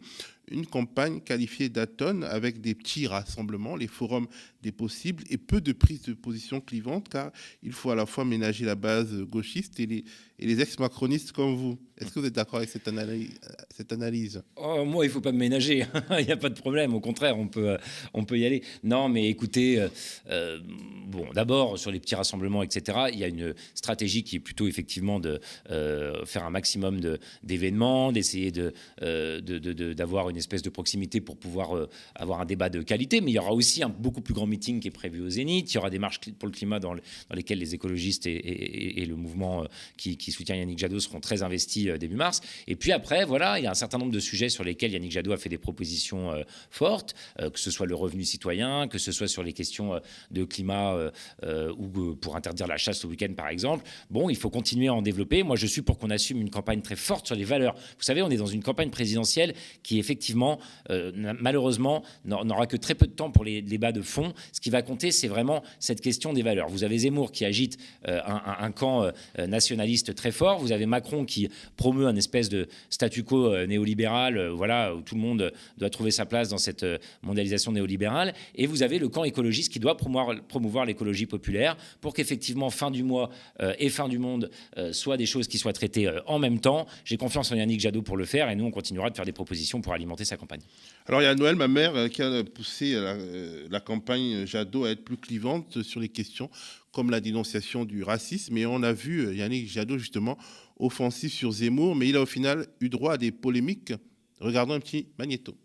une 0.51 0.67
campagne 0.67 1.21
qualifiée 1.21 1.69
d'atone 1.69 2.25
avec 2.25 2.61
des 2.61 2.75
petits 2.75 3.07
rassemblements, 3.07 3.77
les 3.77 3.87
forums 3.87 4.27
des 4.63 4.73
possibles 4.73 5.23
et 5.31 5.37
peu 5.37 5.61
de 5.61 5.73
prises 5.73 6.03
de 6.03 6.15
position 6.15 6.61
clivantes 6.61 7.09
car 7.09 7.31
il 7.63 7.73
faut 7.73 7.91
à 7.91 7.95
la 7.95 8.07
fois 8.07 8.25
ménager 8.25 8.65
la 8.65 8.75
base 8.75 9.15
gauchiste 9.23 9.79
et 9.81 9.87
les, 10.39 10.61
ex-macronistes 10.61 11.33
comme 11.33 11.55
vous. 11.55 11.79
Est-ce 11.99 12.11
que 12.11 12.19
vous 12.19 12.27
êtes 12.27 12.35
d'accord 12.35 12.57
avec 12.57 12.69
cette 12.69 12.89
analyse, 13.93 14.43
oh, 14.57 14.85
Moi, 14.85 15.05
il 15.05 15.09
ne 15.09 15.13
faut 15.13 15.21
pas 15.21 15.33
ménager, 15.33 15.87
il 16.19 16.27
n'y 16.27 16.33
a 16.33 16.37
pas 16.37 16.49
de 16.49 16.59
problème, 16.59 16.93
au 16.93 17.01
contraire, 17.01 17.39
on 17.39 17.47
peut, 17.47 17.77
on 18.13 18.25
peut 18.25 18.39
y 18.39 18.45
aller. 18.45 18.63
Non, 18.83 19.09
mais 19.09 19.29
écoutez, 19.29 19.79
euh, 19.79 19.89
euh, 20.29 20.61
bon, 21.07 21.27
d'abord, 21.35 21.79
sur 21.79 21.93
les 21.93 22.01
petits 22.01 22.17
rassemblements, 22.17 22.63
etc., 22.63 22.99
il 23.13 23.19
y 23.19 23.25
a 23.25 23.29
une 23.29 23.55
stratégie 23.75 24.25
qui 24.25 24.37
est 24.37 24.41
plutôt 24.41 24.67
effectivement 24.67 25.21
de 25.21 25.41
euh, 25.71 26.25
faire 26.25 26.45
un 26.45 26.51
maximum 26.51 27.01
d'événements, 27.43 28.11
d'essayer 28.11 28.51
d'avoir 28.51 29.41
de, 29.41 29.61
de, 29.61 30.31
une 30.31 30.34
espèce 30.37 30.63
de 30.63 30.71
proximité 30.71 31.21
pour 31.21 31.37
pouvoir 31.37 31.89
avoir 32.15 32.41
un 32.41 32.45
débat 32.45 32.69
de 32.69 32.83
qualité, 32.83 33.21
mais 33.21 33.31
il 33.31 33.35
y 33.35 33.39
aura 33.39 33.53
aussi 33.53 33.83
un 33.83 33.89
beaucoup 33.89 34.21
plus 34.21 34.35
grand 34.35 34.47
meeting 34.47 34.81
qui 34.81 34.89
est 34.89 34.91
prévu 34.91 35.21
au 35.21 35.29
Zénith, 35.29 35.73
il 35.73 35.75
y 35.75 35.79
aura 35.79 35.91
des 35.91 35.99
marches 35.99 36.21
pour 36.39 36.49
le 36.49 36.53
climat 36.53 36.81
dans, 36.81 36.95
dans 36.95 37.35
lesquelles 37.35 37.59
les 37.59 37.75
écologistes 37.75 38.27
et, 38.27 39.05
le 39.05 39.17
mouvement 39.17 39.67
qui 39.97 40.17
qui 40.17 40.33
soutient 40.33 40.57
Yannick 40.57 40.79
Jadot 40.79 41.01
seront 41.01 41.21
très 41.21 41.43
investis 41.43 41.89
euh, 41.89 41.99
début 41.99 42.17
mars. 42.17 42.41
Et 42.67 42.77
puis 42.77 42.93
après, 42.93 43.25
voilà, 43.25 43.59
il 43.59 43.65
y 43.65 43.67
a 43.67 43.71
un 43.71 43.75
certain 43.75 43.99
nombre 43.99 44.13
de 44.13 44.21
sujets 44.21 44.49
sur 44.49 44.65
lesquels 44.65 44.93
Yannick 44.93 45.13
Jadot 45.13 45.33
a 45.33 45.37
fait 45.37 45.49
des 45.49 45.59
propositions 45.59 46.33
euh, 46.33 46.43
fortes, 46.71 47.15
euh, 47.41 47.51
que 47.51 47.59
ce 47.59 47.71
soit 47.71 47.87
le 47.87 47.95
revenu 47.95 48.25
citoyen, 48.25 48.89
que 48.89 48.99
ce 48.99 49.13
soit 49.13 49.29
sur 49.29 49.43
les 49.43 49.53
questions 49.53 50.01
de 50.31 50.45
climat 50.45 50.97
ou 51.79 52.15
pour 52.17 52.37
interdire 52.37 52.67
la 52.67 52.77
chasse 52.77 53.05
au 53.05 53.09
week-end, 53.09 53.33
par 53.37 53.49
exemple. 53.49 53.85
Bon, 54.11 54.31
il 54.31 54.37
faut 54.37 54.51
continuer 54.51 54.89
à 54.89 54.95
en 54.95 55.03
développer. 55.03 55.43
Moi, 55.43 55.57
je 55.57 55.67
suis 55.67 55.83
pour 55.83 55.99
qu'on 55.99 56.11
assume 56.11 56.41
une 56.41 56.51
campagne 56.51 56.83
très 56.83 56.97
forte 56.97 57.27
sur 57.27 57.37
les 57.37 57.45
valeurs. 57.45 57.75
Vous 57.75 58.03
savez, 58.03 58.23
on 58.23 58.31
est 58.31 58.37
dans 58.37 58.47
une 58.47 58.63
campagne 58.63 58.91
présidentielle 58.91 59.55
qui, 59.83 59.99
effectivement, 59.99 60.24
malheureusement, 61.41 62.03
n'aura 62.25 62.67
que 62.67 62.77
très 62.77 62.95
peu 62.95 63.07
de 63.07 63.13
temps 63.13 63.31
pour 63.31 63.45
les 63.45 63.63
débats 63.63 63.93
de 63.93 64.03
fond. 64.03 64.33
Ce 64.53 64.61
qui 64.61 64.71
va 64.71 64.83
compter, 64.83 65.11
c'est 65.11 65.29
vraiment 65.29 65.63
cette 65.79 66.01
question 66.01 66.33
des 66.33 66.43
valeurs. 66.43 66.69
Vous 66.69 66.85
avez 66.85 66.99
Zemmour 66.99 67.33
qui 67.33 67.45
agite 67.45 67.79
un, 68.07 68.43
un, 68.61 68.73
camp 68.73 69.11
nationaliste 69.39 70.15
très 70.15 70.33
fort. 70.33 70.59
Vous 70.59 70.73
avez 70.73 70.87
Macron 70.87 71.25
qui 71.25 71.49
promeut 71.77 72.07
un 72.07 72.17
espèce 72.17 72.49
de 72.49 72.69
statu 72.91 73.25
quo 73.25 73.53
euh, 73.53 73.67
néolibéral, 73.67 74.37
euh, 74.37 74.51
voilà, 74.51 74.95
où 74.95 75.01
tout 75.01 75.15
le 75.15 75.21
monde 75.21 75.53
doit 75.79 75.91
trouver 75.91 76.11
sa 76.11 76.27
place 76.27 76.49
dans 76.49 76.59
cette 76.59 76.83
euh, 76.83 76.99
mondialisation 77.23 77.73
néolibérale. 77.73 78.35
Et 78.55 78.67
vous 78.67 78.83
avez 78.83 78.99
le 78.99 79.09
camp 79.09 79.25
écologiste 79.25 79.73
qui 79.73 79.81
doit 79.81 79.97
promouvoir 79.97 80.85
l'écologie 80.85 81.27
populaire 81.27 81.77
pour 82.01 82.15
qu'effectivement 82.15 82.71
fin 82.71 82.91
du 82.91 83.03
mois 83.03 83.31
et 83.79 83.89
fin 83.89 84.09
du 84.09 84.19
monde 84.19 84.51
soient 84.93 85.17
des 85.17 85.27
choses 85.27 85.49
qui 85.49 85.59
soient 85.59 85.73
traitées 85.73 86.11
en 86.27 86.39
même 86.39 86.61
temps. 86.61 86.87
J'ai 87.05 87.17
confiance 87.17 87.51
en 87.53 87.57
Yannick 87.57 87.81
Jadot 87.81 88.03
pour 88.03 88.17
le 88.17 88.25
faire 88.25 88.51
et 88.51 88.57
nous 88.57 88.65
on 88.65 88.71
continuera 88.71 89.11
de 89.11 89.17
faire 89.17 89.25
des 89.25 89.33
propositions 89.33 89.81
pour 89.81 89.93
alimenter 89.93 90.14
sa 90.23 90.37
campagne. 90.37 90.61
Alors 91.07 91.21
il 91.21 91.25
y 91.25 91.27
a 91.27 91.35
Noël, 91.35 91.57
ma 91.57 91.67
mère, 91.67 92.09
qui 92.11 92.23
a 92.23 92.45
poussé 92.45 92.93
la, 92.93 93.17
la 93.69 93.81
campagne 93.81 94.47
Jadot 94.47 94.85
à 94.85 94.91
être 94.91 95.05
plus 95.05 95.17
clivante 95.17 95.83
sur 95.83 95.99
les 95.99 96.09
questions 96.09 96.49
comme 96.95 97.11
la 97.11 97.21
dénonciation 97.21 97.85
du 97.85 98.03
racisme. 98.03 98.57
Et 98.57 98.65
on 98.65 98.83
a 98.83 98.93
vu 98.93 99.27
euh, 99.27 99.35
Yannick 99.35 99.69
Jadot 99.69 99.99
justement 99.99 100.39
offensif 100.79 101.33
sur 101.33 101.51
Zemmour, 101.51 101.95
mais 101.97 102.09
il 102.09 102.17
a 102.17 102.23
au 102.23 102.27
final 102.27 102.67
eu 102.81 102.89
droit 102.89 103.15
à 103.15 103.19
des 103.19 103.33
polémiques. 103.33 103.93
Regardons 104.41 104.75
un 104.75 104.81
petit 104.81 105.09
magnéto. 105.19 105.57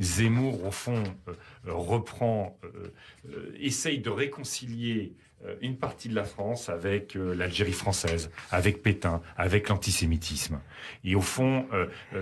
Zemmour, 0.00 0.64
au 0.64 0.70
fond, 0.70 1.02
euh, 1.28 1.32
reprend, 1.66 2.58
euh, 2.64 3.52
essaye 3.58 3.98
de 4.00 4.10
réconcilier 4.10 5.16
une 5.60 5.76
partie 5.76 6.08
de 6.08 6.14
la 6.14 6.24
France 6.24 6.68
avec 6.68 7.14
l'Algérie 7.14 7.72
française, 7.72 8.30
avec 8.50 8.82
Pétain, 8.82 9.22
avec 9.36 9.68
l'antisémitisme. 9.68 10.60
Et 11.04 11.14
au 11.14 11.20
fond, 11.20 11.66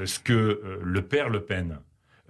ce 0.05 0.18
que 0.18 0.79
le 0.83 1.02
père 1.02 1.29
Le 1.29 1.44
Pen 1.44 1.79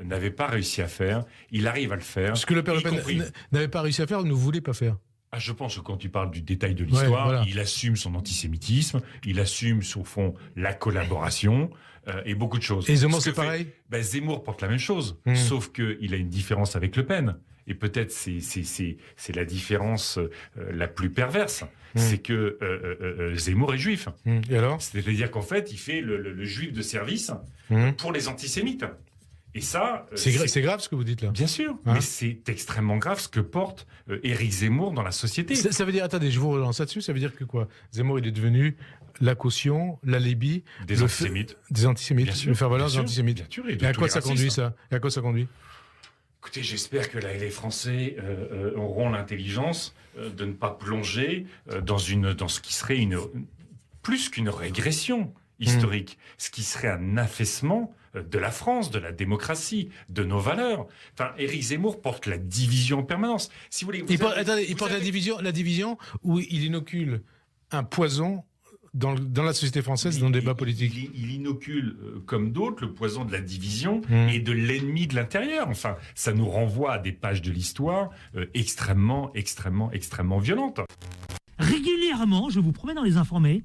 n'avait 0.02 0.30
pas 0.30 0.46
réussi 0.46 0.82
à 0.82 0.88
faire, 0.88 1.24
il 1.50 1.66
arrive 1.66 1.92
à 1.92 1.96
le 1.96 2.02
faire. 2.02 2.36
Ce 2.36 2.46
que 2.46 2.54
le 2.54 2.62
père 2.62 2.74
Le 2.74 2.82
Pen 2.82 3.30
n'avait 3.52 3.68
pas 3.68 3.82
réussi 3.82 4.02
à 4.02 4.06
faire, 4.06 4.22
ne 4.22 4.32
voulait 4.32 4.60
pas 4.60 4.72
faire. 4.72 4.96
Ah, 5.32 5.38
je 5.38 5.52
pense 5.52 5.76
que 5.76 5.80
quand 5.80 5.96
tu 5.96 6.08
parles 6.08 6.30
du 6.30 6.40
détail 6.40 6.74
de 6.74 6.84
l'histoire, 6.84 7.44
il 7.46 7.58
assume 7.58 7.96
son 7.96 8.14
antisémitisme, 8.14 9.00
il 9.24 9.40
assume, 9.40 9.80
au 9.96 10.04
fond, 10.04 10.34
la 10.54 10.72
collaboration 10.72 11.70
euh, 12.08 12.22
et 12.24 12.34
beaucoup 12.34 12.58
de 12.58 12.62
choses. 12.62 12.88
Et 12.88 12.96
Zemmour, 12.96 13.20
c'est 13.20 13.32
pareil 13.32 13.66
ben, 13.90 14.02
Zemmour 14.02 14.44
porte 14.44 14.62
la 14.62 14.68
même 14.68 14.78
chose, 14.78 15.18
hmm. 15.26 15.34
sauf 15.34 15.72
qu'il 15.72 16.14
a 16.14 16.16
une 16.16 16.28
différence 16.28 16.76
avec 16.76 16.96
Le 16.96 17.04
Pen. 17.04 17.36
Et 17.66 17.74
peut-être 17.74 18.12
c'est 18.12 18.40
c'est 18.40 19.34
la 19.34 19.44
différence 19.44 20.18
euh, 20.18 20.30
la 20.72 20.88
plus 20.88 21.10
perverse, 21.10 21.62
hmm. 21.62 21.98
c'est 21.98 22.18
que 22.18 22.58
euh, 22.62 23.34
Zemmour 23.36 23.74
est 23.74 23.78
juif. 23.78 24.08
Hmm. 24.24 24.40
Et 24.50 24.56
alors? 24.56 24.80
C'est-à-dire 24.80 25.30
qu'en 25.30 25.42
fait, 25.42 25.72
il 25.72 25.78
fait 25.78 26.00
le, 26.00 26.16
le 26.18 26.44
juif 26.44 26.72
de 26.72 26.82
service 26.82 27.32
pour 27.98 28.12
les 28.12 28.28
antisémites. 28.28 28.84
Et 29.56 29.62
ça, 29.62 30.06
euh, 30.12 30.16
c'est 30.16 30.60
grave 30.60 30.80
ce 30.80 30.88
que 30.90 30.94
vous 30.94 31.02
dites 31.02 31.22
là. 31.22 31.30
Bien 31.30 31.46
sûr, 31.46 31.78
hein 31.86 31.94
mais 31.94 32.02
c'est 32.02 32.46
extrêmement 32.50 32.98
grave 32.98 33.18
ce 33.18 33.28
que 33.28 33.40
porte 33.40 33.86
euh, 34.10 34.20
Éric 34.22 34.52
Zemmour 34.52 34.92
dans 34.92 35.02
la 35.02 35.12
société. 35.12 35.54
Ça, 35.54 35.84
veut 35.86 35.92
dire, 35.92 36.04
attendez, 36.04 36.30
je 36.30 36.38
vous 36.38 36.50
relance 36.50 36.78
là-dessus. 36.78 37.00
Ça 37.00 37.14
veut 37.14 37.18
dire 37.18 37.34
que 37.34 37.44
quoi? 37.44 37.66
Zemmour, 37.90 38.18
il 38.18 38.26
est 38.26 38.32
devenu 38.32 38.76
la 39.22 39.34
caution, 39.34 39.98
l'alibi, 40.04 40.62
Des 40.86 40.96
le 40.96 41.04
antisémites. 41.04 41.56
des 41.70 41.86
antisémites, 41.86 42.26
Bien 42.26 42.34
sûr, 42.34 42.48
le 42.50 42.54
faire 42.54 42.68
valoir 42.68 42.90
des 42.90 42.98
antisémites. 42.98 43.38
bien 43.38 43.46
sûr, 43.48 43.66
et 43.70 43.76
de 43.76 43.82
Et 43.82 43.86
à 43.88 43.92
tous 43.92 43.98
quoi 44.00 44.08
les 44.08 44.12
ça 44.12 44.20
conduit 44.20 44.50
ça? 44.50 44.74
À 44.90 44.98
quoi 44.98 45.10
ça 45.10 45.22
conduit? 45.22 45.48
Écoutez, 46.40 46.62
j'espère 46.62 47.10
que 47.10 47.18
la- 47.18 47.34
les 47.34 47.50
Français 47.50 48.16
euh, 48.18 48.72
euh, 48.72 48.76
auront 48.76 49.10
l'intelligence 49.10 49.94
euh, 50.18 50.30
de 50.30 50.44
ne 50.44 50.52
pas 50.52 50.70
plonger 50.70 51.46
dans, 51.82 51.98
une, 51.98 52.32
dans 52.34 52.48
ce 52.48 52.60
qui 52.60 52.72
serait 52.74 52.98
une, 52.98 53.18
plus 54.02 54.28
qu'une 54.28 54.48
régression 54.48 55.32
historique, 55.58 56.18
ce 56.38 56.50
qui 56.50 56.62
serait 56.62 56.88
un 56.88 57.16
affaissement 57.16 57.92
de 58.14 58.38
la 58.38 58.50
France, 58.50 58.90
de 58.90 58.98
la 58.98 59.10
démocratie, 59.12 59.88
de 60.08 60.22
nos 60.24 60.38
valeurs. 60.38 60.86
Enfin, 61.14 61.32
Éric 61.38 61.62
Zemmour 61.62 62.00
porte 62.00 62.26
la 62.26 62.38
division 62.38 63.00
en 63.00 63.02
permanence. 63.02 63.50
Si 63.70 63.84
vous 63.84 63.88
voulez, 63.88 64.02
vous 64.02 64.12
Il 64.12 64.18
porte, 64.18 64.36
attendez, 64.36 64.64
il 64.68 64.76
porte 64.76 64.92
la 64.92 65.00
division, 65.00 65.38
la 65.40 65.52
division 65.52 65.98
où 66.22 66.38
il 66.38 66.64
inocule 66.64 67.22
un 67.72 67.84
poison 67.84 68.44
dans, 68.96 69.42
la 69.42 69.52
société 69.52 69.82
française, 69.82 70.16
Il- 70.16 70.20
dans 70.20 70.26
le 70.26 70.32
débat 70.32 70.54
politique. 70.54 70.92
Il, 70.96 71.10
il 71.14 71.30
inocule, 71.32 71.96
euh, 72.02 72.22
comme 72.26 72.50
d'autres, 72.52 72.84
le 72.84 72.92
poison 72.92 73.24
de 73.24 73.32
la 73.32 73.40
division 73.40 74.00
Mm. 74.08 74.28
et 74.30 74.40
de 74.40 74.52
l'ennemi 74.52 75.06
de 75.06 75.14
l'intérieur. 75.14 75.68
Enfin, 75.68 75.96
ça 76.14 76.32
nous 76.32 76.46
renvoie 76.48 76.94
à 76.94 76.98
des 76.98 77.12
pages 77.12 77.42
de 77.42 77.50
l'histoire 77.50 78.10
euh, 78.34 78.46
extrêmement, 78.54 79.30
extrêmement, 79.34 79.90
extrêmement 79.92 80.38
violentes. 80.38 80.80
régulièrement, 81.58 82.48
je 82.50 82.60
vous 82.60 82.72
promets 82.72 82.94
dans 82.94 83.02
les 83.02 83.16
informés, 83.16 83.64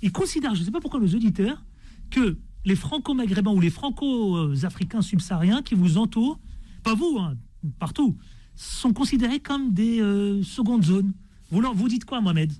ils 0.00 0.12
considèrent, 0.12 0.54
je 0.54 0.60
ne 0.60 0.64
sais 0.64 0.70
pas 0.70 0.80
pourquoi 0.80 1.00
nos 1.00 1.06
auditeurs, 1.08 1.64
que 2.10 2.38
les 2.64 2.76
franco-maghrébins 2.76 3.50
ou 3.52 3.60
les 3.60 3.70
franco-africains 3.70 5.02
subsahariens 5.02 5.62
qui 5.62 5.74
vous 5.74 5.98
entourent, 5.98 6.38
pas 6.84 6.94
vous, 6.94 7.18
hein, 7.18 7.36
partout, 7.78 8.16
sont 8.54 8.92
considérés 8.92 9.40
comme 9.40 9.72
des 9.72 10.00
euh, 10.00 10.42
secondes 10.42 10.84
zones. 10.84 11.12
Vous, 11.50 11.62
vous 11.74 11.88
dites 11.88 12.04
quoi, 12.04 12.20
Mohamed? 12.20 12.52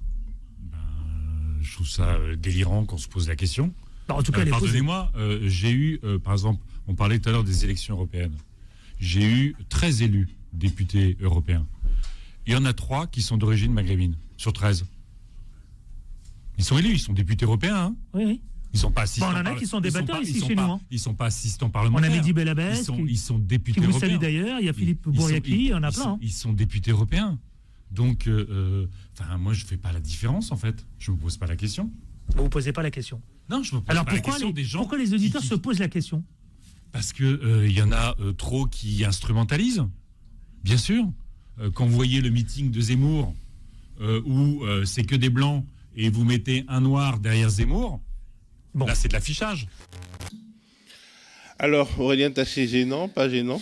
Je 1.63 1.73
trouve 1.75 1.89
ça 1.89 2.15
euh, 2.15 2.37
délirant 2.37 2.85
qu'on 2.85 2.99
se 2.99 3.09
pose 3.09 3.29
la 3.29 3.37
question. 3.37 3.73
Bah, 4.09 4.15
En 4.17 4.23
tout 4.23 4.33
cas, 4.33 4.41
Euh. 4.45 4.51
Pardonnez-moi, 4.51 5.13
euh, 5.17 5.41
j'ai 5.49 5.71
eu, 5.71 6.01
par 6.25 6.33
exemple, 6.33 6.61
on 6.89 6.95
parlait 6.95 7.19
tout 7.19 7.29
à 7.29 7.33
l'heure 7.33 7.45
des 7.45 7.65
élections 7.65 7.95
européennes. 7.95 8.35
J'ai 9.01 9.25
eu 9.25 9.57
13 9.69 10.03
élus 10.03 10.29
députés 10.53 11.17
européens. 11.21 11.67
Il 12.47 12.53
y 12.53 12.57
en 12.57 12.65
a 12.65 12.73
3 12.73 13.07
qui 13.07 13.23
sont 13.23 13.37
d'origine 13.37 13.73
maghrébine, 13.73 14.17
sur 14.37 14.53
13. 14.53 14.85
Ils 16.59 16.65
sont 16.65 16.79
élus, 16.79 16.93
ils 16.95 16.99
sont 16.99 17.13
députés 17.13 17.45
européens. 17.45 17.77
hein. 17.77 17.97
Oui, 18.15 18.25
oui. 18.27 18.41
Ils 18.75 18.79
sont 18.81 18.91
pas 18.91 19.03
assistants. 19.03 19.31
Bon, 19.31 19.37
on 19.37 19.41
en 19.41 19.47
a 19.47 19.55
qui 19.55 19.67
sont 19.67 19.79
ils 19.81 19.83
débatteurs 19.83 20.17
pas- 20.17 20.23
ici 20.23 20.41
chez 20.47 20.55
pas- 20.55 20.67
nous, 20.67 20.73
hein. 20.73 20.81
Ils 20.91 20.99
sont 20.99 21.15
pas 21.15 21.27
assistants 21.27 21.67
On 21.67 21.71
parlementaires. 21.71 22.11
a 22.11 22.15
Mehdi 22.15 22.33
Belabès, 22.33 22.79
Ils 22.81 22.85
sont, 22.85 22.97
qui, 22.97 23.03
ils 23.13 23.19
sont 23.19 23.37
qui 23.39 23.45
députés 23.45 23.81
vous 23.81 23.91
européens. 23.91 24.19
d'ailleurs. 24.19 24.61
Il 24.61 24.67
y 24.67 24.69
a 24.69 24.73
Philippe 24.73 25.09
Bouriaki, 25.09 25.51
il 25.51 25.67
y 25.67 25.75
en 25.75 25.83
a 25.83 25.89
ils 25.91 25.93
plein. 25.95 26.03
sont- 26.03 26.09
hein. 26.15 26.19
Ils 26.23 26.33
sont 26.33 26.53
députés 26.53 26.91
européens. 26.91 27.39
Donc, 27.93 28.27
euh, 28.27 28.47
euh, 28.51 28.87
enfin, 29.19 29.37
moi, 29.37 29.53
je 29.53 29.65
fais 29.65 29.77
pas 29.77 29.93
la 29.93 30.01
différence 30.01 30.51
en 30.51 30.57
fait. 30.57 30.87
Je 30.99 31.11
me 31.11 31.17
pose 31.17 31.37
pas 31.37 31.47
la 31.47 31.57
question. 31.57 31.91
Vous 32.35 32.45
ne 32.45 32.49
posez 32.49 32.73
pas 32.73 32.83
la 32.83 32.91
question. 32.91 33.21
Non, 33.51 33.63
je 33.63 33.75
me 33.75 33.81
pose 33.81 33.91
Alors 33.91 34.05
pas 34.07 34.13
la 34.15 34.21
question 34.21 34.47
les, 34.49 34.53
des 34.55 34.65
gens. 34.65 34.79
pourquoi 34.81 34.99
les 34.99 35.13
auditeurs 35.13 35.43
qui- 35.43 35.49
se 35.49 35.55
posent 35.55 35.79
la 35.81 35.89
question 35.89 36.25
Parce 36.93 37.13
que 37.13 37.25
euh, 37.25 37.67
il 37.69 37.77
y 37.77 37.83
en 37.83 37.93
a 37.93 38.15
euh, 38.21 38.33
trop 38.33 38.67
qui 38.67 39.05
instrumentalisent. 39.05 39.85
Bien 40.65 40.79
sûr. 40.79 41.05
Euh, 41.61 41.71
quand 41.71 41.85
vous 41.87 41.93
voyez 41.95 42.21
le 42.23 42.31
meeting 42.31 42.71
de 42.71 42.81
Zemmour 42.81 43.35
euh, 44.01 44.23
où 44.25 44.65
euh, 44.65 44.85
c'est 44.87 45.05
que 45.05 45.17
des 45.17 45.29
blancs 45.29 45.67
et 45.95 46.09
vous 46.09 46.25
mettez 46.25 46.65
un 46.69 46.81
noir 46.81 47.19
derrière 47.19 47.51
Zemmour, 47.51 48.01
Bon. 48.75 48.87
là 48.87 48.95
c'est 48.95 49.09
de 49.09 49.13
l'affichage. 49.13 49.69
Alors, 51.59 51.89
Aurélien 52.01 52.31
Taché, 52.31 52.67
gênant, 52.67 53.09
pas 53.09 53.29
gênant? 53.29 53.61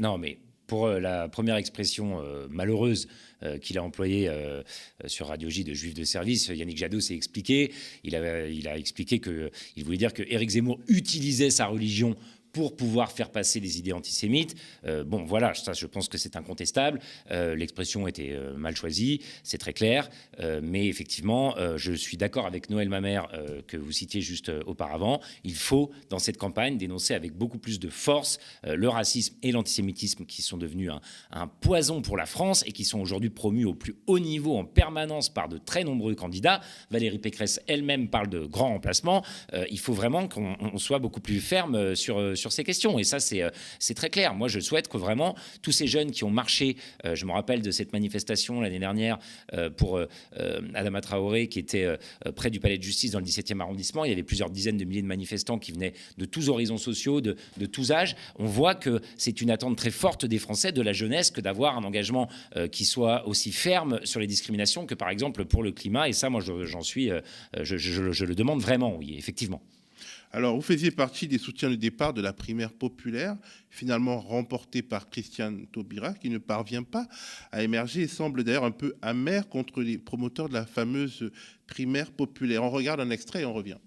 Non, 0.00 0.18
mais 0.18 0.38
pour 0.66 0.88
la 0.88 1.28
première 1.28 1.56
expression 1.56 2.20
euh, 2.20 2.46
malheureuse 2.50 3.06
euh, 3.44 3.58
qu'il 3.58 3.78
a 3.78 3.82
employée 3.82 4.28
euh, 4.28 4.62
euh, 5.02 5.08
sur 5.08 5.26
Radio 5.28 5.50
J 5.50 5.64
de 5.64 5.74
juif 5.74 5.94
de 5.94 6.04
service, 6.04 6.48
Yannick 6.48 6.78
Jadot 6.78 7.00
s'est 7.00 7.14
expliqué. 7.14 7.72
Il 8.04 8.14
a, 8.14 8.46
il 8.46 8.68
a 8.68 8.78
expliqué 8.78 9.20
qu'il 9.20 9.84
voulait 9.84 9.96
dire 9.96 10.12
que 10.12 10.22
Éric 10.22 10.50
Zemmour 10.50 10.78
utilisait 10.88 11.50
sa 11.50 11.66
religion 11.66 12.14
pour 12.52 12.76
pouvoir 12.76 13.12
faire 13.12 13.30
passer 13.30 13.60
des 13.60 13.78
idées 13.78 13.92
antisémites. 13.92 14.54
Euh, 14.84 15.04
bon, 15.04 15.24
voilà, 15.24 15.54
ça, 15.54 15.72
je 15.72 15.86
pense 15.86 16.08
que 16.08 16.18
c'est 16.18 16.36
incontestable. 16.36 17.00
Euh, 17.30 17.54
L'expression 17.54 18.06
était 18.06 18.32
euh, 18.32 18.56
mal 18.56 18.76
choisie, 18.76 19.20
c'est 19.42 19.58
très 19.58 19.72
clair. 19.72 20.08
Mais 20.62 20.86
effectivement, 20.86 21.54
je 21.76 21.92
suis 21.92 22.16
d'accord 22.16 22.46
avec 22.46 22.68
Noël 22.68 22.88
Mamère 22.88 23.28
que 23.66 23.76
vous 23.76 23.92
citiez 23.92 24.20
juste 24.20 24.50
auparavant. 24.66 25.20
Il 25.44 25.54
faut, 25.54 25.90
dans 26.10 26.18
cette 26.18 26.36
campagne, 26.36 26.78
dénoncer 26.78 27.14
avec 27.14 27.32
beaucoup 27.32 27.58
plus 27.58 27.78
de 27.78 27.88
force 27.88 28.38
le 28.64 28.88
racisme 28.88 29.36
et 29.42 29.52
l'antisémitisme 29.52 30.24
qui 30.24 30.42
sont 30.42 30.56
devenus 30.56 30.90
un, 31.30 31.46
poison 31.46 32.02
pour 32.02 32.16
la 32.16 32.26
France 32.26 32.64
et 32.66 32.72
qui 32.72 32.84
sont 32.84 33.00
aujourd'hui 33.00 33.30
promus 33.30 33.64
au 33.64 33.74
plus 33.74 33.94
haut 34.06 34.18
niveau 34.18 34.56
en 34.56 34.64
permanence 34.64 35.28
par 35.28 35.48
de 35.48 35.58
très 35.58 35.84
nombreux 35.84 36.14
candidats. 36.14 36.60
Valérie 36.90 37.18
Pécresse 37.18 37.60
elle-même 37.66 38.08
parle 38.08 38.28
de 38.28 38.44
grands 38.44 38.70
remplacements. 38.70 39.24
Euh, 39.52 39.64
il 39.70 39.78
faut 39.78 39.92
vraiment 39.92 40.28
qu'on 40.28 40.56
on 40.60 40.78
soit 40.78 40.98
beaucoup 40.98 41.20
plus 41.20 41.40
ferme 41.40 41.94
sur, 41.94 42.18
euh, 42.18 42.34
sur 42.42 42.52
ces 42.52 42.64
questions. 42.64 42.98
Et 42.98 43.04
ça, 43.04 43.20
c'est 43.20 43.42
euh, 43.42 43.50
c'est 43.78 43.94
très 43.94 44.10
clair. 44.10 44.34
Moi, 44.34 44.48
je 44.48 44.60
souhaite 44.60 44.88
que 44.88 44.98
vraiment 44.98 45.34
tous 45.62 45.72
ces 45.72 45.86
jeunes 45.86 46.10
qui 46.10 46.24
ont 46.24 46.30
marché, 46.30 46.76
euh, 47.06 47.14
je 47.14 47.24
me 47.24 47.32
rappelle 47.32 47.62
de 47.62 47.70
cette 47.70 47.92
manifestation 47.94 48.60
l'année 48.60 48.78
dernière 48.80 49.18
euh, 49.54 49.70
pour 49.70 50.00
Adama 50.74 51.00
Traoré 51.00 51.48
qui 51.48 51.58
était 51.58 51.86
près 52.34 52.50
du 52.50 52.58
palais 52.60 52.76
de 52.78 52.82
justice 52.82 53.12
dans 53.12 53.20
le 53.20 53.24
17e 53.24 53.60
arrondissement. 53.60 54.04
Il 54.04 54.08
y 54.10 54.12
avait 54.12 54.22
plusieurs 54.22 54.50
dizaines 54.50 54.76
de 54.76 54.84
milliers 54.84 55.02
de 55.02 55.06
manifestants 55.06 55.58
qui 55.58 55.72
venaient 55.72 55.92
de 56.18 56.24
tous 56.24 56.48
horizons 56.48 56.78
sociaux, 56.78 57.20
de, 57.20 57.36
tous 57.66 57.92
âges. 57.92 58.16
On 58.36 58.46
voit 58.46 58.74
que 58.74 59.00
c'est 59.16 59.40
une 59.40 59.50
attente 59.50 59.76
très 59.76 59.90
forte 59.90 60.26
des 60.26 60.38
Français, 60.38 60.72
de 60.72 60.82
la 60.82 60.92
jeunesse, 60.92 61.30
que 61.30 61.40
d'avoir 61.40 61.76
un 61.78 61.84
engagement 61.84 62.28
qui 62.72 62.84
soit 62.84 63.26
aussi 63.28 63.52
ferme 63.52 64.00
sur 64.04 64.18
les 64.20 64.26
discriminations 64.26 64.84
que 64.86 64.94
par 64.94 65.10
exemple 65.10 65.44
pour 65.44 65.62
le 65.62 65.70
climat. 65.70 66.08
Et 66.08 66.12
ça, 66.12 66.28
moi, 66.28 66.40
je- 66.40 66.64
j'en 66.64 66.82
suis, 66.82 67.10
je- 67.60 67.76
je 67.76 68.24
le 68.24 68.34
demande 68.34 68.60
vraiment, 68.60 68.96
oui, 68.96 69.14
effectivement. 69.16 69.62
Alors, 70.34 70.56
vous 70.56 70.62
faisiez 70.62 70.90
partie 70.90 71.28
des 71.28 71.36
soutiens 71.36 71.68
de 71.68 71.74
départ 71.74 72.14
de 72.14 72.22
la 72.22 72.32
primaire 72.32 72.72
populaire, 72.72 73.36
finalement 73.68 74.18
remportée 74.18 74.80
par 74.80 75.10
Christiane 75.10 75.66
Taubira, 75.66 76.14
qui 76.14 76.30
ne 76.30 76.38
parvient 76.38 76.82
pas 76.82 77.06
à 77.52 77.62
émerger 77.62 78.02
et 78.02 78.08
semble 78.08 78.42
d'ailleurs 78.42 78.64
un 78.64 78.70
peu 78.70 78.94
amer 79.02 79.46
contre 79.50 79.82
les 79.82 79.98
promoteurs 79.98 80.48
de 80.48 80.54
la 80.54 80.64
fameuse 80.64 81.30
primaire 81.66 82.10
populaire. 82.10 82.64
On 82.64 82.70
regarde 82.70 83.00
un 83.00 83.10
extrait 83.10 83.42
et 83.42 83.44
on 83.44 83.52
revient. 83.52 83.78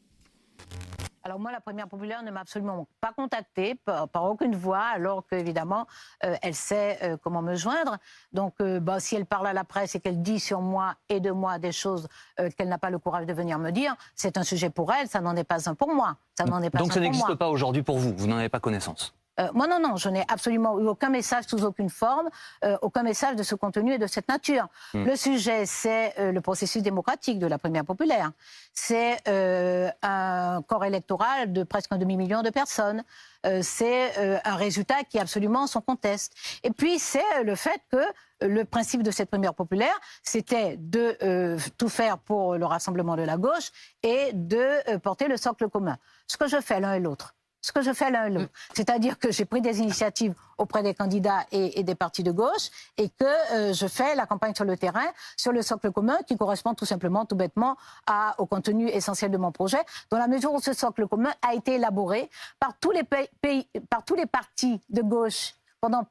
Alors 1.26 1.40
moi, 1.40 1.52
la 1.52 1.60
première 1.60 1.88
populaire 1.88 2.22
ne 2.22 2.30
m'a 2.30 2.42
absolument 2.42 2.88
pas 3.02 3.12
contactée 3.12 3.74
par, 3.74 4.08
par 4.08 4.26
aucune 4.26 4.56
voix, 4.56 4.84
alors 4.94 5.26
qu'évidemment, 5.28 5.88
euh, 6.24 6.36
elle 6.44 6.54
sait 6.54 7.00
euh, 7.02 7.18
comment 7.18 7.42
me 7.42 7.56
joindre. 7.56 7.98
Donc, 8.32 8.54
euh, 8.62 8.80
bah, 8.80 9.00
si 9.00 9.16
elle 9.16 9.26
parle 9.26 9.48
à 9.48 9.54
la 9.54 9.64
presse 9.64 9.96
et 9.96 10.00
qu'elle 10.00 10.22
dit 10.22 10.40
sur 10.40 10.62
moi 10.62 10.94
et 11.10 11.20
de 11.20 11.32
moi 11.32 11.58
des 11.58 11.72
choses 11.72 12.08
qu'elle 12.56 12.70
n'a 12.70 12.78
pas 12.78 12.92
le 12.92 13.00
courage 13.00 13.26
de 13.26 13.34
venir 13.34 13.58
me 13.58 13.72
dire, 13.72 13.96
c'est 14.14 14.38
un 14.38 14.44
sujet 14.44 14.70
pour 14.70 14.94
elle, 14.94 15.08
ça 15.08 15.20
n'en 15.20 15.36
est 15.36 15.44
pas 15.44 15.68
un 15.68 15.74
pour 15.74 15.92
moi. 15.92 16.16
Ça 16.38 16.46
n'en 16.46 16.62
est 16.62 16.70
pas 16.70 16.78
Donc 16.78 16.92
un 16.92 16.94
ça 16.94 17.00
n'existe 17.00 17.34
pas 17.34 17.50
aujourd'hui 17.50 17.82
pour 17.82 17.98
vous, 17.98 18.14
vous 18.16 18.28
n'en 18.28 18.38
avez 18.38 18.50
pas 18.50 18.60
connaissance. 18.60 19.16
Euh, 19.40 19.50
moi, 19.54 19.68
non, 19.68 19.80
non, 19.80 19.96
je 19.98 20.10
n'ai 20.10 20.24
absolument 20.28 20.80
eu 20.80 20.88
aucun 20.88 21.10
message 21.10 21.46
sous 21.48 21.64
aucune 21.64 21.90
forme, 21.90 22.30
euh, 22.64 22.78
aucun 22.82 23.04
message 23.04 23.36
de 23.36 23.44
ce 23.44 23.56
contenu 23.56 23.94
et 23.94 23.98
de 23.98 24.08
cette 24.08 24.28
nature. 24.28 24.68
Hmm. 24.94 25.04
Le 25.04 25.16
sujet, 25.16 25.66
c'est 25.66 26.14
euh, 26.20 26.32
le 26.32 26.42
processus 26.42 26.82
démocratique 26.82 27.40
de 27.40 27.48
la 27.48 27.58
première 27.58 27.86
populaire. 27.86 28.32
C'est 28.74 29.18
euh, 29.28 29.90
un 30.02 30.62
corps 30.68 30.86
électoral 30.86 31.52
de 31.54 31.64
presque 31.64 31.92
un 31.92 31.98
demi-million 31.98 32.42
de 32.44 32.50
personnes. 32.50 33.04
Euh, 33.46 33.60
c'est 33.62 34.18
euh, 34.18 34.40
un 34.44 34.56
résultat 34.56 35.04
qui 35.04 35.18
est 35.18 35.22
absolument 35.22 35.68
sans 35.68 35.82
conteste. 35.82 36.34
Et 36.64 36.72
puis, 36.72 37.00
c'est 37.00 37.44
le 37.44 37.56
fait 37.56 37.82
que 37.92 38.04
le 38.42 38.64
principe 38.66 39.04
de 39.04 39.12
cette 39.12 39.30
première 39.30 39.54
populaire, 39.54 39.98
c'était 40.24 40.78
de 40.78 41.18
euh, 41.22 41.58
tout 41.78 41.90
faire 41.90 42.18
pour 42.18 42.56
le 42.56 42.66
rassemblement 42.66 43.16
de 43.16 43.22
la 43.22 43.38
gauche 43.38 43.72
et 44.04 44.32
de 44.34 44.98
porter 44.98 45.28
le 45.28 45.38
socle 45.38 45.70
commun. 45.70 45.98
Ce 46.28 46.38
que 46.38 46.48
je 46.48 46.60
fais 46.60 46.80
l'un 46.80 46.94
et 46.94 47.00
l'autre 47.00 47.36
ce 47.66 47.72
que 47.72 47.82
je 47.82 47.94
fais 47.94 48.12
l'un 48.12 48.26
et 48.26 48.30
l'autre. 48.30 48.52
C'est-à-dire 48.76 49.18
que 49.18 49.32
j'ai 49.32 49.46
pris 49.46 49.60
des 49.60 49.80
initiatives 49.80 50.36
auprès 50.60 50.84
des 50.84 50.94
candidats 50.94 51.46
et, 51.52 51.80
et 51.80 51.84
des 51.84 51.96
partis 51.96 52.22
de 52.22 52.32
gauche 52.32 52.70
et 52.96 53.10
que 53.10 53.26
euh, 53.56 53.74
je 53.74 53.88
fais 53.88 54.14
la 54.14 54.28
campagne 54.28 54.54
sur 54.54 54.66
le 54.66 54.78
terrain, 54.78 55.08
sur 55.36 55.52
le 55.52 55.64
socle 55.64 55.92
commun 55.92 56.18
qui 56.28 56.38
correspond 56.38 56.76
tout 56.76 56.86
simplement, 56.86 57.26
tout 57.26 57.36
bêtement, 57.36 57.76
à, 58.06 58.36
au 58.38 58.46
contenu 58.46 58.88
essentiel 58.90 59.32
de 59.32 59.38
mon 59.38 59.52
projet, 59.52 59.80
dans 60.12 60.20
la 60.20 60.28
mesure 60.28 60.54
où 60.54 60.62
ce 60.62 60.74
socle 60.74 61.08
commun 61.08 61.32
a 61.42 61.56
été 61.56 61.74
élaboré 61.74 62.30
par 62.60 62.78
tous 62.80 62.92
les, 62.92 63.04
pays, 63.04 63.68
par 63.90 64.06
tous 64.06 64.16
les 64.16 64.28
partis 64.28 64.80
de 64.90 65.02
gauche 65.02 65.56
pendant 65.82 66.06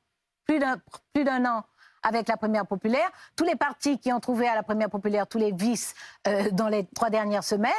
plus 0.46 0.58
d'un 0.58 1.46
an 1.46 1.62
avec 2.04 2.28
la 2.28 2.36
première 2.36 2.66
populaire, 2.66 3.10
tous 3.34 3.44
les 3.44 3.56
partis 3.56 3.98
qui 3.98 4.12
ont 4.12 4.20
trouvé 4.20 4.46
à 4.46 4.54
la 4.54 4.62
première 4.62 4.90
populaire 4.90 5.26
tous 5.26 5.38
les 5.38 5.52
vices 5.52 5.94
euh, 6.28 6.50
dans 6.52 6.68
les 6.68 6.84
trois 6.94 7.10
dernières 7.10 7.42
semaines, 7.42 7.72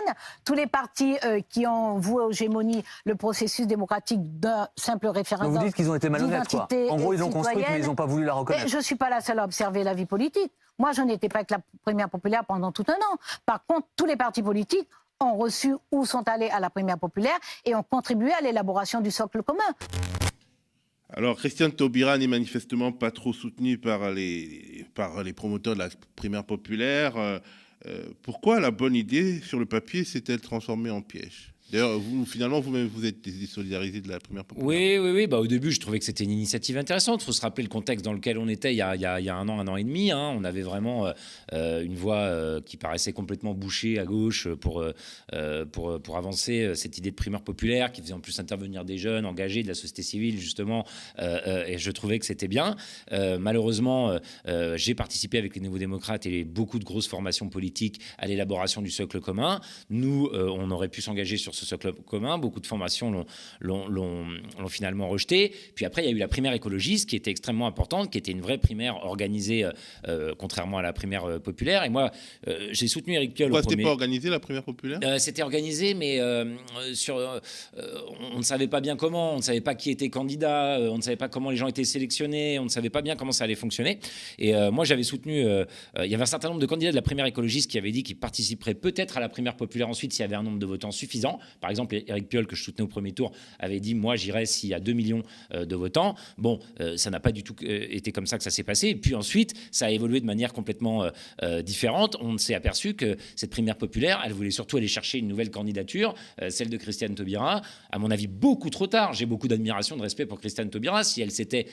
tous 0.44 0.54
les 0.54 0.68
partis 0.68 1.18
euh, 1.24 1.40
qui 1.48 1.66
ont 1.66 1.98
voué 1.98 2.24
aux 2.24 2.32
gémonies 2.32 2.84
le 3.06 3.16
processus 3.16 3.68
démocratique 3.68 4.40
d'un 4.40 4.68
simple 4.76 5.06
Donc 5.06 5.16
référendum. 5.16 5.54
vous 5.54 5.64
dites 5.64 5.76
qu'ils 5.76 5.90
ont 5.90 5.96
été 5.96 6.10
malhonnêtes, 6.10 6.50
quoi. 6.50 6.68
En 6.90 6.98
gros, 6.98 7.12
euh, 7.12 7.16
ils 7.16 7.24
ont 7.24 7.30
construit, 7.30 7.64
mais 7.70 7.80
ils 7.80 7.86
n'ont 7.86 7.96
pas 7.96 8.06
voulu 8.06 8.26
la 8.26 8.34
reconnaître. 8.34 8.68
je 8.68 8.78
ne 8.78 8.82
suis 8.82 8.96
pas 8.96 9.10
la 9.10 9.22
seule 9.22 9.40
à 9.40 9.46
observer 9.46 9.84
la 9.84 9.94
vie 9.94 10.06
politique. 10.06 10.52
Moi, 10.78 10.92
je 10.92 11.02
n'étais 11.02 11.30
pas 11.30 11.40
avec 11.40 11.52
la 11.52 11.60
première 11.84 12.10
populaire 12.10 12.44
pendant 12.44 12.72
tout 12.72 12.86
un 12.88 12.94
an. 12.94 13.18
Par 13.46 13.66
contre, 13.66 13.88
tous 13.96 14.06
les 14.06 14.18
partis 14.18 14.44
politiques 14.44 14.90
ont 15.22 15.38
reçu 15.38 15.76
ou 15.92 16.06
sont 16.06 16.28
allés 16.28 16.50
à 16.50 16.60
la 16.60 16.70
première 16.70 16.98
populaire 16.98 17.38
et 17.64 17.76
ont 17.76 17.84
contribué 17.84 18.34
à 18.34 18.42
l'élaboration 18.42 19.00
du 19.00 19.12
socle 19.12 19.44
commun. 19.44 19.64
Alors, 21.18 21.38
Christiane 21.38 21.72
Taubira 21.72 22.18
n'est 22.18 22.28
manifestement 22.28 22.92
pas 22.92 23.10
trop 23.10 23.32
soutenue 23.32 23.78
par 23.78 24.12
les, 24.12 24.86
par 24.96 25.24
les 25.24 25.32
promoteurs 25.32 25.74
de 25.74 25.80
la 25.80 25.90
primaire 26.18 26.44
populaire. 26.44 27.16
Euh, 27.16 27.40
pourquoi 28.22 28.60
la 28.60 28.70
bonne 28.70 28.96
idée 28.96 29.40
sur 29.40 29.58
le 29.58 29.66
papier 29.66 30.04
s'est-elle 30.04 30.42
transformée 30.42 30.90
en 30.90 31.02
piège? 31.02 31.55
D'ailleurs, 31.76 32.00
vous, 32.00 32.26
finalement, 32.26 32.62
vous-même, 32.62 32.88
vous 32.88 33.06
êtes 33.06 33.22
désolidarisé 33.22 34.00
de 34.00 34.08
la 34.08 34.18
première 34.18 34.46
populaire. 34.46 34.66
Oui, 34.66 34.98
oui, 34.98 35.12
oui. 35.12 35.28
Bah, 35.28 35.40
au 35.40 35.48
début, 35.48 35.74
je 35.74 35.82
trouvais 35.82 36.00
que 36.00 36.06
c'était 36.06 36.24
une 36.24 36.32
initiative 36.32 36.78
intéressante. 36.78 37.22
Il 37.22 37.26
faut 37.26 37.34
se 37.34 37.42
rappeler 37.42 37.64
le 37.64 37.70
contexte 37.70 38.06
dans 38.06 38.14
lequel 38.14 38.38
on 38.38 38.48
était 38.48 38.74
il 38.74 38.78
y 38.78 38.82
a, 38.82 38.92
un 38.92 39.50
an, 39.50 39.60
un 39.60 39.68
an 39.68 39.76
et 39.76 39.84
demi. 39.84 40.10
Hein. 40.10 40.34
On 40.38 40.46
avait 40.46 40.62
vraiment 40.62 41.12
euh, 41.52 41.84
une 41.84 41.96
voie 41.96 42.20
euh, 42.20 42.62
qui 42.62 42.78
paraissait 42.78 43.12
complètement 43.12 43.54
bouchée 43.54 44.00
à 44.00 44.06
gauche 44.06 44.48
pour, 44.48 44.82
euh, 45.34 45.66
pour, 45.66 46.02
pour 46.02 46.16
avancer 46.16 46.76
cette 46.76 46.98
idée 46.98 47.12
de 47.12 47.16
primaire 47.16 47.42
populaire 47.42 47.92
qui 47.92 48.02
faisait 48.02 48.14
en 48.14 48.22
plus 48.22 48.40
intervenir 48.40 48.86
des 48.86 48.98
jeunes 48.98 49.26
engagés 49.26 49.62
de 49.62 49.68
la 49.68 49.74
société 49.74 50.02
civile, 50.02 50.40
justement. 50.40 50.86
et 51.20 51.78
je 51.78 51.92
trouvais 51.92 52.20
que 52.20 52.26
c'était 52.26 52.48
bien. 52.48 52.78
malheureusement, 53.12 54.18
j'ai 54.76 54.96
participé 54.96 55.38
avec 55.38 55.56
les 55.56 55.62
Nouveaux 55.62 55.78
démocrates 55.78 56.26
et 56.26 56.46
beaucoup 56.46 56.80
de 56.80 56.86
grosses 56.86 57.08
formations 57.08 57.50
politiques 57.50 58.00
à 58.18 58.28
l'élaboration 58.28 58.82
du 58.82 58.92
socle 58.92 59.20
commun. 59.20 59.60
Nous, 59.90 60.30
on 60.32 60.72
aurait 60.72 60.90
pu 60.90 61.02
s'engager 61.02 61.38
sur 61.38 61.54
ce 61.54 61.65
socle 61.66 61.94
commun. 61.94 62.38
Beaucoup 62.38 62.60
de 62.60 62.68
formations 62.68 63.26
l'ont 63.62 64.70
finalement 64.70 65.08
rejeté. 65.08 65.54
Puis 65.76 65.86
après, 65.86 66.04
il 66.04 66.06
y 66.06 66.10
a 66.10 66.16
eu 66.16 66.20
la 66.20 66.28
primaire 66.28 66.54
écologiste 66.54 67.10
qui 67.10 67.16
était 67.16 67.32
extrêmement 67.32 67.68
importante, 67.68 68.12
qui 68.12 68.18
était 68.18 68.32
une 68.32 68.42
vraie 68.42 68.58
primaire 68.58 69.04
organisée, 69.06 69.64
euh, 69.64 69.72
euh, 70.08 70.34
contrairement 70.38 70.78
à 70.78 70.82
la 70.82 70.94
primaire 70.94 71.26
euh, 71.26 71.40
populaire. 71.40 71.84
Et 71.84 71.90
moi, 71.90 72.12
j'ai 72.72 72.88
soutenu 72.88 73.16
Eric 73.16 73.34
Piolle. 73.34 73.50
Pourquoi 73.50 73.70
c'était 73.70 73.84
pas 73.84 73.90
organisé 73.90 74.30
la 74.30 74.40
primaire 74.40 74.64
populaire? 74.64 75.00
C'était 75.20 75.42
organisé, 75.42 75.94
mais 75.94 76.20
sur, 76.94 77.16
on 78.34 78.38
ne 78.38 78.44
savait 78.44 78.68
pas 78.68 78.82
bien 78.82 78.96
comment, 78.96 79.34
on 79.34 79.38
ne 79.38 79.42
savait 79.42 79.62
pas 79.62 79.76
qui 79.76 79.90
était 79.90 80.10
candidat, 80.10 80.78
on 80.80 80.98
ne 80.98 81.02
savait 81.02 81.16
pas 81.16 81.30
comment 81.30 81.50
les 81.50 81.58
gens 81.58 81.68
étaient 81.68 81.84
sélectionnés, 81.84 82.60
on 82.60 82.66
ne 82.66 82.70
savait 82.70 82.90
pas 82.90 83.02
bien 83.02 83.16
comment 83.16 83.32
ça 83.32 83.44
allait 83.44 83.56
fonctionner. 83.56 84.00
Et 84.38 84.54
moi, 84.72 84.86
j'avais 84.86 85.04
soutenu. 85.04 85.42
il 85.42 86.06
y 86.06 86.14
avait 86.14 86.24
un 86.24 86.26
certain 86.26 86.50
nombre 86.50 86.62
de 86.62 86.66
candidats 86.66 86.92
de 86.92 86.96
la 86.96 87.02
primaire 87.02 87.26
écologiste 87.26 87.72
qui 87.72 87.78
avaient 87.78 87.92
dit 87.92 88.04
qu'ils 88.04 88.18
participeraient 88.18 88.76
peut-être 88.76 89.18
à 89.18 89.20
la 89.20 89.30
primaire 89.30 89.56
populaire 89.56 89.90
ensuite 89.90 90.14
s'il 90.14 90.22
y 90.22 90.26
avait 90.26 90.36
un 90.36 90.44
nombre 90.44 90.60
de 90.60 90.66
votants 90.66 90.92
suffisant. 90.92 91.40
Par 91.62 91.70
exemple, 91.70 91.96
Eric 92.08 92.30
Piolle, 92.30 92.48
que 92.48 92.56
je 92.56 92.64
soutenais 92.64 92.84
au 92.84 92.88
premier 92.88 93.12
tour, 93.12 93.32
avait 93.60 93.80
dit 93.80 93.96
Moi, 93.96 94.16
j'irai 94.16 94.46
s'il 94.46 94.70
y 94.70 94.74
a 94.74 94.80
2 94.80 94.94
millions 94.94 95.24
euh, 95.54 95.66
de 95.66 95.76
votants. 95.76 96.16
Bon, 96.38 96.60
euh, 96.80 96.98
ça 96.98 97.10
n'a 97.10 97.20
pas 97.20 97.32
du 97.32 97.44
tout 97.44 97.56
euh, 97.64 97.88
été 97.90 98.12
comme 98.12 98.28
ça 98.28 98.38
que 98.38 98.44
ça 98.44 98.52
s'est 98.52 98.64
passé. 98.64 98.90
Et 98.90 98.96
puis 98.96 99.16
ensuite, 99.16 99.54
ça 99.72 99.88
a 99.88 99.90
évolué 99.92 100.20
de 100.20 100.26
manière 100.26 100.54
complètement 100.54 101.10
différente. 101.64 102.18
On 102.22 102.38
s'est 102.38 102.54
aperçu 102.54 102.94
que 102.94 103.18
cette 103.36 103.50
primaire 103.50 103.78
populaire, 103.78 104.22
elle 104.26 104.34
voulait 104.34 104.52
surtout 104.52 104.78
aller 104.78 104.88
chercher 104.88 105.20
une 105.20 105.28
nouvelle 105.28 105.52
candidature, 105.52 106.14
celle 106.50 106.70
de 106.70 106.78
Christiane 106.78 107.16
Taubira. 107.16 107.62
À 107.92 108.00
mon 108.00 108.12
avis, 108.12 108.28
beaucoup 108.28 108.70
trop 108.70 108.88
tard. 108.88 109.14
J'ai 109.14 109.26
beaucoup 109.26 109.48
d'admiration, 109.48 109.98
de 109.98 110.02
respect 110.02 110.26
pour 110.26 110.40
Christiane 110.40 110.70
Taubira. 110.70 111.04
Si 111.04 111.22
elle 111.22 111.32
s'était 111.32 111.68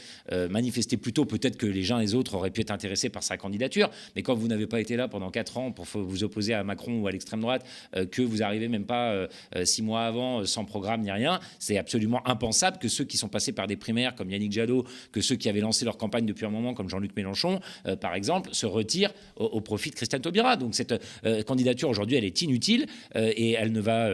manifestée 0.50 0.96
plus 0.96 1.12
tôt, 1.12 1.24
peut-être 1.24 1.56
que 1.56 1.66
les 1.66 1.82
gens 1.82 1.98
et 1.98 2.02
les 2.02 2.14
autres 2.14 2.34
auraient 2.34 2.50
pu 2.50 2.60
être 2.60 2.70
intéressés 2.70 3.08
par 3.08 3.22
sa 3.22 3.36
candidature. 3.36 3.90
Mais 4.16 4.22
quand 4.22 4.34
vous 4.34 4.48
n'avez 4.48 4.66
pas 4.66 4.80
été 4.80 4.96
là 4.96 5.08
pendant 5.08 5.30
4 5.30 5.58
ans 5.58 5.72
pour 5.72 5.84
vous 5.84 6.24
opposer 6.24 6.54
à 6.54 6.64
Macron 6.64 7.00
ou 7.00 7.06
à 7.06 7.12
l'extrême 7.12 7.40
droite, 7.40 7.64
que 8.10 8.22
vous 8.22 8.42
arrivez 8.42 8.68
même 8.68 8.86
pas 8.86 9.28
6 9.64 9.82
mois 9.82 10.02
avant, 10.02 10.44
sans 10.44 10.64
programme 10.64 11.02
ni 11.02 11.10
rien, 11.10 11.40
c'est 11.58 11.78
absolument 11.78 12.26
impensable 12.26 12.78
que 12.78 12.88
ceux 12.88 13.04
qui 13.04 13.16
sont 13.16 13.28
passés 13.28 13.52
par 13.52 13.66
des 13.66 13.76
primaires 13.76 14.14
comme 14.14 14.30
Yannick 14.30 14.52
Jadot, 14.52 14.84
que 15.10 15.20
ceux 15.20 15.36
qui 15.36 15.48
avaient 15.48 15.60
lancé 15.60 15.84
leur 15.84 15.96
campagne 15.96 16.26
depuis 16.26 16.46
un 16.46 16.50
moment 16.50 16.74
comme 16.74 16.88
Jean-Luc 16.88 17.14
Mélenchon, 17.16 17.60
euh, 17.86 17.96
par 17.96 18.14
exemple, 18.14 18.50
se 18.52 18.66
retirent 18.66 19.12
au, 19.36 19.60
profit 19.60 19.90
de 19.90 19.94
Christiane 19.94 20.20
Taubira. 20.20 20.56
Donc 20.56 20.74
cette 20.74 20.94
euh, 21.24 21.42
candidature 21.42 21.88
aujourd'hui, 21.88 22.16
elle 22.16 22.24
est 22.24 22.42
inutile 22.42 22.86
euh, 23.16 23.32
et 23.36 23.52
elle 23.52 23.72
ne 23.72 23.80
va 23.80 24.10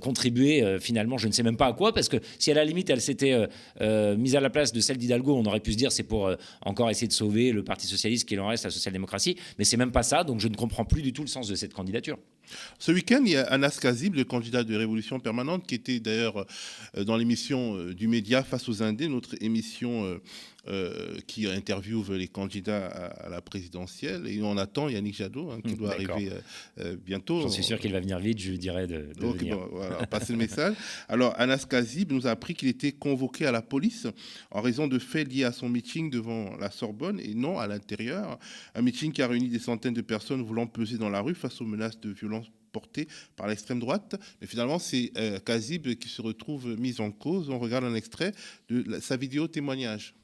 contribuer 0.00 0.78
finalement, 0.80 1.18
je 1.18 1.28
ne 1.28 1.32
sais 1.32 1.42
même 1.42 1.56
pas 1.56 1.66
à 1.66 1.72
quoi, 1.72 1.92
parce 1.92 2.08
que 2.08 2.16
si 2.38 2.50
à 2.50 2.54
la 2.54 2.64
limite 2.64 2.90
elle 2.90 3.00
s'était 3.00 3.46
mise 4.16 4.36
à 4.36 4.40
la 4.40 4.50
place 4.50 4.72
de 4.72 4.80
celle 4.80 4.96
d'Hidalgo, 4.98 5.36
on 5.36 5.44
aurait 5.46 5.60
pu 5.60 5.72
se 5.72 5.76
dire 5.76 5.92
c'est 5.92 6.02
pour 6.02 6.30
encore 6.62 6.90
essayer 6.90 7.08
de 7.08 7.12
sauver 7.12 7.52
le 7.52 7.62
Parti 7.62 7.86
socialiste 7.86 8.28
qu'il 8.28 8.40
en 8.40 8.48
reste, 8.48 8.64
la 8.64 8.70
social-démocratie, 8.70 9.36
mais 9.58 9.64
c'est 9.64 9.76
même 9.76 9.92
pas 9.92 10.02
ça. 10.02 10.24
Donc 10.24 10.40
je 10.40 10.48
ne 10.48 10.56
comprends 10.56 10.84
plus 10.84 11.02
du 11.02 11.12
tout 11.12 11.22
le 11.22 11.28
sens 11.28 11.48
de 11.48 11.54
cette 11.54 11.72
candidature. 11.72 12.18
Ce 12.78 12.92
week-end, 12.92 13.22
il 13.24 13.32
y 13.32 13.36
a 13.36 13.44
Anas 13.44 13.78
Kazib, 13.80 14.14
le 14.14 14.24
candidat 14.24 14.64
de 14.64 14.76
Révolution 14.76 15.20
permanente, 15.20 15.66
qui 15.66 15.74
était 15.74 16.00
d'ailleurs 16.00 16.46
euh, 16.96 17.04
dans 17.04 17.16
l'émission 17.16 17.76
euh, 17.76 17.94
du 17.94 18.08
média 18.08 18.42
Face 18.42 18.68
aux 18.68 18.82
Indés, 18.82 19.08
notre 19.08 19.34
émission 19.42 20.18
euh, 20.70 20.88
euh, 20.88 21.18
qui 21.26 21.46
interviewe 21.46 22.12
les 22.12 22.28
candidats 22.28 22.86
à, 22.86 23.28
la 23.28 23.40
présidentielle. 23.40 24.26
Et 24.26 24.42
on 24.42 24.56
attend 24.56 24.88
Yannick 24.88 25.16
Jadot, 25.16 25.50
hein, 25.50 25.60
qui 25.66 25.74
doit 25.74 25.92
arriver 25.92 26.30
euh, 26.30 26.40
euh, 26.80 26.96
bientôt. 26.96 27.42
Je 27.42 27.48
suis 27.48 27.64
sûr 27.64 27.78
qu'il 27.78 27.92
va 27.92 28.00
venir 28.00 28.18
vite, 28.18 28.38
je 28.38 28.50
lui 28.50 28.58
dirais 28.58 28.86
de, 28.86 29.08
venir. 29.18 29.58
voilà, 29.70 30.06
passer 30.06 30.32
le 30.32 30.38
message. 30.38 30.74
Alors, 31.08 31.34
Anas 31.38 31.66
Kazib 31.68 32.12
nous 32.12 32.26
a 32.26 32.30
appris 32.30 32.54
qu'il 32.54 32.68
était 32.68 32.92
convoqué 32.92 33.46
à 33.46 33.52
la 33.52 33.62
police 33.62 34.06
en 34.50 34.60
raison 34.60 34.86
de 34.86 34.98
faits 34.98 35.32
liés 35.32 35.44
à 35.44 35.52
son 35.52 35.68
meeting 35.68 36.10
devant 36.10 36.56
la 36.56 36.70
Sorbonne 36.70 37.20
et 37.20 37.34
non 37.34 37.58
à 37.58 37.66
l'intérieur. 37.66 38.38
Un 38.74 38.82
meeting 38.82 39.12
qui 39.12 39.22
a 39.22 39.28
réuni 39.28 39.48
des 39.48 39.58
centaines 39.58 39.94
de 39.94 40.02
personnes 40.02 40.42
voulant 40.42 40.66
peser 40.66 40.96
dans 40.96 41.10
la 41.10 41.20
rue 41.20 41.34
face 41.34 41.60
aux 41.60 41.66
menaces 41.66 42.00
de 42.00 42.10
violence 42.10 42.46
portées 42.72 43.08
par 43.36 43.46
l'extrême 43.46 43.80
droite. 43.80 44.16
Mais 44.40 44.46
finalement, 44.46 44.78
c'est 44.78 45.12
Kazib 45.44 45.94
qui 45.94 46.08
se 46.08 46.22
retrouve 46.22 46.78
mis 46.78 47.00
en 47.00 47.10
cause. 47.10 47.50
On 47.50 47.58
regarde 47.58 47.84
un 47.84 47.94
extrait 47.94 48.32
de 48.68 49.00
sa 49.00 49.16
vidéo 49.16 49.48
témoignage. 49.48 50.14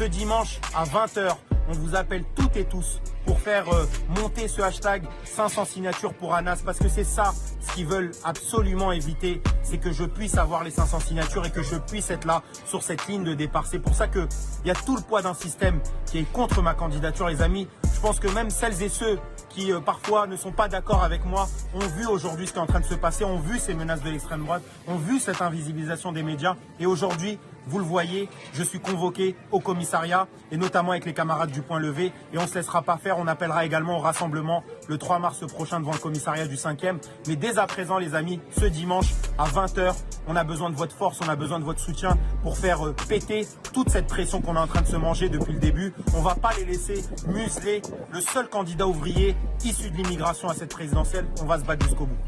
Ce 0.00 0.04
dimanche 0.04 0.58
à 0.74 0.84
20h, 0.84 1.36
on 1.68 1.72
vous 1.74 1.94
appelle 1.94 2.24
toutes 2.34 2.56
et 2.56 2.64
tous 2.64 3.02
pour 3.26 3.38
faire 3.38 3.68
euh, 3.68 3.84
monter 4.18 4.48
ce 4.48 4.62
hashtag 4.62 5.02
500 5.24 5.66
signatures 5.66 6.14
pour 6.14 6.34
Anas 6.34 6.62
parce 6.64 6.78
que 6.78 6.88
c'est 6.88 7.04
ça 7.04 7.34
ce 7.60 7.74
qu'ils 7.74 7.86
veulent 7.86 8.12
absolument 8.24 8.92
éviter, 8.92 9.42
c'est 9.62 9.76
que 9.76 9.92
je 9.92 10.04
puisse 10.04 10.38
avoir 10.38 10.64
les 10.64 10.70
500 10.70 11.00
signatures 11.00 11.44
et 11.44 11.50
que 11.50 11.62
je 11.62 11.76
puisse 11.76 12.10
être 12.10 12.24
là 12.24 12.42
sur 12.64 12.82
cette 12.82 13.06
ligne 13.08 13.24
de 13.24 13.34
départ. 13.34 13.66
C'est 13.66 13.78
pour 13.78 13.94
ça 13.94 14.08
qu'il 14.08 14.26
y 14.64 14.70
a 14.70 14.74
tout 14.74 14.96
le 14.96 15.02
poids 15.02 15.20
d'un 15.20 15.34
système 15.34 15.80
qui 16.06 16.18
est 16.18 16.32
contre 16.32 16.62
ma 16.62 16.72
candidature, 16.72 17.28
les 17.28 17.42
amis. 17.42 17.68
Je 17.94 18.00
pense 18.00 18.20
que 18.20 18.28
même 18.28 18.48
celles 18.48 18.82
et 18.82 18.88
ceux 18.88 19.18
qui 19.50 19.70
euh, 19.70 19.80
parfois 19.80 20.26
ne 20.26 20.36
sont 20.36 20.52
pas 20.52 20.68
d'accord 20.68 21.04
avec 21.04 21.26
moi 21.26 21.46
ont 21.74 21.86
vu 21.86 22.06
aujourd'hui 22.06 22.46
ce 22.46 22.52
qui 22.52 22.58
est 22.58 22.62
en 22.62 22.66
train 22.66 22.80
de 22.80 22.86
se 22.86 22.94
passer, 22.94 23.24
ont 23.24 23.38
vu 23.38 23.58
ces 23.58 23.74
menaces 23.74 24.02
de 24.02 24.08
l'extrême 24.08 24.44
droite, 24.44 24.62
ont 24.88 24.96
vu 24.96 25.20
cette 25.20 25.42
invisibilisation 25.42 26.10
des 26.10 26.22
médias. 26.22 26.56
Et 26.78 26.86
aujourd'hui, 26.86 27.38
vous 27.70 27.78
le 27.78 27.84
voyez, 27.84 28.28
je 28.52 28.64
suis 28.64 28.80
convoqué 28.80 29.36
au 29.52 29.60
commissariat 29.60 30.26
et 30.50 30.56
notamment 30.56 30.90
avec 30.90 31.06
les 31.06 31.14
camarades 31.14 31.52
du 31.52 31.62
Point 31.62 31.78
Levé. 31.78 32.12
Et 32.32 32.38
on 32.38 32.42
ne 32.42 32.46
se 32.48 32.56
laissera 32.56 32.82
pas 32.82 32.96
faire. 32.96 33.18
On 33.18 33.28
appellera 33.28 33.64
également 33.64 33.98
au 33.98 34.00
rassemblement 34.00 34.64
le 34.88 34.98
3 34.98 35.20
mars 35.20 35.46
prochain 35.46 35.78
devant 35.78 35.92
le 35.92 35.98
commissariat 35.98 36.48
du 36.48 36.56
5e. 36.56 36.96
Mais 37.28 37.36
dès 37.36 37.58
à 37.58 37.66
présent, 37.68 37.98
les 37.98 38.16
amis, 38.16 38.40
ce 38.58 38.64
dimanche 38.64 39.12
à 39.38 39.46
20h, 39.46 39.94
on 40.26 40.34
a 40.34 40.42
besoin 40.42 40.70
de 40.70 40.74
votre 40.74 40.96
force, 40.96 41.20
on 41.24 41.28
a 41.28 41.36
besoin 41.36 41.60
de 41.60 41.64
votre 41.64 41.78
soutien 41.78 42.18
pour 42.42 42.58
faire 42.58 42.84
euh, 42.84 42.94
péter 43.08 43.46
toute 43.72 43.88
cette 43.88 44.08
pression 44.08 44.40
qu'on 44.40 44.56
est 44.56 44.60
en 44.60 44.66
train 44.66 44.82
de 44.82 44.88
se 44.88 44.96
manger 44.96 45.28
depuis 45.28 45.52
le 45.52 45.60
début. 45.60 45.94
On 46.14 46.18
ne 46.18 46.24
va 46.24 46.34
pas 46.34 46.50
les 46.58 46.64
laisser 46.64 47.04
museler 47.28 47.82
le 48.10 48.20
seul 48.20 48.48
candidat 48.48 48.88
ouvrier 48.88 49.36
issu 49.64 49.90
de 49.90 49.96
l'immigration 49.96 50.48
à 50.48 50.54
cette 50.54 50.70
présidentielle. 50.70 51.26
On 51.40 51.44
va 51.44 51.60
se 51.60 51.64
battre 51.64 51.86
jusqu'au 51.86 52.06
bout. 52.06 52.18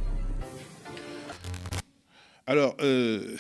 Alors, 2.47 2.74
euh, 2.80 3.36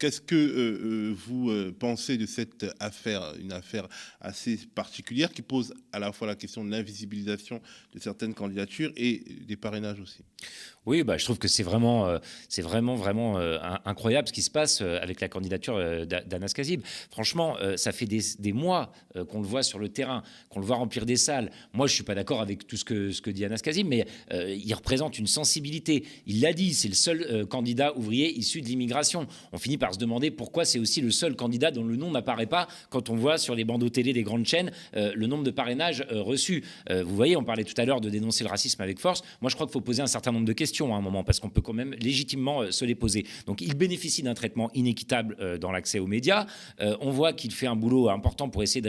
Qu'est-ce 0.00 0.22
que 0.22 0.34
euh, 0.34 1.10
euh, 1.10 1.14
vous 1.14 1.50
euh, 1.50 1.76
pensez 1.78 2.16
de 2.16 2.24
cette 2.24 2.64
affaire, 2.80 3.34
une 3.38 3.52
affaire 3.52 3.86
assez 4.18 4.56
particulière 4.74 5.30
qui 5.30 5.42
pose 5.42 5.74
à 5.92 5.98
la 5.98 6.10
fois 6.10 6.26
la 6.26 6.36
question 6.36 6.64
de 6.64 6.70
l'invisibilisation 6.70 7.60
de 7.92 7.98
certaines 7.98 8.32
candidatures 8.32 8.92
et 8.96 9.22
des 9.46 9.56
parrainages 9.56 10.00
aussi? 10.00 10.24
Oui, 10.86 11.02
bah, 11.02 11.18
je 11.18 11.24
trouve 11.24 11.38
que 11.38 11.46
c'est 11.46 11.62
vraiment, 11.62 12.06
euh, 12.06 12.18
vraiment, 12.58 12.94
vraiment 12.94 13.38
euh, 13.38 13.58
incroyable 13.84 14.28
ce 14.28 14.32
qui 14.32 14.40
se 14.40 14.50
passe 14.50 14.80
euh, 14.80 14.98
avec 15.02 15.20
la 15.20 15.28
candidature 15.28 15.78
d'Anas 16.06 16.52
Kazib. 16.54 16.80
Franchement, 17.10 17.56
ça 17.76 17.92
fait 17.92 18.06
des, 18.06 18.52
mois 18.52 18.92
qu'on 19.28 19.40
le 19.40 19.46
voit 19.46 19.62
sur 19.62 19.78
le 19.78 19.88
terrain, 19.88 20.22
qu'on 20.48 20.60
le 20.60 20.66
voit 20.66 20.76
remplir 20.76 21.04
des 21.04 21.16
salles. 21.16 21.50
Moi, 21.72 21.86
je 21.86 21.94
suis 21.94 22.02
pas 22.02 22.14
d'accord 22.14 22.40
avec 22.40 22.66
tout 22.66 22.76
ce 22.76 22.84
que, 22.84 23.10
ce 23.12 23.20
que 23.20 23.30
dit 23.30 23.44
Anas 23.44 23.58
Kazib, 23.58 23.86
mais 23.86 24.06
il 24.32 24.72
représente 24.74 25.18
une 25.18 25.26
sensibilité. 25.26 26.04
Il 26.26 26.40
l'a 26.40 26.52
dit, 26.52 26.74
c'est 26.74 26.88
le 26.88 26.94
seul 26.94 27.46
candidat 27.46 27.96
ouvrier 27.96 28.32
issu 28.36 28.60
de 28.60 28.66
l'immigration. 28.66 29.26
On 29.52 29.58
finit 29.58 29.78
par 29.78 29.94
se 29.94 29.98
demander 29.98 30.30
pourquoi 30.30 30.64
c'est 30.64 30.78
aussi 30.78 31.00
le 31.00 31.10
seul 31.10 31.36
candidat 31.36 31.70
dont 31.70 31.84
le 31.84 31.96
nom 31.96 32.10
n'apparaît 32.10 32.46
pas 32.46 32.66
quand 32.88 33.10
on 33.10 33.16
voit 33.16 33.38
sur 33.38 33.54
les 33.54 33.64
bandeaux 33.64 33.90
télé 33.90 34.12
des 34.12 34.22
grandes 34.22 34.46
chaînes 34.46 34.70
le 34.94 35.26
nombre 35.26 35.44
de 35.44 35.50
parrainages 35.50 36.04
reçus. 36.10 36.64
vous 36.90 37.14
voyez, 37.14 37.36
on 37.36 37.44
parlait 37.44 37.64
tout 37.64 37.78
à 37.80 37.84
l'heure 37.84 38.00
de 38.00 38.10
dénoncer 38.10 38.44
le 38.44 38.50
racisme 38.50 38.82
avec 38.82 38.98
force. 38.98 39.22
Moi, 39.40 39.50
je 39.50 39.54
crois 39.54 39.66
qu'il 39.66 39.74
faut 39.74 39.80
poser 39.80 40.02
un 40.02 40.06
certain 40.06 40.32
nombre 40.32 40.46
de 40.46 40.52
questions 40.52 40.69
à 40.78 40.96
un 40.96 41.00
moment, 41.00 41.24
parce 41.24 41.40
qu'on 41.40 41.50
peut 41.50 41.60
quand 41.60 41.72
même 41.72 41.94
légitimement 42.00 42.62
euh, 42.62 42.70
se 42.70 42.84
les 42.84 42.94
poser. 42.94 43.26
Donc 43.46 43.60
il 43.60 43.74
bénéficie 43.74 44.22
d'un 44.22 44.34
traitement 44.34 44.70
inéquitable 44.74 45.36
euh, 45.40 45.58
dans 45.58 45.72
l'accès 45.72 45.98
aux 45.98 46.06
médias. 46.06 46.46
Euh, 46.80 46.96
on 47.00 47.10
voit 47.10 47.32
qu'il 47.32 47.52
fait 47.52 47.66
un 47.66 47.76
boulot 47.76 48.08
important 48.08 48.48
pour 48.48 48.62
essayer 48.62 48.82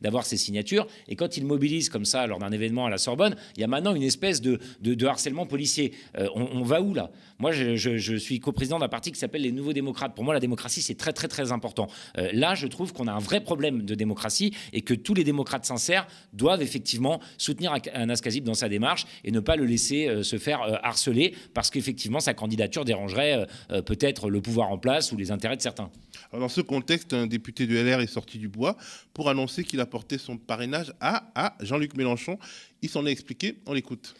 d'avoir 0.00 0.24
ses 0.24 0.36
signatures. 0.36 0.86
Et 1.08 1.16
quand 1.16 1.36
il 1.36 1.44
mobilise 1.44 1.88
comme 1.88 2.04
ça 2.04 2.26
lors 2.26 2.38
d'un 2.38 2.52
événement 2.52 2.86
à 2.86 2.90
la 2.90 2.98
Sorbonne, 2.98 3.36
il 3.56 3.60
y 3.60 3.64
a 3.64 3.66
maintenant 3.66 3.94
une 3.94 4.02
espèce 4.02 4.40
de, 4.40 4.58
de, 4.80 5.06
harcèlement 5.06 5.46
policier. 5.46 5.92
On, 6.34 6.62
va 6.62 6.82
où 6.82 6.94
là? 6.94 7.10
Moi, 7.40 7.52
je, 7.52 8.16
suis 8.16 8.40
coprésident 8.40 8.78
d'un 8.78 8.88
parti 8.88 9.12
qui 9.12 9.18
s'appelle 9.18 9.42
les 9.42 9.52
Nouveaux 9.52 9.72
Démocrates. 9.72 10.14
Pour 10.14 10.24
moi, 10.24 10.34
la 10.34 10.40
démocratie, 10.40 10.82
c'est 10.82 10.96
très, 10.96 11.12
très, 11.12 11.28
très 11.28 11.52
important. 11.52 11.86
là, 12.16 12.54
je 12.54 12.66
trouve 12.66 12.92
qu'on 12.92 13.06
a 13.06 13.12
un 13.12 13.20
vrai 13.20 13.40
problème 13.40 13.82
de 13.82 13.94
démocratie 13.94 14.54
et 14.72 14.82
que 14.82 14.94
tous 14.94 15.14
les 15.14 15.24
démocrates 15.24 15.64
sincères 15.64 16.06
doivent 16.32 16.62
effectivement 16.62 17.20
soutenir 17.36 17.76
Anas 17.92 18.20
Kazib 18.22 18.44
dans 18.44 18.54
sa 18.54 18.68
démarche 18.68 19.06
et 19.24 19.30
ne 19.30 19.40
pas 19.40 19.56
le 19.56 19.64
laisser 19.66 20.22
se 20.22 20.38
faire 20.38 20.60
harceler 20.82 21.34
parce 21.54 21.70
qu'effectivement, 21.70 22.20
sa 22.20 22.34
candidature 22.34 22.84
dérangerait 22.84 23.46
peut-être 23.86 24.30
le 24.30 24.40
pouvoir 24.40 24.70
en 24.70 24.78
place 24.78 25.12
ou 25.12 25.16
les 25.16 25.30
intérêts 25.30 25.56
de 25.56 25.62
certains. 25.62 25.90
Alors 26.32 26.40
dans 26.40 26.48
ce 26.48 26.60
contexte, 26.60 27.14
un 27.14 27.26
député 27.26 27.66
de 27.66 27.76
LR 27.76 28.00
est 28.00 28.06
sorti 28.06 28.38
du 28.38 28.48
bois 28.48 28.76
pour 29.14 29.28
annoncer 29.28 29.64
qu'il 29.64 29.80
apportait 29.80 30.18
son 30.18 30.36
parrainage 30.36 30.92
à, 31.00 31.30
à 31.34 31.56
Jean-Luc 31.60 31.96
Mélenchon. 31.96 32.38
Il 32.82 32.88
s'en 32.88 33.06
est 33.06 33.12
expliqué, 33.12 33.58
on 33.66 33.72
l'écoute. 33.72 34.14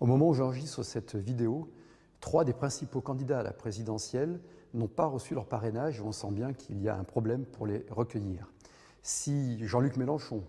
Au 0.00 0.06
moment 0.06 0.28
où 0.28 0.34
j'enregistre 0.34 0.84
cette 0.84 1.16
vidéo, 1.16 1.68
trois 2.20 2.44
des 2.44 2.52
principaux 2.52 3.00
candidats 3.00 3.40
à 3.40 3.42
la 3.42 3.52
présidentielle 3.52 4.40
n'ont 4.74 4.86
pas 4.86 5.06
reçu 5.06 5.34
leur 5.34 5.46
parrainage 5.46 5.98
et 5.98 6.02
on 6.02 6.12
sent 6.12 6.30
bien 6.30 6.52
qu'il 6.52 6.80
y 6.80 6.88
a 6.88 6.96
un 6.96 7.04
problème 7.04 7.44
pour 7.44 7.66
les 7.66 7.84
recueillir. 7.90 8.52
Si 9.02 9.58
Jean-Luc 9.66 9.96
Mélenchon 9.96 10.44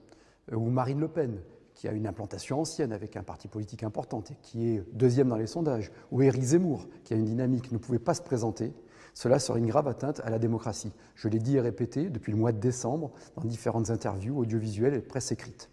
euh, 0.51 0.55
ou 0.55 0.69
Marine 0.69 0.99
Le 0.99 1.07
Pen, 1.07 1.41
qui 1.73 1.87
a 1.87 1.93
une 1.93 2.05
implantation 2.05 2.59
ancienne 2.59 2.91
avec 2.91 3.15
un 3.15 3.23
parti 3.23 3.47
politique 3.47 3.83
important 3.83 4.21
et 4.29 4.35
qui 4.41 4.67
est 4.67 4.83
deuxième 4.93 5.29
dans 5.29 5.37
les 5.37 5.47
sondages, 5.47 5.91
ou 6.11 6.21
Éric 6.21 6.43
Zemmour, 6.43 6.87
qui 7.03 7.13
a 7.13 7.17
une 7.17 7.25
dynamique, 7.25 7.71
ne 7.71 7.77
pouvaient 7.77 7.99
pas 7.99 8.13
se 8.13 8.21
présenter, 8.21 8.73
cela 9.13 9.39
serait 9.39 9.59
une 9.59 9.67
grave 9.67 9.87
atteinte 9.87 10.21
à 10.23 10.29
la 10.29 10.39
démocratie. 10.39 10.91
Je 11.15 11.27
l'ai 11.27 11.39
dit 11.39 11.55
et 11.55 11.61
répété 11.61 12.09
depuis 12.09 12.31
le 12.31 12.37
mois 12.37 12.51
de 12.51 12.59
décembre 12.59 13.11
dans 13.35 13.45
différentes 13.45 13.89
interviews 13.89 14.37
audiovisuelles 14.37 14.93
et 14.93 14.99
presse 14.99 15.31
écrite. 15.31 15.69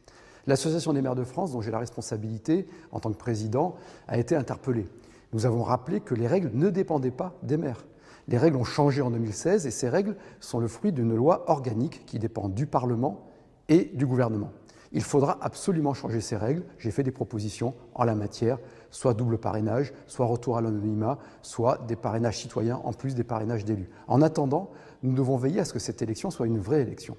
L'Association 0.47 0.93
des 0.93 1.03
maires 1.03 1.15
de 1.15 1.25
France, 1.25 1.53
dont 1.53 1.61
j'ai 1.61 1.71
la 1.71 1.79
responsabilité 1.79 2.69
en 2.93 3.01
tant 3.01 3.11
que 3.11 3.19
président, 3.19 3.75
a 4.07 4.19
été 4.19 4.37
interpellée. 4.37 4.87
Nous 5.33 5.45
avons 5.45 5.63
rappelé 5.63 6.01
que 6.01 6.15
les 6.15 6.27
règles 6.27 6.51
ne 6.55 6.71
dépendaient 6.71 7.11
pas 7.11 7.35
des 7.43 7.57
maires. 7.57 7.85
Les 8.29 8.39
règles 8.39 8.57
ont 8.57 8.65
changé 8.65 9.03
en 9.03 9.11
2016 9.11 9.67
et 9.67 9.71
ces 9.71 9.89
règles 9.89 10.17
sont 10.41 10.59
le 10.59 10.69
fruit 10.69 10.93
d'une 10.93 11.15
loi 11.15 11.51
organique 11.51 12.07
qui 12.07 12.19
dépend 12.19 12.49
du 12.49 12.67
Parlement 12.67 13.27
et 13.69 13.91
du 13.95 14.07
gouvernement. 14.07 14.53
Il 14.93 15.03
faudra 15.03 15.39
absolument 15.41 15.95
changer 15.95 16.21
ces 16.21 16.37
règles. 16.37 16.65
J'ai 16.79 16.91
fait 16.91 17.03
des 17.03 17.11
propositions 17.11 17.75
en 17.95 18.05
la 18.05 18.15
matière, 18.15 18.59
soit 18.91 19.15
double 19.15 19.39
parrainage, 19.39 19.93
soit 20.07 20.27
retour 20.27 20.57
à 20.57 20.61
l'anonymat, 20.61 21.19
soit 21.43 21.85
des 21.87 21.97
parrainages 21.97 22.39
citoyens 22.39 22.81
en 22.85 22.93
plus 22.93 23.15
des 23.15 23.25
parrainages 23.25 23.65
d'élus. 23.65 23.91
En 24.07 24.23
attendant, 24.23 24.71
nous 25.03 25.13
devons 25.13 25.37
veiller 25.37 25.61
à 25.61 25.65
ce 25.65 25.73
que 25.73 25.79
cette 25.79 26.03
élection 26.03 26.31
soit 26.31 26.47
une 26.47 26.59
vraie 26.59 26.83
élection. 26.83 27.17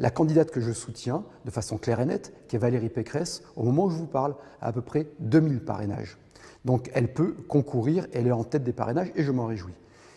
La 0.00 0.10
candidate 0.10 0.50
que 0.50 0.62
je 0.62 0.72
soutiens 0.72 1.24
de 1.44 1.50
façon 1.50 1.76
claire 1.76 2.00
et 2.00 2.06
nette, 2.06 2.32
qui 2.48 2.56
est 2.56 2.58
Valérie 2.58 2.88
Pécresse, 2.88 3.42
au 3.54 3.64
moment 3.64 3.84
où 3.84 3.90
je 3.90 3.98
vous 3.98 4.06
parle, 4.06 4.34
a 4.62 4.68
à 4.68 4.72
peu 4.72 4.80
près 4.80 5.08
2000 5.20 5.60
parrainages. 5.60 6.16
Donc 6.64 6.90
elle 6.94 7.12
peut 7.12 7.36
concourir, 7.48 8.06
elle 8.14 8.26
est 8.26 8.32
en 8.32 8.42
tête 8.42 8.64
des 8.64 8.72
parrainages 8.72 9.12
et 9.14 9.22
je 9.22 9.30
m'en 9.30 9.44
réjouis. 9.44 9.74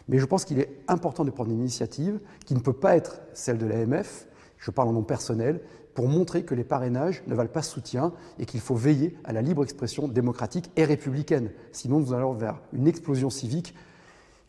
Mais 0.08 0.20
je 0.20 0.26
pense 0.26 0.46
qu'il 0.46 0.60
est 0.60 0.80
important 0.88 1.26
de 1.26 1.32
prendre 1.32 1.52
une 1.52 1.60
initiative 1.60 2.22
qui 2.46 2.56
ne 2.56 2.62
peut 2.62 2.72
pas 2.72 2.96
être 2.96 3.20
celle 3.34 3.58
de 3.58 3.66
l'AMF, 3.66 4.26
je 4.58 4.72
parle 4.72 4.88
en 4.88 4.94
nom 4.94 5.04
personnel, 5.04 5.60
pour 5.94 6.08
montrer 6.08 6.44
que 6.44 6.56
les 6.56 6.64
parrainages 6.64 7.22
ne 7.28 7.36
valent 7.36 7.52
pas 7.52 7.62
soutien 7.62 8.14
et 8.40 8.46
qu'il 8.46 8.62
faut 8.62 8.76
veiller 8.76 9.18
à 9.26 9.34
la 9.34 9.42
libre 9.42 9.64
expression 9.64 10.08
démocratique 10.08 10.72
et 10.78 10.86
républicaine. 10.86 11.52
Sinon, 11.74 12.00
nous 12.00 12.14
allons 12.14 12.34
vers 12.34 12.62
une 12.72 12.88
explosion 12.88 13.30
civique 13.30 13.76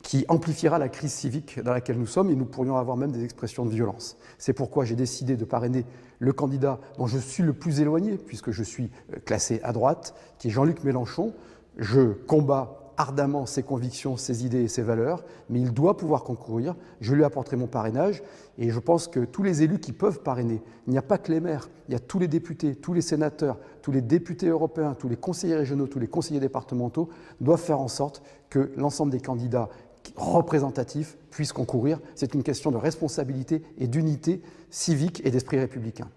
qui 0.04 0.24
amplifiera 0.28 0.78
la 0.78 0.88
crise 0.88 1.12
civique 1.12 1.60
dans 1.60 1.72
laquelle 1.72 1.98
nous 1.98 2.06
sommes 2.06 2.30
et 2.30 2.36
nous 2.36 2.44
pourrions 2.44 2.76
avoir 2.76 2.96
même 2.96 3.10
des 3.10 3.24
expressions 3.24 3.64
de 3.64 3.70
violence. 3.70 4.16
C'est 4.38 4.52
pourquoi 4.52 4.84
j'ai 4.84 4.94
décidé 4.94 5.36
de 5.36 5.44
parrainer 5.46 5.84
le 6.18 6.32
candidat 6.32 6.78
dont 6.98 7.06
je 7.06 7.18
suis 7.18 7.42
le 7.42 7.54
plus 7.54 7.80
éloigné, 7.80 8.18
puisque 8.18 8.50
je 8.50 8.62
suis 8.62 8.90
euh, 9.12 9.18
classé 9.24 9.60
à 9.64 9.72
droite, 9.72 10.14
qui 10.38 10.48
est 10.48 10.50
Jean-Luc 10.50 10.84
Mélenchon. 10.84 11.32
Je 11.78 12.12
combats 12.12 12.84
ardemment 12.96 13.46
ses 13.46 13.62
convictions, 13.62 14.16
ses 14.16 14.44
idées 14.44 14.62
et 14.62 14.68
ses 14.68 14.82
valeurs, 14.82 15.24
mais 15.48 15.60
il 15.60 15.72
doit 15.72 15.96
pouvoir 15.96 16.22
concourir. 16.22 16.76
Je 17.00 17.14
lui 17.14 17.24
apporterai 17.24 17.56
mon 17.56 17.66
parrainage 17.66 18.22
et 18.58 18.70
je 18.70 18.78
pense 18.78 19.08
que 19.08 19.20
tous 19.20 19.42
les 19.42 19.62
élus 19.62 19.80
qui 19.80 19.92
peuvent 19.92 20.20
parrainer, 20.20 20.62
il 20.86 20.90
n'y 20.92 20.98
a 20.98 21.02
pas 21.02 21.18
que 21.18 21.32
les 21.32 21.40
maires, 21.40 21.68
il 21.88 21.92
y 21.92 21.96
a 21.96 22.00
tous 22.00 22.18
les 22.18 22.28
députés, 22.28 22.76
tous 22.76 22.92
les 22.92 23.00
sénateurs, 23.00 23.58
tous 23.82 23.90
les 23.90 24.00
députés 24.02 24.48
européens, 24.48 24.94
tous 24.94 25.08
les 25.08 25.16
conseillers 25.16 25.56
régionaux, 25.56 25.86
tous 25.86 25.98
les 25.98 26.06
conseillers 26.06 26.40
départementaux 26.40 27.08
doivent 27.40 27.60
faire 27.60 27.80
en 27.80 27.88
sorte 27.88 28.22
que 28.48 28.72
l'ensemble 28.76 29.10
des 29.10 29.20
candidats 29.20 29.68
représentatifs 30.16 31.16
puissent 31.30 31.52
concourir. 31.52 31.98
C'est 32.14 32.34
une 32.34 32.42
question 32.42 32.70
de 32.70 32.76
responsabilité 32.76 33.62
et 33.78 33.86
d'unité 33.86 34.40
civique 34.70 35.20
et 35.24 35.30
d'esprit 35.30 35.58
républicain. 35.58 36.08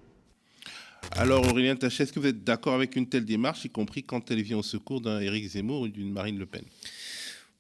Alors 1.12 1.48
Aurélien 1.48 1.76
Tachet, 1.76 2.04
est-ce 2.04 2.14
que 2.14 2.20
vous 2.20 2.28
êtes 2.28 2.44
d'accord 2.44 2.74
avec 2.74 2.96
une 2.96 3.08
telle 3.08 3.26
démarche, 3.26 3.66
y 3.66 3.70
compris 3.70 4.04
quand 4.04 4.30
elle 4.30 4.42
vient 4.42 4.58
au 4.58 4.64
secours 4.64 5.02
d'un 5.02 5.20
Éric 5.20 5.50
Zemmour 5.50 5.82
ou 5.82 5.88
d'une 5.88 6.12
Marine 6.12 6.38
Le 6.38 6.46
Pen? 6.46 6.64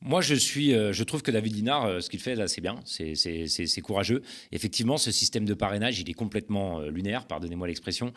Moi, 0.02 0.22
je, 0.22 0.36
suis, 0.36 0.76
euh, 0.76 0.94
je 0.94 1.04
trouve 1.04 1.24
que 1.24 1.32
David 1.32 1.56
Linard, 1.56 1.86
euh, 1.86 2.00
ce 2.02 2.10
qu'il 2.12 2.20
fait 2.20 2.36
là, 2.36 2.48
c'est 2.48 2.62
bien, 2.62 2.76
c'est 2.86 3.82
courageux. 3.82 4.22
Effectivement, 4.52 4.98
ce 4.98 5.12
système 5.12 5.44
de 5.44 5.56
parrainage, 5.56 6.00
il 6.00 6.08
est 6.08 6.14
complètement 6.14 6.80
euh, 6.80 6.92
lunaire, 6.92 7.26
pardonnez-moi 7.26 7.68
l'expression. 7.68 8.14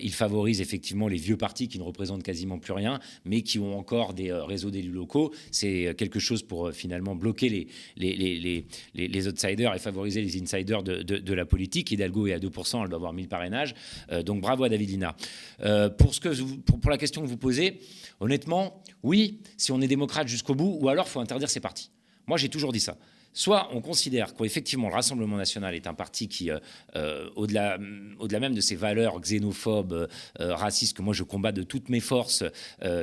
il 0.00 0.12
favorise 0.12 0.60
effectivement 0.60 1.08
les 1.08 1.16
vieux 1.16 1.36
partis 1.36 1.66
qui 1.68 1.78
ne 1.78 1.82
représentent 1.82 2.22
quasiment 2.22 2.58
plus 2.58 2.72
rien, 2.72 3.00
mais 3.24 3.42
qui 3.42 3.58
ont 3.58 3.76
encore 3.76 4.14
des 4.14 4.32
réseaux 4.32 4.70
d'élus 4.70 4.92
locaux. 4.92 5.32
C'est 5.50 5.94
quelque 5.98 6.20
chose 6.20 6.42
pour 6.42 6.70
finalement 6.72 7.16
bloquer 7.16 7.68
les, 7.96 9.26
outsiders 9.26 9.74
et 9.74 9.78
favoriser 9.78 10.22
les 10.22 10.40
insiders 10.40 10.82
de, 10.82 11.34
la 11.34 11.44
politique. 11.44 11.90
Hidalgo 11.90 12.28
est 12.28 12.32
à 12.32 12.38
2%, 12.38 12.82
elle 12.82 12.88
doit 12.88 12.96
avoir 12.96 13.12
1000 13.12 13.28
parrainages. 13.28 13.74
donc 14.24 14.40
bravo 14.40 14.64
à 14.64 14.68
David 14.68 14.90
Linard. 14.90 15.16
pour, 15.98 16.14
ce 16.14 16.20
que, 16.20 16.42
pour, 16.62 16.90
la 16.90 16.98
question 16.98 17.22
que 17.22 17.26
vous 17.26 17.36
posez, 17.36 17.80
honnêtement, 18.20 18.82
oui, 19.02 19.40
si 19.56 19.72
on 19.72 19.80
est 19.80 19.88
démocrate 19.88 20.28
jusqu'au 20.28 20.54
bout, 20.54 20.78
ou 20.80 20.88
alors 20.88 21.08
faut 21.08 21.20
interdire 21.24 21.50
ces 21.50 21.60
partis. 21.60 21.90
Moi, 22.26 22.38
j'ai 22.38 22.48
toujours 22.48 22.72
dit 22.72 22.80
ça. 22.80 22.96
Soit 23.36 23.68
on 23.72 23.80
considère 23.80 24.32
qu'effectivement 24.34 24.88
le 24.88 24.94
Rassemblement 24.94 25.36
national 25.36 25.74
est 25.74 25.88
un 25.88 25.94
parti 25.94 26.28
qui, 26.28 26.50
euh, 26.52 26.60
euh, 26.94 27.28
au-delà, 27.34 27.78
au-delà 28.20 28.38
même 28.38 28.54
de 28.54 28.60
ses 28.60 28.76
valeurs 28.76 29.20
xénophobes, 29.20 30.08
euh, 30.40 30.54
racistes, 30.54 30.96
que 30.96 31.02
moi 31.02 31.12
je 31.12 31.24
combats 31.24 31.50
de 31.50 31.64
toutes 31.64 31.88
mes 31.88 32.00
forces 32.00 32.44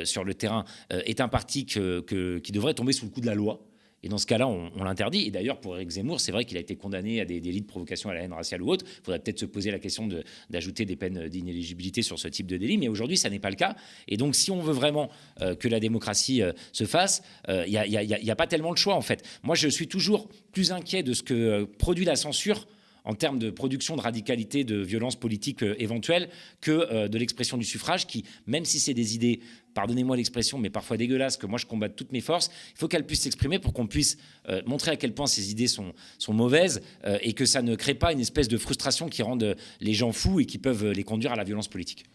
sur 0.05 0.24
le 0.24 0.34
terrain, 0.34 0.63
est 0.89 1.19
un 1.19 1.28
parti 1.28 1.65
qui 1.65 2.51
devrait 2.51 2.74
tomber 2.74 2.93
sous 2.93 3.05
le 3.05 3.11
coup 3.11 3.19
de 3.19 3.26
la 3.26 3.36
loi. 3.36 3.59
Et 4.03 4.09
dans 4.09 4.17
ce 4.17 4.25
cas-là, 4.25 4.47
on, 4.47 4.83
l'interdit. 4.83 5.27
Et 5.27 5.31
d'ailleurs, 5.31 5.59
pour 5.59 5.75
Eric 5.75 5.89
Zemmour, 5.89 6.19
c'est 6.19 6.31
vrai 6.31 6.45
qu'il 6.45 6.57
a 6.57 6.59
été 6.59 6.75
condamné 6.75 7.21
à 7.21 7.25
des 7.25 7.39
délits 7.39 7.61
de 7.61 7.67
provocation 7.67 8.09
à 8.09 8.13
la 8.13 8.21
haine 8.21 8.33
raciale 8.33 8.61
ou 8.61 8.69
autre. 8.69 8.85
Il 8.87 9.03
faudrait 9.03 9.19
peut-être 9.19 9.39
se 9.39 9.45
poser 9.45 9.69
la 9.71 9.79
question 9.79 10.09
d'ajouter 10.49 10.85
des 10.85 10.95
peines 10.95 11.27
d'inéligibilité 11.27 12.01
sur 12.01 12.17
ce 12.17 12.27
type 12.27 12.47
de 12.47 12.57
délit. 12.57 12.77
Mais 12.77 12.87
aujourd'hui, 12.87 13.17
ça 13.17 13.29
n'est 13.29 13.39
pas 13.39 13.49
le 13.49 13.55
cas. 13.55 13.75
Et 14.07 14.17
donc, 14.17 14.35
si 14.35 14.49
on 14.49 14.61
veut 14.61 14.73
vraiment 14.73 15.09
euh, 15.41 15.55
que 15.55 15.67
la 15.67 15.79
démocratie 15.79 16.41
euh, 16.41 16.51
se 16.71 16.85
fasse, 16.85 17.21
il 17.47 17.53
euh, 17.53 17.65
n'y 17.67 18.31
a, 18.31 18.35
pas 18.35 18.47
tellement 18.47 18.71
de 18.71 18.77
choix, 18.77 18.95
en 18.95 19.01
fait. 19.01 19.23
Moi, 19.43 19.55
je 19.55 19.67
suis 19.67 19.87
toujours 19.87 20.27
plus 20.51 20.71
inquiet 20.71 21.03
de 21.03 21.13
ce 21.13 21.21
que 21.21 21.63
produit 21.77 22.05
la 22.05 22.15
censure 22.15 22.67
en 23.03 23.15
termes 23.15 23.39
de 23.39 23.49
production 23.49 23.95
de 23.95 24.01
radicalité, 24.01 24.63
de 24.63 24.77
violence 24.77 25.15
politique 25.15 25.63
éventuelle, 25.79 26.29
que 26.59 27.07
de 27.07 27.17
l'expression 27.17 27.57
du 27.57 27.65
suffrage, 27.65 28.05
qui, 28.05 28.25
même 28.45 28.65
si 28.65 28.79
c'est 28.79 28.93
des 28.93 29.15
idées 29.15 29.39
pardonnez-moi 29.73 30.17
l'expression, 30.17 30.57
mais 30.57 30.69
parfois 30.69 30.97
dégueulasse, 30.97 31.37
que 31.37 31.45
moi 31.45 31.57
je 31.57 31.65
combatte 31.65 31.95
toutes 31.95 32.11
mes 32.11 32.21
forces, 32.21 32.51
il 32.75 32.77
faut 32.77 32.87
qu'elle 32.87 33.05
puisse 33.05 33.21
s'exprimer 33.21 33.59
pour 33.59 33.73
qu'on 33.73 33.87
puisse 33.87 34.17
euh, 34.49 34.61
montrer 34.65 34.91
à 34.91 34.95
quel 34.95 35.13
point 35.13 35.27
ces 35.27 35.51
idées 35.51 35.67
sont, 35.67 35.93
sont 36.17 36.33
mauvaises 36.33 36.81
euh, 37.05 37.17
et 37.21 37.33
que 37.33 37.45
ça 37.45 37.61
ne 37.61 37.75
crée 37.75 37.93
pas 37.93 38.11
une 38.11 38.19
espèce 38.19 38.47
de 38.47 38.57
frustration 38.57 39.09
qui 39.09 39.21
rende 39.21 39.55
les 39.79 39.93
gens 39.93 40.11
fous 40.11 40.39
et 40.39 40.45
qui 40.45 40.57
peuvent 40.57 40.91
les 40.91 41.03
conduire 41.03 41.31
à 41.31 41.35
la 41.35 41.43
violence 41.43 41.67
politique. 41.67 42.05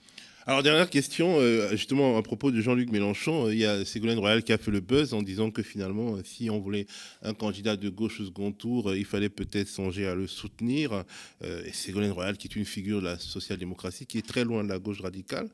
Alors, 0.48 0.62
dernière 0.62 0.88
question, 0.88 1.40
euh, 1.40 1.70
justement, 1.72 2.16
à 2.16 2.22
propos 2.22 2.52
de 2.52 2.60
Jean-Luc 2.60 2.92
Mélenchon, 2.92 3.50
il 3.50 3.58
y 3.58 3.64
a 3.64 3.84
Ségolène 3.84 4.20
Royal 4.20 4.44
qui 4.44 4.52
a 4.52 4.58
fait 4.58 4.70
le 4.70 4.78
buzz 4.78 5.12
en 5.12 5.20
disant 5.22 5.50
que 5.50 5.60
finalement, 5.60 6.18
si 6.22 6.50
on 6.50 6.60
voulait 6.60 6.86
un 7.22 7.34
candidat 7.34 7.76
de 7.76 7.88
gauche 7.88 8.20
au 8.20 8.26
second 8.26 8.52
tour, 8.52 8.94
il 8.94 9.04
fallait 9.04 9.28
peut-être 9.28 9.66
songer 9.66 10.06
à 10.06 10.14
le 10.14 10.28
soutenir. 10.28 11.02
et 11.42 11.72
Ségolène 11.72 12.12
Royal, 12.12 12.36
qui 12.36 12.46
est 12.46 12.54
une 12.54 12.64
figure 12.64 13.00
de 13.00 13.06
la 13.06 13.18
social-démocratie, 13.18 14.06
qui 14.06 14.18
est 14.18 14.26
très 14.26 14.44
loin 14.44 14.62
de 14.62 14.68
la 14.68 14.78
gauche 14.78 15.00
radicale. 15.00 15.48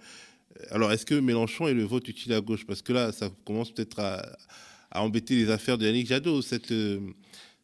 Alors, 0.70 0.92
est-ce 0.92 1.06
que 1.06 1.14
Mélenchon 1.14 1.68
est 1.68 1.74
le 1.74 1.84
vote 1.84 2.06
utile 2.08 2.34
à 2.34 2.42
gauche? 2.42 2.66
Parce 2.66 2.82
que 2.82 2.92
là, 2.92 3.12
ça 3.12 3.30
commence 3.46 3.70
peut-être 3.72 3.98
à, 3.98 4.36
embêter 4.94 5.36
les 5.36 5.50
affaires 5.50 5.78
de 5.78 5.86
Yannick 5.86 6.06
Jadot, 6.06 6.42
cette, 6.42 6.70
euh, 6.70 7.00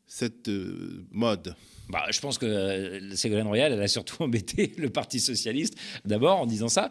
cette 0.07 0.49
euh, 0.49 1.05
mode. 1.11 1.55
Bah, 1.89 2.05
je 2.11 2.21
pense 2.21 2.39
que 2.39 2.47
euh, 2.47 3.17
Ségolène 3.17 3.47
Royal, 3.47 3.73
elle 3.73 3.83
a 3.83 3.89
surtout 3.89 4.23
embêté 4.23 4.73
le 4.79 4.91
Parti 4.91 5.21
socialiste, 5.21 5.75
d'abord, 6.05 6.41
en 6.41 6.47
disant 6.47 6.69
ça. 6.69 6.91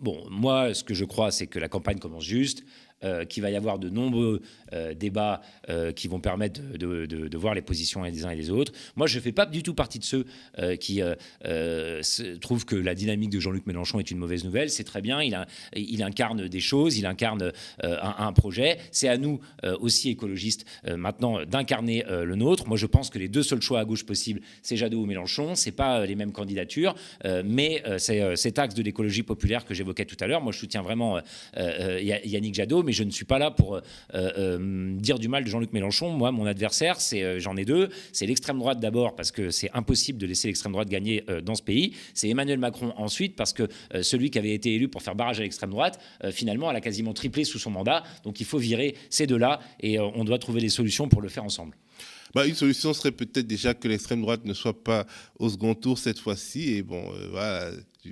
bon, 0.00 0.26
moi, 0.30 0.74
ce 0.74 0.84
que 0.84 0.94
je 0.94 1.04
crois, 1.04 1.30
c'est 1.30 1.46
que 1.46 1.58
la 1.58 1.68
campagne 1.68 1.98
commence 1.98 2.24
juste. 2.24 2.64
Euh, 3.04 3.26
qu'il 3.26 3.42
va 3.42 3.50
y 3.50 3.56
avoir 3.56 3.78
de 3.78 3.90
nombreux 3.90 4.40
euh, 4.72 4.94
débats 4.94 5.42
euh, 5.68 5.92
qui 5.92 6.08
vont 6.08 6.18
permettre 6.18 6.62
de, 6.78 7.36
voir 7.36 7.54
les 7.54 7.60
positions 7.60 8.02
des 8.02 8.24
uns 8.24 8.30
et 8.30 8.36
des 8.36 8.48
autres. 8.48 8.72
Moi, 8.96 9.06
je 9.06 9.18
ne 9.18 9.22
fais 9.22 9.32
pas 9.32 9.44
du 9.44 9.62
tout 9.62 9.74
partie 9.74 9.98
de 9.98 10.04
ceux 10.04 10.24
qui 10.80 11.02
trouvent 12.40 12.64
que 12.64 12.74
la 12.74 12.94
dynamique 12.94 13.28
de 13.28 13.38
Jean-Luc 13.38 13.66
Mélenchon 13.66 14.00
est 14.00 14.10
une 14.10 14.16
mauvaise 14.16 14.44
nouvelle. 14.44 14.70
C'est 14.70 14.84
très 14.84 15.02
bien, 15.02 15.20
il, 15.22 16.02
incarne 16.02 16.48
des 16.48 16.60
choses, 16.60 16.96
il 16.96 17.04
incarne 17.04 17.52
un, 17.82 18.32
projet. 18.32 18.78
C'est 18.92 19.08
à 19.08 19.18
nous 19.18 19.40
aussi 19.80 20.08
écologistes 20.08 20.64
maintenant 20.88 21.44
d'incarner 21.44 22.02
le 22.08 22.34
nôtre. 22.34 22.66
Moi, 22.66 22.78
je 22.78 22.86
pense 22.86 23.10
que 23.10 23.18
les 23.18 23.28
deux 23.28 23.42
seuls 23.42 23.60
choix 23.60 23.80
à 23.80 23.84
gauche 23.84 24.06
possibles, 24.06 24.40
c'est 24.62 24.76
Jadot 24.76 25.02
ou 25.02 25.06
Mélenchon. 25.06 25.54
C'est 25.54 25.72
pas 25.72 26.06
les 26.06 26.14
mêmes 26.14 26.32
candidatures, 26.32 26.94
mais 27.44 27.82
c'est 27.98 28.36
cet 28.36 28.58
axe 28.58 28.74
de 28.74 28.82
l'écologie 28.82 29.22
populaire 29.22 29.66
que 29.66 29.74
j'évoquais 29.74 30.06
tout 30.06 30.16
à 30.20 30.26
l'heure. 30.26 30.40
Moi, 30.40 30.52
je 30.52 30.58
soutiens 30.58 30.82
vraiment 30.82 31.20
Yannick 31.54 32.54
Jadot 32.54 32.85
mais 32.86 32.92
je 32.92 33.04
ne 33.04 33.10
suis 33.10 33.24
pas 33.24 33.38
là 33.38 33.50
pour 33.50 33.80
dire 34.14 35.18
du 35.18 35.28
mal 35.28 35.44
de 35.44 35.50
Jean-Luc 35.50 35.72
Mélenchon. 35.72 36.10
Moi, 36.10 36.32
mon 36.32 36.46
adversaire, 36.46 37.00
c'est 37.00 37.40
j'en 37.40 37.56
ai 37.56 37.64
deux. 37.64 37.90
C'est 38.12 38.26
l'extrême 38.26 38.58
droite 38.58 38.80
d'abord, 38.80 39.16
parce 39.16 39.32
que 39.32 39.50
c'est 39.50 39.70
impossible 39.74 40.18
de 40.18 40.26
laisser 40.26 40.48
l'extrême 40.48 40.72
droite 40.72 40.88
gagner 40.88 41.24
dans 41.42 41.54
ce 41.54 41.62
pays. 41.62 41.94
C'est 42.14 42.28
Emmanuel 42.28 42.58
Macron 42.58 42.94
ensuite, 42.96 43.36
parce 43.36 43.52
que 43.52 43.68
celui 44.02 44.30
qui 44.30 44.38
avait 44.38 44.54
été 44.54 44.74
élu 44.74 44.88
pour 44.88 45.02
faire 45.02 45.14
barrage 45.14 45.40
à 45.40 45.42
l'extrême 45.42 45.70
droite, 45.70 46.00
finalement, 46.30 46.70
elle 46.70 46.76
a 46.76 46.80
quasiment 46.80 47.12
triplé 47.12 47.44
sous 47.44 47.58
son 47.58 47.70
mandat. 47.70 48.04
Donc 48.24 48.40
il 48.40 48.46
faut 48.46 48.58
virer 48.58 48.94
ces 49.10 49.26
deux-là 49.26 49.60
et 49.80 49.98
on 49.98 50.24
doit 50.24 50.38
trouver 50.38 50.60
des 50.60 50.68
solutions 50.68 51.08
pour 51.08 51.20
le 51.20 51.28
faire 51.28 51.44
ensemble. 51.44 51.74
Bah, 52.36 52.46
une 52.46 52.54
solution 52.54 52.92
serait 52.92 53.12
peut-être 53.12 53.46
déjà 53.46 53.72
que 53.72 53.88
l'extrême 53.88 54.20
droite 54.20 54.44
ne 54.44 54.52
soit 54.52 54.84
pas 54.84 55.06
au 55.38 55.48
second 55.48 55.74
tour 55.74 55.98
cette 55.98 56.18
fois-ci. 56.18 56.74
Et 56.74 56.82
bon, 56.82 57.02
euh, 57.14 57.28
voilà. 57.30 57.70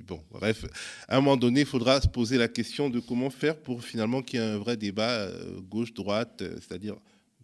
Bon, 0.09 0.19
bref, 0.31 0.65
à 1.09 1.19
un 1.19 1.21
moment 1.21 1.37
donné, 1.37 1.61
il 1.61 1.67
faudra 1.67 2.01
se 2.01 2.09
poser 2.09 2.39
la 2.39 2.49
question 2.49 2.89
de 2.89 3.01
comment 3.01 3.29
faire 3.29 3.55
pour 3.55 3.85
finalement 3.85 4.23
qu'il 4.23 4.41
y 4.41 4.43
ait 4.43 4.47
un 4.47 4.57
vrai 4.57 4.79
débat 4.79 5.11
euh, 5.11 5.61
gauche-droite, 5.69 6.41
euh, 6.41 6.57
c'est-à-dire 6.57 6.95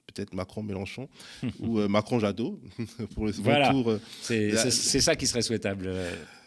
peut-être 0.07 0.33
Macron-Mélenchon 0.33 1.07
ou 1.61 1.87
Macron-Jadot 1.87 2.59
pour 3.15 3.27
le 3.27 3.33
second 3.35 3.71
tour. 3.71 3.99
C'est 4.23 5.01
ça 5.03 5.15
qui 5.15 5.27
serait 5.27 5.43
souhaitable. 5.43 5.93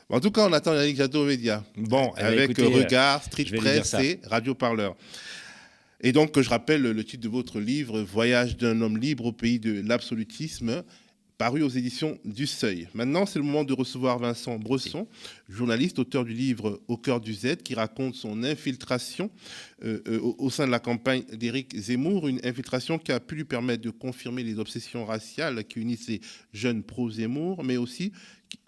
En 0.10 0.20
tout 0.20 0.32
cas, 0.32 0.48
on 0.50 0.54
attend 0.54 0.74
Yannick 0.74 0.98
Jadot 0.98 1.22
aux 1.22 1.28
médias. 1.28 1.62
Bon, 1.78 2.12
eh 2.18 2.22
ben, 2.22 2.26
avec 2.26 2.58
Regard, 2.58 3.24
Street 3.24 3.56
Press 3.56 3.94
et 3.94 4.20
Radio 4.26 4.56
Parleur. 4.56 4.96
Et 6.06 6.12
donc, 6.12 6.38
je 6.38 6.50
rappelle 6.50 6.82
le 6.82 7.04
titre 7.06 7.24
de 7.24 7.30
votre 7.30 7.62
livre, 7.62 8.02
Voyage 8.02 8.58
d'un 8.58 8.82
homme 8.82 8.98
libre 8.98 9.28
au 9.28 9.32
pays 9.32 9.58
de 9.58 9.82
l'absolutisme, 9.88 10.84
paru 11.38 11.64
aux 11.64 11.70
éditions 11.70 12.20
du 12.26 12.46
Seuil. 12.46 12.90
Maintenant, 12.94 13.26
c'est 13.26 13.40
le 13.40 13.46
moment 13.46 13.64
de 13.64 13.72
recevoir 13.72 14.20
Vincent 14.20 14.60
Bresson, 14.60 15.08
journaliste, 15.48 16.00
auteur 16.00 16.26
du 16.26 16.34
livre 16.34 16.82
Au 16.90 16.98
cœur 16.98 17.22
du 17.22 17.34
Z, 17.34 17.56
qui 17.64 17.74
raconte 17.74 18.16
son 18.16 18.44
infiltration 18.44 19.32
euh, 19.86 20.02
euh, 20.10 20.20
au, 20.22 20.50
sein 20.50 20.66
de 20.66 20.72
la 20.72 20.80
campagne 20.80 21.24
d'Éric 21.32 21.74
Zemmour, 21.74 22.28
une 22.28 22.42
infiltration 22.44 23.00
qui 23.00 23.14
a 23.14 23.22
pu 23.22 23.36
lui 23.36 23.46
permettre 23.46 23.82
de 23.82 23.90
confirmer 23.90 24.44
les 24.44 24.60
obsessions 24.60 25.06
raciales 25.06 25.64
qui 25.64 25.80
unissent 25.80 26.10
les 26.10 26.20
jeunes 26.52 26.84
pro-Zemmour, 26.84 27.64
mais 27.64 27.78
aussi 27.78 28.12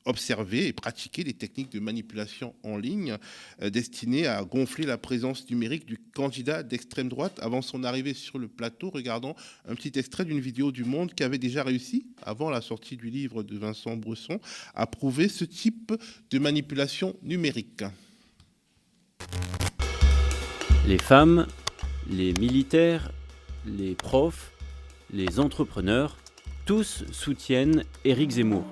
observer 0.05 0.67
et 0.67 0.73
pratiquer 0.73 1.23
des 1.23 1.33
techniques 1.33 1.71
de 1.71 1.79
manipulation 1.79 2.53
en 2.63 2.77
ligne 2.77 3.17
euh, 3.61 3.69
destinées 3.69 4.27
à 4.27 4.43
gonfler 4.43 4.85
la 4.85 4.97
présence 4.97 5.49
numérique 5.49 5.85
du 5.85 5.97
candidat 5.97 6.63
d'extrême 6.63 7.09
droite 7.09 7.39
avant 7.41 7.61
son 7.61 7.83
arrivée 7.83 8.13
sur 8.13 8.37
le 8.37 8.47
plateau. 8.47 8.89
Regardons 8.89 9.35
un 9.67 9.75
petit 9.75 9.97
extrait 9.99 10.25
d'une 10.25 10.39
vidéo 10.39 10.71
du 10.71 10.83
Monde 10.83 11.13
qui 11.13 11.23
avait 11.23 11.37
déjà 11.37 11.63
réussi, 11.63 12.05
avant 12.21 12.49
la 12.49 12.61
sortie 12.61 12.97
du 12.97 13.09
livre 13.09 13.43
de 13.43 13.57
Vincent 13.57 13.97
Bresson, 13.97 14.39
à 14.73 14.87
prouver 14.87 15.27
ce 15.27 15.45
type 15.45 15.93
de 16.29 16.39
manipulation 16.39 17.15
numérique. 17.23 17.83
Les 20.87 20.99
femmes, 20.99 21.47
les 22.09 22.33
militaires, 22.33 23.11
les 23.65 23.95
profs, 23.95 24.51
les 25.11 25.39
entrepreneurs, 25.39 26.17
tous 26.65 27.03
soutiennent 27.11 27.83
Éric 28.03 28.31
Zemmour. 28.31 28.65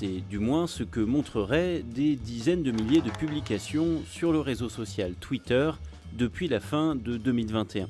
C'est 0.00 0.26
du 0.30 0.38
moins 0.38 0.66
ce 0.66 0.82
que 0.82 1.00
montreraient 1.00 1.82
des 1.82 2.16
dizaines 2.16 2.62
de 2.62 2.70
milliers 2.72 3.02
de 3.02 3.10
publications 3.10 4.00
sur 4.10 4.32
le 4.32 4.40
réseau 4.40 4.70
social 4.70 5.12
Twitter 5.20 5.72
depuis 6.14 6.48
la 6.48 6.58
fin 6.58 6.94
de 6.94 7.18
2021. 7.18 7.86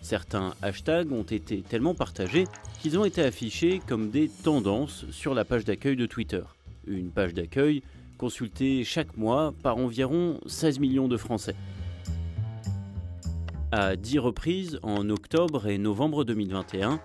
Certains 0.00 0.54
hashtags 0.62 1.10
ont 1.10 1.24
été 1.24 1.62
tellement 1.62 1.96
partagés 1.96 2.44
qu'ils 2.80 3.00
ont 3.00 3.04
été 3.04 3.20
affichés 3.20 3.82
comme 3.88 4.10
des 4.10 4.28
tendances 4.28 5.04
sur 5.10 5.34
la 5.34 5.44
page 5.44 5.64
d'accueil 5.64 5.96
de 5.96 6.06
Twitter. 6.06 6.42
Une 6.86 7.10
page 7.10 7.34
d'accueil 7.34 7.82
consultée 8.16 8.84
chaque 8.84 9.16
mois 9.16 9.52
par 9.60 9.78
environ 9.78 10.38
16 10.46 10.78
millions 10.78 11.08
de 11.08 11.16
Français. 11.16 11.56
À 13.72 13.96
10 13.96 14.20
reprises 14.20 14.78
en 14.84 15.10
octobre 15.10 15.66
et 15.66 15.78
novembre 15.78 16.22
2021, 16.22 17.00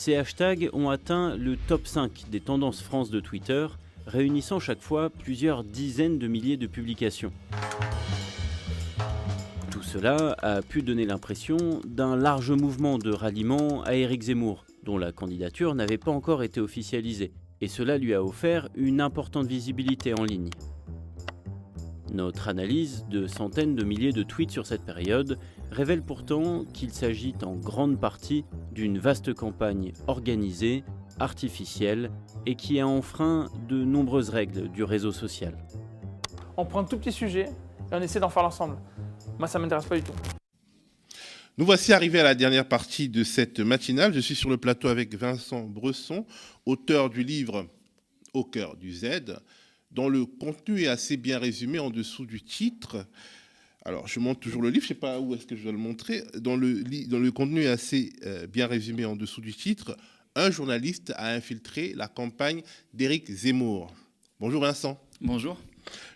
ces 0.00 0.16
hashtags 0.16 0.70
ont 0.72 0.88
atteint 0.88 1.36
le 1.36 1.58
top 1.58 1.86
5 1.86 2.30
des 2.30 2.40
tendances 2.40 2.80
France 2.80 3.10
de 3.10 3.20
Twitter, 3.20 3.66
réunissant 4.06 4.58
chaque 4.58 4.80
fois 4.80 5.10
plusieurs 5.10 5.62
dizaines 5.62 6.18
de 6.18 6.26
milliers 6.26 6.56
de 6.56 6.66
publications. 6.66 7.34
Tout 9.70 9.82
cela 9.82 10.36
a 10.38 10.62
pu 10.62 10.80
donner 10.80 11.04
l'impression 11.04 11.58
d'un 11.86 12.16
large 12.16 12.50
mouvement 12.50 12.96
de 12.96 13.12
ralliement 13.12 13.82
à 13.82 13.94
Éric 13.94 14.22
Zemmour, 14.22 14.64
dont 14.84 14.96
la 14.96 15.12
candidature 15.12 15.74
n'avait 15.74 15.98
pas 15.98 16.12
encore 16.12 16.42
été 16.42 16.62
officialisée, 16.62 17.34
et 17.60 17.68
cela 17.68 17.98
lui 17.98 18.14
a 18.14 18.24
offert 18.24 18.70
une 18.76 19.02
importante 19.02 19.48
visibilité 19.48 20.18
en 20.18 20.24
ligne. 20.24 20.48
Notre 22.10 22.48
analyse 22.48 23.04
de 23.10 23.26
centaines 23.26 23.74
de 23.74 23.84
milliers 23.84 24.12
de 24.12 24.22
tweets 24.22 24.50
sur 24.50 24.66
cette 24.66 24.82
période 24.82 25.38
révèle 25.70 26.02
pourtant 26.02 26.64
qu'il 26.72 26.92
s'agit 26.92 27.34
en 27.42 27.54
grande 27.56 28.00
partie 28.00 28.44
d'une 28.72 28.98
vaste 28.98 29.32
campagne 29.34 29.92
organisée, 30.06 30.84
artificielle 31.18 32.10
et 32.46 32.56
qui 32.56 32.80
a 32.80 32.86
enfreint 32.86 33.48
de 33.68 33.84
nombreuses 33.84 34.30
règles 34.30 34.70
du 34.70 34.82
réseau 34.82 35.12
social. 35.12 35.56
On 36.56 36.66
prend 36.66 36.80
un 36.80 36.84
tout 36.84 36.98
petit 36.98 37.12
sujet 37.12 37.46
et 37.90 37.94
on 37.94 38.00
essaie 38.00 38.20
d'en 38.20 38.30
faire 38.30 38.42
l'ensemble. 38.42 38.78
Moi, 39.38 39.48
ça 39.48 39.58
ne 39.58 39.64
m'intéresse 39.64 39.86
pas 39.86 39.96
du 39.96 40.02
tout. 40.02 40.12
Nous 41.58 41.66
voici 41.66 41.92
arrivés 41.92 42.20
à 42.20 42.24
la 42.24 42.34
dernière 42.34 42.66
partie 42.66 43.08
de 43.08 43.22
cette 43.22 43.60
matinale. 43.60 44.14
Je 44.14 44.20
suis 44.20 44.34
sur 44.34 44.48
le 44.48 44.56
plateau 44.56 44.88
avec 44.88 45.14
Vincent 45.14 45.62
Bresson, 45.62 46.24
auteur 46.64 47.10
du 47.10 47.22
livre 47.22 47.66
Au 48.32 48.44
cœur 48.44 48.76
du 48.76 48.92
Z, 48.92 49.36
dont 49.90 50.08
le 50.08 50.24
contenu 50.24 50.82
est 50.82 50.88
assez 50.88 51.16
bien 51.16 51.38
résumé 51.38 51.78
en 51.78 51.90
dessous 51.90 52.24
du 52.24 52.40
titre. 52.42 53.06
Alors, 53.84 54.06
je 54.06 54.20
montre 54.20 54.40
toujours 54.40 54.60
le 54.60 54.68
livre, 54.68 54.82
je 54.82 54.92
ne 54.92 54.94
sais 54.94 55.00
pas 55.00 55.18
où 55.20 55.34
est-ce 55.34 55.46
que 55.46 55.56
je 55.56 55.62
dois 55.62 55.72
le 55.72 55.78
montrer. 55.78 56.22
Dans 56.34 56.56
le, 56.56 56.82
dans 57.06 57.18
le 57.18 57.32
contenu 57.32 57.62
est 57.62 57.68
assez 57.68 58.12
euh, 58.24 58.46
bien 58.46 58.66
résumé 58.66 59.06
en 59.06 59.16
dessous 59.16 59.40
du 59.40 59.54
titre. 59.54 59.96
Un 60.34 60.50
journaliste 60.50 61.12
a 61.16 61.32
infiltré 61.32 61.94
la 61.96 62.06
campagne 62.06 62.62
d'Éric 62.92 63.30
Zemmour. 63.30 63.94
Bonjour 64.38 64.60
Vincent. 64.60 65.00
Bonjour. 65.22 65.58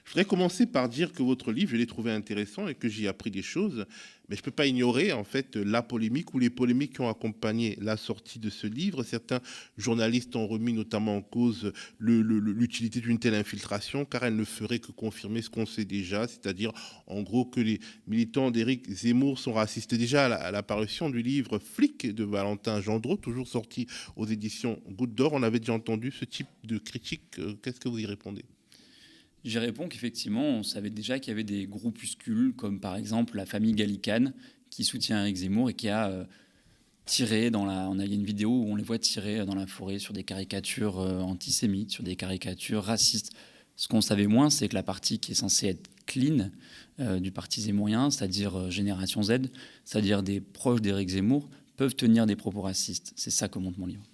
Je 0.05 0.11
voudrais 0.11 0.27
commencer 0.27 0.67
par 0.67 0.91
dire 0.91 1.13
que 1.13 1.23
votre 1.23 1.53
livre, 1.53 1.71
je 1.71 1.77
l'ai 1.77 1.87
trouvé 1.87 2.13
intéressant 2.13 2.69
et 2.69 2.75
que 2.75 2.89
j'y 2.89 3.07
ai 3.07 3.09
appris 3.09 3.31
des 3.31 3.43
choses, 3.43 3.87
mais 4.29 4.37
je 4.37 4.41
ne 4.41 4.45
peux 4.45 4.51
pas 4.51 4.67
ignorer 4.67 5.13
en 5.13 5.25
fait 5.25 5.57
la 5.57 5.83
polémique 5.83 6.35
ou 6.35 6.39
les 6.39 6.51
polémiques 6.51 6.95
qui 6.95 7.01
ont 7.01 7.09
accompagné 7.09 7.77
la 7.81 7.97
sortie 7.97 8.39
de 8.39 8.51
ce 8.51 8.67
livre. 8.67 9.03
Certains 9.03 9.41
journalistes 9.77 10.35
ont 10.37 10.47
remis 10.47 10.73
notamment 10.73 11.17
en 11.17 11.23
cause 11.23 11.73
l'utilité 11.99 13.01
d'une 13.01 13.19
telle 13.19 13.35
infiltration, 13.35 14.05
car 14.05 14.25
elle 14.25 14.37
ne 14.37 14.45
ferait 14.45 14.79
que 14.79 14.93
confirmer 14.93 15.43
ce 15.43 15.51
qu'on 15.51 15.67
sait 15.67 15.85
déjà, 15.85 16.27
c'est-à-dire 16.27 16.73
en 17.07 17.23
gros 17.23 17.45
que 17.45 17.61
les 17.61 17.81
militants 18.07 18.51
d'Éric 18.51 18.91
Zemmour 18.91 19.39
sont 19.39 19.53
racistes. 19.53 19.95
Déjà 19.95 20.27
à 20.27 20.51
l'apparition 20.51 21.11
du 21.11 21.23
livre 21.23 21.59
Flic 21.59 22.15
de 22.15 22.25
Valentin 22.25 22.81
Gendreau, 22.81 23.17
toujours 23.17 23.49
sorti 23.49 23.87
aux 24.17 24.27
éditions 24.27 24.81
Goutte 24.91 25.15
d'Or, 25.15 25.33
on 25.33 25.43
avait 25.43 25.61
déjà 25.61 25.73
entendu 25.73 26.11
ce 26.11 26.25
type 26.25 26.49
de 26.65 26.79
critique. 26.79 27.39
Euh, 27.39 27.55
qu'est-ce 27.63 27.81
que 27.81 27.89
vous 27.89 27.99
y 27.99 28.07
répondez? 28.07 28.45
J'y 29.45 29.59
réponds 29.59 29.89
qu'effectivement, 29.89 30.43
on 30.43 30.63
savait 30.63 30.89
déjà 30.89 31.19
qu'il 31.19 31.31
y 31.31 31.33
avait 31.33 31.45
des 31.45 31.67
groupuscules, 31.67 32.55
comme 32.57 32.81
par 32.81 32.97
exemple 32.97 33.37
la 33.37 33.45
famille 33.45 33.75
Gallicane, 33.75 34.33
qui 34.71 34.85
soutient 34.85 35.21
Eric 35.21 35.37
Zemmour 35.37 35.69
et 35.69 35.75
qui 35.75 35.91
a 35.91 36.09
euh, 36.09 36.25
tiré 37.05 37.51
dans 37.51 37.67
la. 37.67 37.89
On 37.91 37.99
a 37.99 38.07
une 38.07 38.25
vidéo 38.25 38.49
où 38.49 38.73
on 38.73 38.77
les 38.77 38.83
voit 38.83 38.99
tirer 38.99 39.45
dans 39.45 39.55
la 39.55 39.67
forêt 39.67 39.99
sur 39.99 40.15
des 40.15 40.25
caricatures 40.25 40.99
euh, 40.99 41.21
antisémites, 41.21 41.91
sur 41.91 42.03
des 42.03 42.17
caricatures 42.17 42.83
racistes. 42.83 43.33
Ce 43.77 43.87
qu'on 43.87 44.01
savait 44.01 44.27
moins, 44.27 44.49
c'est 44.49 44.69
que 44.69 44.75
la 44.75 44.83
partie 44.83 45.19
qui 45.19 45.33
est 45.33 45.35
censée 45.35 45.67
être 45.67 45.91
clean 46.07 46.51
euh, 47.01 47.21
du 47.21 47.31
parti 47.31 47.61
zémourien, 47.61 48.11
c'est-à-dire 48.11 48.71
Génération 48.71 49.23
Z, 49.23 49.51
c'est-à-dire 49.85 50.23
des 50.23 50.41
proches 50.41 50.81
d'Éric 50.81 51.11
Zemmour, 51.11 51.51
peuvent 51.77 51.97
tenir 51.97 52.25
des 52.25 52.37
propos 52.37 52.63
racistes. 52.63 53.13
C'est 53.15 53.31
ça 53.31 53.49
que 53.49 53.59
montre 53.59 53.79
mon 53.79 53.87
livre. 53.87 54.05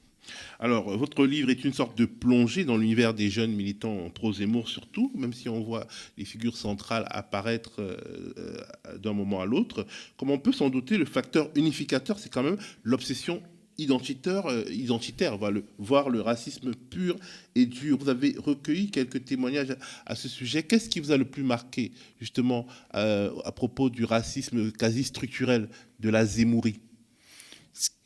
Alors, 0.59 0.97
votre 0.97 1.27
livre 1.27 1.51
est 1.51 1.65
une 1.65 1.73
sorte 1.73 1.97
de 1.97 2.05
plongée 2.05 2.65
dans 2.65 2.77
l'univers 2.77 3.15
des 3.15 3.31
jeunes 3.31 3.53
militants 3.53 4.11
pro-Zemmour 4.11 4.69
surtout, 4.69 5.11
même 5.15 5.33
si 5.33 5.49
on 5.49 5.61
voit 5.61 5.87
les 6.19 6.25
figures 6.25 6.57
centrales 6.57 7.07
apparaître 7.11 7.81
euh, 7.81 7.97
euh, 8.39 8.99
d'un 8.99 9.13
moment 9.13 9.41
à 9.41 9.47
l'autre. 9.47 9.87
Comme 10.17 10.31
on 10.31 10.39
peut 10.39 10.53
s'en 10.53 10.71
douter, 10.71 10.99
le 10.99 11.05
facteur 11.05 11.51
unificateur, 11.55 12.19
c'est 12.19 12.33
quand 12.33 12.43
même 12.43 12.59
l'obsession 12.83 13.43
identitaire, 13.79 14.47
euh, 14.47 14.65
identitaire 14.71 15.39
voir 15.79 16.11
le 16.11 16.21
racisme 16.21 16.75
pur 16.75 17.17
et 17.55 17.67
dur. 17.67 17.97
Vous 17.99 18.09
avez 18.09 18.35
recueilli 18.37 18.91
quelques 18.91 19.25
témoignages 19.25 19.77
à, 20.05 20.15
ce 20.15 20.29
sujet. 20.29 20.63
Qu'est-ce 20.63 20.89
qui 20.89 21.01
vous 21.01 21.13
a 21.13 21.17
le 21.17 21.25
plus 21.25 21.43
marqué, 21.43 21.93
justement, 22.21 22.67
à 22.93 23.53
propos 23.55 23.89
du 23.89 24.05
racisme 24.05 24.71
quasi 24.73 25.05
structurel 25.05 25.69
de 26.01 26.11
la 26.11 26.27
Zemmourie 26.27 26.81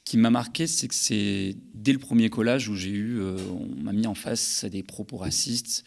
qui 0.05 0.19
m'a 0.19 0.31
marqué, 0.31 0.67
c'est 0.67 0.87
que 0.87 0.95
c'est 0.95 1.57
dès 1.73 1.93
le 1.93 1.99
premier 1.99 2.29
collage 2.29 2.69
où 2.69 2.77
j'ai 2.77 2.91
eu, 2.91 3.21
euh, 3.21 3.39
on 3.49 3.83
m'a 3.83 3.93
mis 3.93 4.07
en 4.07 4.15
face 4.15 4.65
des 4.65 4.83
propos 4.83 5.17
racistes. 5.17 5.85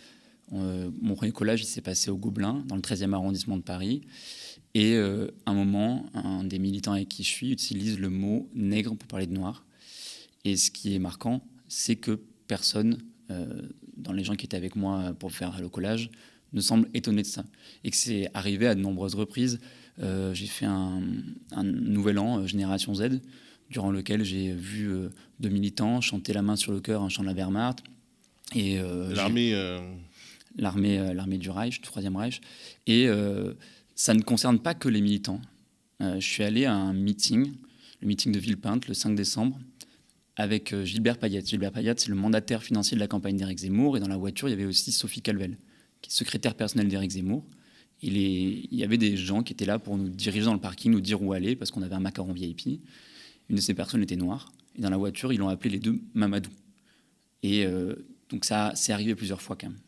Euh, 0.54 0.90
mon 1.02 1.14
premier 1.16 1.32
collage, 1.32 1.62
il 1.62 1.66
s'est 1.66 1.82
passé 1.82 2.10
au 2.10 2.18
Gobelin, 2.18 2.64
dans 2.68 2.76
le 2.76 2.82
13e 2.82 3.14
arrondissement 3.14 3.58
de 3.58 3.62
Paris. 3.62 4.02
Et 4.74 4.96
euh, 4.96 5.28
un 5.46 5.54
moment, 5.54 6.08
un 6.16 6.44
des 6.44 6.58
militants 6.58 6.94
avec 6.94 7.10
qui 7.10 7.24
je 7.24 7.30
suis 7.30 7.52
utilise 7.52 8.00
le 8.00 8.10
mot 8.10 8.50
nègre 8.56 8.96
pour 8.96 9.08
parler 9.08 9.28
de 9.28 9.34
noir. 9.34 9.66
Et 10.46 10.58
ce 10.58 10.72
qui 10.72 10.96
est 10.96 11.00
marquant, 11.00 11.42
c'est 11.68 11.96
que 11.96 12.20
personne, 12.48 12.98
dans 13.98 14.14
les 14.14 14.24
gens 14.24 14.36
qui 14.36 14.46
étaient 14.46 14.56
avec 14.56 14.78
moi 14.78 15.14
pour 15.20 15.34
faire 15.34 15.60
le 15.60 15.68
collage, 15.68 16.10
ne 16.54 16.62
semble 16.62 16.88
étonné 16.94 17.24
de 17.24 17.28
ça. 17.28 17.44
Et 17.84 17.92
que 17.92 17.98
c'est 17.98 18.30
arrivé 18.34 18.68
à 18.68 18.76
de 18.76 18.80
nombreuses 18.80 19.16
reprises. 19.16 19.60
j'ai 20.00 20.48
fait 20.48 20.66
un, 20.66 21.02
nouvel 21.64 22.20
an, 22.20 22.48
Génération 22.48 22.96
Z, 22.96 23.20
durant 23.70 23.92
lequel 23.92 24.24
j'ai 24.24 24.54
vu 24.54 24.90
deux 25.40 25.50
militants 25.50 26.02
chanter 26.02 26.34
la 26.34 26.42
main 26.42 26.56
sur 26.56 26.72
le 26.72 26.80
cœur 26.80 27.02
un 27.02 27.10
chant 27.10 27.24
de 27.24 27.28
la 27.28 27.34
Wehrmacht. 27.34 27.84
Et 28.56 28.80
l'armée, 29.14 29.54
l'armée, 30.58 31.14
l'armée 31.14 31.38
du 31.38 31.50
Reich, 31.50 31.82
du 31.82 31.88
Troisième 31.88 32.16
Reich. 32.16 32.42
Et 32.86 33.08
ça 33.96 34.14
ne 34.14 34.22
concerne 34.22 34.60
pas 34.60 34.74
que 34.74 34.88
les 34.88 35.02
militants. 35.02 35.42
je 36.00 36.20
suis 36.20 36.44
allé 36.44 36.66
à 36.66 36.74
un 36.74 36.94
meeting, 36.94 37.52
le 38.02 38.08
meeting 38.08 38.32
de 38.32 38.40
Villepinte, 38.40 38.88
le 38.88 38.94
5 38.94 39.16
décembre, 39.16 39.60
avec 40.38 40.74
euh, 40.74 40.86
Gilbert 40.86 41.18
Payet. 41.18 41.44
Gilbert 41.44 41.72
Payet, 41.72 41.96
c'est 41.98 42.10
le 42.10 42.16
mandataire 42.16 42.64
financier 42.64 42.96
de 42.96 43.00
la 43.00 43.08
campagne 43.08 43.36
d'Éric 43.36 43.60
Zemmour. 43.60 43.98
Et 43.98 44.00
dans 44.00 44.08
la 44.08 44.18
voiture, 44.18 44.48
il 44.48 44.52
y 44.52 44.54
avait 44.54 44.66
aussi 44.66 44.92
Sophie 44.92 45.22
Calvel, 45.22 45.58
qui 46.02 46.10
est 46.10 46.14
secrétaire 46.14 46.56
personnelle 46.56 46.88
d'Éric 46.88 47.12
Zemmour. 47.12 47.44
Il, 48.04 48.16
il, 48.16 48.76
y 48.78 48.84
avait 48.84 49.00
des 49.00 49.18
gens 49.18 49.42
qui 49.42 49.54
étaient 49.54 49.66
là 49.66 49.80
pour 49.80 49.98
nous 49.98 50.10
diriger 50.10 50.46
dans 50.46 50.54
le 50.54 50.60
parking, 50.60 50.92
nous 50.92 51.02
dire 51.02 51.22
où 51.22 51.34
aller, 51.34 51.56
parce 51.56 51.72
qu'on 51.72 51.82
avait 51.82 51.96
un 51.96 52.00
macaron 52.00 52.32
VIP. 52.32 52.80
Une 53.50 53.56
de 53.56 53.62
ces 53.62 53.74
personnes 53.74 54.04
était 54.04 54.16
noire. 54.16 54.52
Et 54.78 54.82
dans 54.82 54.90
la 54.90 54.98
voiture, 54.98 55.34
ils 55.34 55.38
l'ont 55.38 55.50
appelé 55.50 55.70
les 55.70 55.80
deux 55.80 56.00
Mamadou. 56.14 56.52
Et 57.44 57.66
euh, 57.66 57.96
donc 58.30 58.46
ça, 58.46 58.72
c'est 58.76 58.92
arrivé 58.92 59.16
plusieurs 59.16 59.42
fois 59.42 59.56
quand 59.56 59.70
même. 59.70 59.80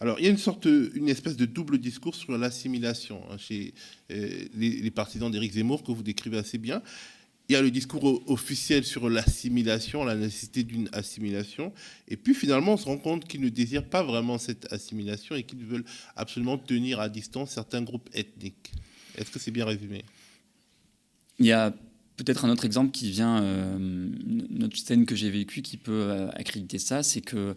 Alors, 0.00 0.18
il 0.18 0.24
y 0.24 0.28
a 0.28 0.30
une 0.30 0.38
sorte, 0.38 0.64
une 0.66 1.08
espèce 1.08 1.36
de 1.36 1.44
double 1.44 1.78
discours 1.78 2.16
sur 2.16 2.36
l'assimilation 2.36 3.22
hein, 3.30 3.38
chez 3.38 3.74
euh, 4.10 4.44
les, 4.54 4.80
les, 4.80 4.90
partisans 4.90 5.30
d'Éric 5.30 5.52
Zemmour 5.52 5.84
que 5.84 5.92
vous 5.92 6.02
décrivez 6.02 6.38
assez 6.38 6.58
bien 6.58 6.82
il 7.48 7.54
y 7.54 7.56
a 7.56 7.62
le 7.62 7.70
discours 7.70 8.22
officiel 8.30 8.84
sur 8.84 9.10
l'assimilation, 9.10 10.04
la 10.04 10.14
nécessité 10.14 10.62
d'une 10.62 10.88
assimilation. 10.92 11.72
Et 12.08 12.16
puis 12.16 12.34
finalement, 12.34 12.74
on 12.74 12.76
se 12.76 12.86
rend 12.86 12.96
compte 12.96 13.26
qu'ils 13.26 13.40
ne 13.40 13.48
désirent 13.48 13.84
pas 13.84 14.02
vraiment 14.02 14.38
cette 14.38 14.72
assimilation 14.72 15.34
et 15.34 15.42
qu'ils 15.42 15.64
veulent 15.64 15.84
absolument 16.16 16.56
tenir 16.56 16.98
à 17.00 17.08
distance 17.08 17.50
certains 17.50 17.82
groupes 17.82 18.08
ethniques. 18.14 18.72
Est-ce 19.16 19.30
que 19.30 19.38
c'est 19.38 19.50
bien 19.50 19.66
résumé? 19.66 20.02
Il 21.38 21.46
y 21.46 21.52
a 21.52 21.74
peut-être 22.24 22.44
un 22.44 22.50
autre 22.50 22.64
exemple 22.64 22.90
qui 22.90 23.10
vient, 23.10 23.42
euh, 23.42 23.76
notre 24.50 24.76
scène 24.76 25.06
que 25.06 25.14
j'ai 25.14 25.30
vécue 25.30 25.62
qui 25.62 25.76
peut 25.76 25.92
euh, 25.92 26.30
accréditer 26.30 26.78
ça, 26.78 27.02
c'est 27.02 27.20
que 27.20 27.56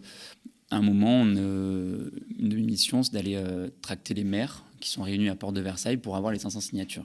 un 0.70 0.82
moment, 0.82 1.22
une 1.22 1.36
de 1.36 2.56
mes 2.56 2.62
missions, 2.62 3.02
c'est 3.02 3.12
d'aller 3.12 3.36
euh, 3.36 3.68
tracter 3.82 4.14
les 4.14 4.24
maires 4.24 4.64
qui 4.80 4.90
sont 4.90 5.02
réunis 5.02 5.28
à 5.28 5.36
Porte 5.36 5.54
de 5.54 5.60
Versailles 5.60 5.96
pour 5.96 6.16
avoir 6.16 6.32
les 6.32 6.38
500 6.38 6.60
signatures. 6.60 7.04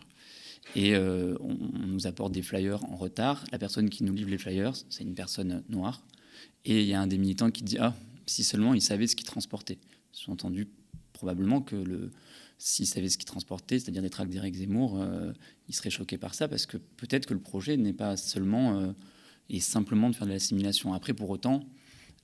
Et 0.75 0.95
euh, 0.95 1.35
on, 1.41 1.55
nous 1.87 2.07
apporte 2.07 2.31
des 2.31 2.41
flyers 2.41 2.83
en 2.85 2.95
retard. 2.95 3.43
La 3.51 3.59
personne 3.59 3.89
qui 3.89 4.03
nous 4.03 4.13
livre 4.13 4.29
les 4.29 4.37
flyers, 4.37 4.73
c'est 4.89 5.03
une 5.03 5.13
personne 5.13 5.63
noire. 5.69 6.01
Et 6.65 6.81
il 6.81 6.87
y 6.87 6.93
a 6.93 7.01
un 7.01 7.07
des 7.07 7.17
militants 7.17 7.51
qui 7.51 7.63
dit 7.63 7.77
Ah, 7.79 7.95
si 8.25 8.43
seulement 8.43 8.73
il 8.73 8.81
savait 8.81 9.07
ce 9.07 9.15
qu'il 9.15 9.25
transportait. 9.25 9.77
Sous-entendu, 10.11 10.67
probablement 11.13 11.61
que 11.61 11.75
le, 11.75 12.11
s'il 12.63 12.85
savait 12.85 13.09
ce 13.09 13.17
qu'il 13.17 13.25
transportait, 13.25 13.79
c'est-à-dire 13.79 14.03
des 14.03 14.11
tracts 14.11 14.29
d'Éric 14.29 14.53
Zemmour, 14.53 15.01
euh, 15.01 15.33
il 15.67 15.73
serait 15.73 15.89
choqué 15.89 16.19
par 16.19 16.35
ça, 16.35 16.47
parce 16.47 16.67
que 16.67 16.77
peut-être 16.77 17.25
que 17.25 17.33
le 17.33 17.39
projet 17.39 17.75
n'est 17.75 17.91
pas 17.91 18.17
seulement 18.17 18.77
euh, 18.77 18.91
et 19.49 19.59
simplement 19.59 20.11
de 20.11 20.15
faire 20.15 20.27
de 20.27 20.31
l'assimilation. 20.31 20.93
Après, 20.93 21.13
pour 21.15 21.29
autant, 21.31 21.65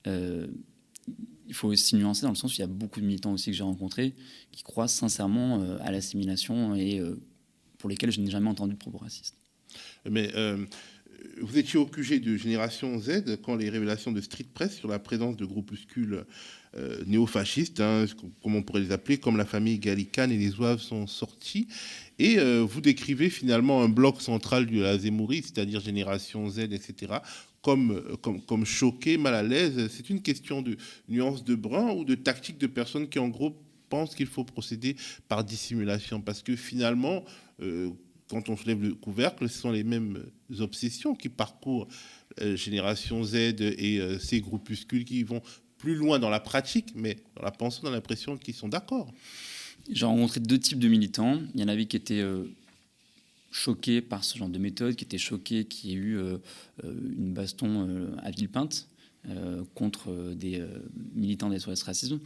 il 0.06 1.52
faut 1.52 1.68
aussi 1.68 1.96
nuancer 1.96 2.22
dans 2.22 2.30
le 2.30 2.34
sens 2.36 2.52
où 2.52 2.56
il 2.56 2.60
y 2.60 2.64
a 2.64 2.68
beaucoup 2.68 3.00
de 3.00 3.04
militants 3.04 3.32
aussi 3.32 3.50
que 3.50 3.56
j'ai 3.56 3.62
rencontrés 3.62 4.14
qui 4.52 4.62
croient 4.62 4.88
sincèrement 4.88 5.60
à 5.80 5.90
l'assimilation 5.90 6.74
et 6.74 7.02
pour 7.76 7.90
lesquels 7.90 8.10
je 8.10 8.20
n'ai 8.20 8.30
jamais 8.30 8.48
entendu 8.48 8.72
de 8.72 8.78
propos 8.78 8.96
racistes. 8.96 9.36
Mais 10.08 10.30
euh, 10.34 10.64
vous 11.40 11.58
étiez 11.58 11.78
au 11.78 11.86
QG 11.86 12.20
de 12.20 12.36
Génération 12.36 12.98
Z 12.98 13.38
quand 13.42 13.56
les 13.56 13.70
révélations 13.70 14.12
de 14.12 14.20
Street 14.20 14.46
Press 14.52 14.76
sur 14.76 14.88
la 14.88 14.98
présence 14.98 15.36
de 15.36 15.44
groupuscules 15.44 16.24
euh, 16.76 17.02
néofascistes, 17.06 17.80
hein, 17.80 18.04
comme 18.42 18.56
on 18.56 18.62
pourrait 18.62 18.80
les 18.80 18.92
appeler, 18.92 19.18
comme 19.18 19.36
la 19.36 19.44
famille 19.44 19.78
Gallican 19.78 20.30
et 20.30 20.36
les 20.36 20.50
Zouaves 20.50 20.80
sont 20.80 21.06
sortis. 21.06 21.68
Et 22.18 22.38
euh, 22.38 22.60
vous 22.60 22.80
décrivez 22.80 23.30
finalement 23.30 23.82
un 23.82 23.88
bloc 23.88 24.20
central 24.20 24.66
de 24.66 24.80
la 24.80 24.98
Zémourie, 24.98 25.42
c'est-à-dire 25.42 25.80
Génération 25.80 26.48
Z, 26.48 26.58
etc., 26.58 27.14
comme, 27.62 28.16
comme, 28.46 28.64
choqué, 28.64 29.18
mal 29.18 29.34
à 29.34 29.42
l'aise. 29.42 29.88
C'est 29.90 30.08
une 30.10 30.22
question 30.22 30.62
de 30.62 30.76
nuance 31.08 31.44
de 31.44 31.54
brun 31.54 31.90
ou 31.92 32.04
de 32.04 32.14
tactique 32.14 32.56
de 32.56 32.66
personnes 32.66 33.08
qui, 33.08 33.18
en 33.18 33.28
gros, 33.28 33.60
pensent 33.88 34.14
qu'il 34.14 34.26
faut 34.26 34.44
procéder 34.44 34.96
par 35.28 35.44
dissimulation? 35.44 36.20
Parce 36.20 36.42
que 36.42 36.56
finalement, 36.56 37.24
euh, 37.60 37.90
quand 38.28 38.48
on 38.48 38.56
lève 38.66 38.82
le 38.82 38.94
couvercle, 38.94 39.48
ce 39.48 39.58
sont 39.58 39.70
les 39.70 39.84
mêmes 39.84 40.22
obsessions 40.58 41.14
qui 41.14 41.28
parcourent 41.28 41.88
euh, 42.40 42.56
Génération 42.56 43.22
Z 43.24 43.34
et 43.34 44.00
euh, 44.00 44.18
ces 44.18 44.40
groupuscules 44.40 45.04
qui 45.04 45.22
vont 45.22 45.42
plus 45.78 45.94
loin 45.94 46.18
dans 46.18 46.30
la 46.30 46.40
pratique, 46.40 46.92
mais 46.94 47.16
dans 47.36 47.42
la 47.42 47.50
pensée, 47.50 47.80
dans 47.82 47.90
l'impression 47.90 48.36
qu'ils 48.36 48.54
sont 48.54 48.68
d'accord. 48.68 49.12
J'ai 49.90 50.06
rencontré 50.06 50.40
deux 50.40 50.58
types 50.58 50.78
de 50.78 50.88
militants. 50.88 51.40
Il 51.54 51.60
y 51.60 51.64
en 51.64 51.68
avait 51.68 51.86
qui 51.86 51.96
étaient 51.96 52.24
choqués 53.52 54.02
par 54.02 54.24
ce 54.24 54.36
genre 54.36 54.48
de 54.48 54.58
méthode, 54.58 54.96
qui 54.96 55.04
étaient 55.04 55.18
choqués 55.18 55.64
qu'il 55.64 55.90
y 55.90 55.92
ait 55.92 55.96
eu 55.96 56.18
une 56.82 57.32
baston 57.32 58.12
à 58.18 58.30
Villepinte 58.32 58.88
contre 59.74 60.34
des 60.34 60.62
militants 61.14 61.48
des 61.48 61.60
SOS 61.60 61.84
Racisme. 61.84 62.18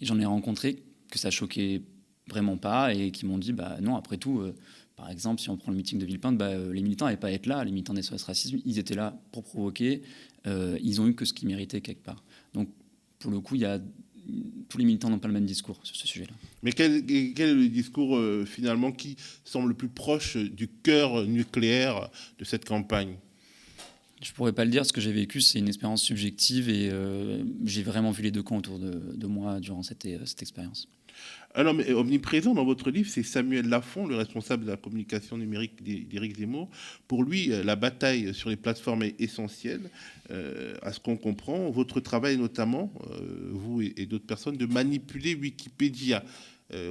Et 0.00 0.04
j'en 0.04 0.18
ai 0.18 0.26
rencontré 0.26 0.82
que 1.10 1.18
ça 1.18 1.30
choquait 1.30 1.82
vraiment 2.28 2.56
pas 2.56 2.92
et 2.92 3.10
qui 3.10 3.26
m'ont 3.26 3.38
dit 3.38 3.52
bah 3.52 3.76
non 3.80 3.96
après 3.96 4.16
tout 4.16 4.40
euh, 4.40 4.54
par 4.96 5.10
exemple 5.10 5.40
si 5.40 5.50
on 5.50 5.56
prend 5.56 5.70
le 5.70 5.76
meeting 5.76 5.98
de 5.98 6.06
Villepinte 6.06 6.36
bah, 6.36 6.46
euh, 6.46 6.72
les 6.72 6.82
militants 6.82 7.04
n'avaient 7.04 7.16
pas 7.16 7.28
à 7.28 7.32
être 7.32 7.46
là 7.46 7.62
les 7.64 7.70
militants 7.70 7.94
des 7.94 8.02
SOS 8.02 8.22
racisme 8.24 8.58
ils 8.64 8.78
étaient 8.78 8.94
là 8.94 9.18
pour 9.30 9.44
provoquer 9.44 10.02
euh, 10.46 10.78
ils 10.82 11.00
ont 11.00 11.06
eu 11.06 11.14
que 11.14 11.24
ce 11.24 11.32
qu'ils 11.32 11.48
méritaient 11.48 11.80
quelque 11.80 12.02
part 12.02 12.24
donc 12.54 12.68
pour 13.18 13.30
le 13.30 13.40
coup 13.40 13.54
il 13.54 13.60
y 13.60 13.66
a 13.66 13.80
tous 14.68 14.78
les 14.78 14.84
militants 14.84 15.08
n'ont 15.08 15.20
pas 15.20 15.28
le 15.28 15.34
même 15.34 15.46
discours 15.46 15.78
sur 15.84 15.94
ce 15.94 16.04
sujet-là. 16.04 16.32
Mais 16.64 16.72
quel, 16.72 17.06
quel, 17.06 17.48
est 17.48 17.54
le 17.54 17.68
discours 17.68 18.20
finalement 18.44 18.90
qui 18.90 19.16
semble 19.44 19.68
le 19.68 19.74
plus 19.74 19.86
proche 19.86 20.36
du 20.36 20.66
cœur 20.66 21.24
nucléaire 21.26 22.10
de 22.40 22.44
cette 22.44 22.64
campagne? 22.64 23.14
Je 24.20 24.32
pourrais 24.32 24.52
pas 24.52 24.64
le 24.64 24.72
dire, 24.72 24.84
ce 24.84 24.92
que 24.92 25.00
j'ai 25.00 25.12
vécu, 25.12 25.40
c'est 25.40 25.60
une 25.60 25.68
expérience 25.68 26.02
subjective 26.02 26.68
et 26.68 26.90
j'ai 27.64 27.84
vraiment 27.84 28.10
vu 28.10 28.24
les 28.24 28.32
deux 28.32 28.42
camps 28.42 28.56
autour 28.56 28.80
de, 28.80 29.14
de 29.14 29.26
moi 29.28 29.60
durant 29.60 29.84
cette, 29.84 30.08
cette 30.26 30.42
expérience. 30.42 30.88
Un 31.58 31.64
homme 31.64 31.82
omniprésent 31.88 32.52
dans 32.52 32.66
votre 32.66 32.90
livre, 32.90 33.08
c'est 33.08 33.22
Samuel 33.22 33.66
Lafont, 33.70 34.06
le 34.06 34.16
responsable 34.16 34.66
de 34.66 34.70
la 34.70 34.76
communication 34.76 35.38
numérique 35.38 35.82
d'Éric 35.82 36.36
Zemmour. 36.36 36.68
Pour 37.08 37.24
lui, 37.24 37.50
euh, 37.50 37.64
la 37.64 37.76
bataille 37.76 38.34
sur 38.34 38.50
les 38.50 38.56
plateformes 38.56 39.02
est 39.02 39.18
essentielle. 39.18 39.90
Euh, 40.30 40.76
à 40.82 40.92
ce 40.92 41.00
qu'on 41.00 41.16
comprend, 41.16 41.70
votre 41.70 42.00
travail 42.00 42.36
notamment, 42.36 42.92
euh, 43.10 43.52
vous 43.52 43.80
et, 43.80 44.04
d'autres 44.04 44.26
personnes, 44.26 44.58
de 44.58 44.66
manipuler 44.66 45.34
Wikipédia. 45.34 46.22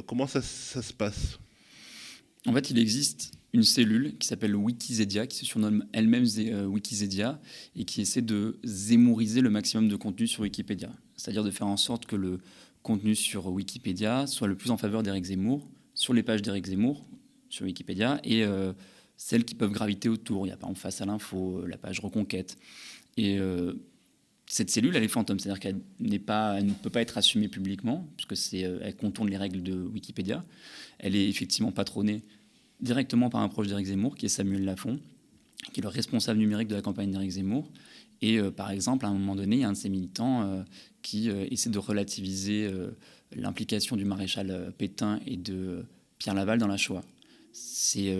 comment 0.08 0.26
ça, 0.26 0.42
se 0.42 0.94
passe? 0.94 1.38
En 2.48 2.54
fait, 2.54 2.72
il 2.72 2.80
existe 2.80 3.34
une 3.54 3.64
cellule 3.64 4.18
qui 4.18 4.28
s'appelle 4.28 4.56
Wikizedia, 4.56 5.28
qui 5.28 5.38
se 5.38 5.46
surnomme 5.46 5.86
elle-même 5.94 6.26
Wikizedia, 6.68 7.40
et 7.76 7.86
qui 7.86 8.02
essaie 8.02 8.24
de 8.24 8.58
zémouriser 8.64 9.42
le 9.42 9.52
maximum 9.52 9.90
de 9.90 9.96
contenu 9.96 10.26
sur 10.28 10.42
Wikipédia. 10.42 10.90
C'est-à-dire 11.18 11.44
de 11.44 11.52
faire 11.52 11.68
en 11.68 11.78
sorte 11.78 12.08
que 12.08 12.16
le 12.16 12.40
contenu 12.86 13.16
sur 13.16 13.48
Wikipédia 13.48 14.28
soit 14.28 14.48
le 14.48 14.56
plus 14.56 14.70
en 14.70 14.78
faveur 14.78 15.02
d'Éric 15.02 15.26
Zemmour, 15.26 15.68
sur 15.96 16.14
les 16.14 16.22
pages 16.22 16.44
d'Éric 16.44 16.68
Zemmour, 16.68 17.04
sur 17.50 17.66
Wikipédia, 17.66 18.20
et 18.24 18.44
euh, 18.44 18.74
celles 19.18 19.44
qui 19.44 19.56
peuvent 19.56 19.72
graviter 19.72 20.08
autour. 20.08 20.46
Il 20.46 20.50
y 20.50 20.54
a 20.54 20.58
par 20.58 20.70
exemple 20.70 20.82
Face 20.82 21.02
à 21.02 21.06
l'info, 21.06 21.60
euh, 21.60 21.68
la 21.68 21.78
page 21.78 22.00
Reconquête. 22.00 22.58
Et 23.18 23.40
euh, 23.40 23.74
cette 24.46 24.70
cellule, 24.70 24.96
elle 24.96 25.04
est 25.04 25.08
fantôme, 25.08 25.40
c'est-à-dire 25.40 25.60
qu'elle 25.60 25.80
ne 26.00 26.74
peut 26.74 26.90
pas 26.92 27.02
être 27.02 27.18
assumée 27.18 27.48
publiquement, 27.48 28.08
puisque 28.18 28.38
c'est, 28.38 28.60
elle 28.60 28.96
contourne 28.96 29.30
les 29.30 29.38
règles 29.38 29.64
de 29.64 29.74
Wikipédia. 29.74 30.46
Elle 31.00 31.16
est 31.16 31.28
effectivement 31.28 31.72
patronnée 31.72 32.22
directement 32.82 33.32
par 33.32 33.42
un 33.42 33.50
proche 33.50 33.68
d'Éric 33.68 33.88
Zemmour, 33.88 34.16
qui 34.16 34.28
est 34.28 34.30
Samuel 34.30 34.64
Lafont, 34.64 35.00
qui 35.74 35.80
est 35.80 35.84
le 35.84 35.90
responsable 35.90 36.40
numérique 36.40 36.68
de 36.68 36.76
la 36.76 36.84
campagne 36.84 37.10
d'Éric 37.10 37.32
Zemmour. 37.32 37.72
Et 38.22 38.42
par 38.52 38.72
exemple, 38.72 39.06
à 39.06 39.10
un 39.10 39.14
moment 39.14 39.36
donné, 39.36 39.58
il 39.58 39.62
y 39.62 39.64
a 39.64 39.68
un 39.68 39.74
de 39.74 39.78
ses 39.78 39.90
militants 39.90 40.64
qui 41.06 41.30
euh, 41.30 41.46
essaie 41.52 41.70
de 41.70 41.78
relativiser 41.78 42.66
euh, 42.66 42.90
l'implication 43.32 43.96
du 43.96 44.06
maréchal 44.06 44.50
euh, 44.50 44.72
Pétain 44.72 45.20
et 45.28 45.38
de 45.38 45.86
Pierre 46.18 46.34
Laval 46.34 46.58
dans 46.58 46.66
la 46.66 46.78
Shoah. 46.78 47.04
C'est 47.54 48.18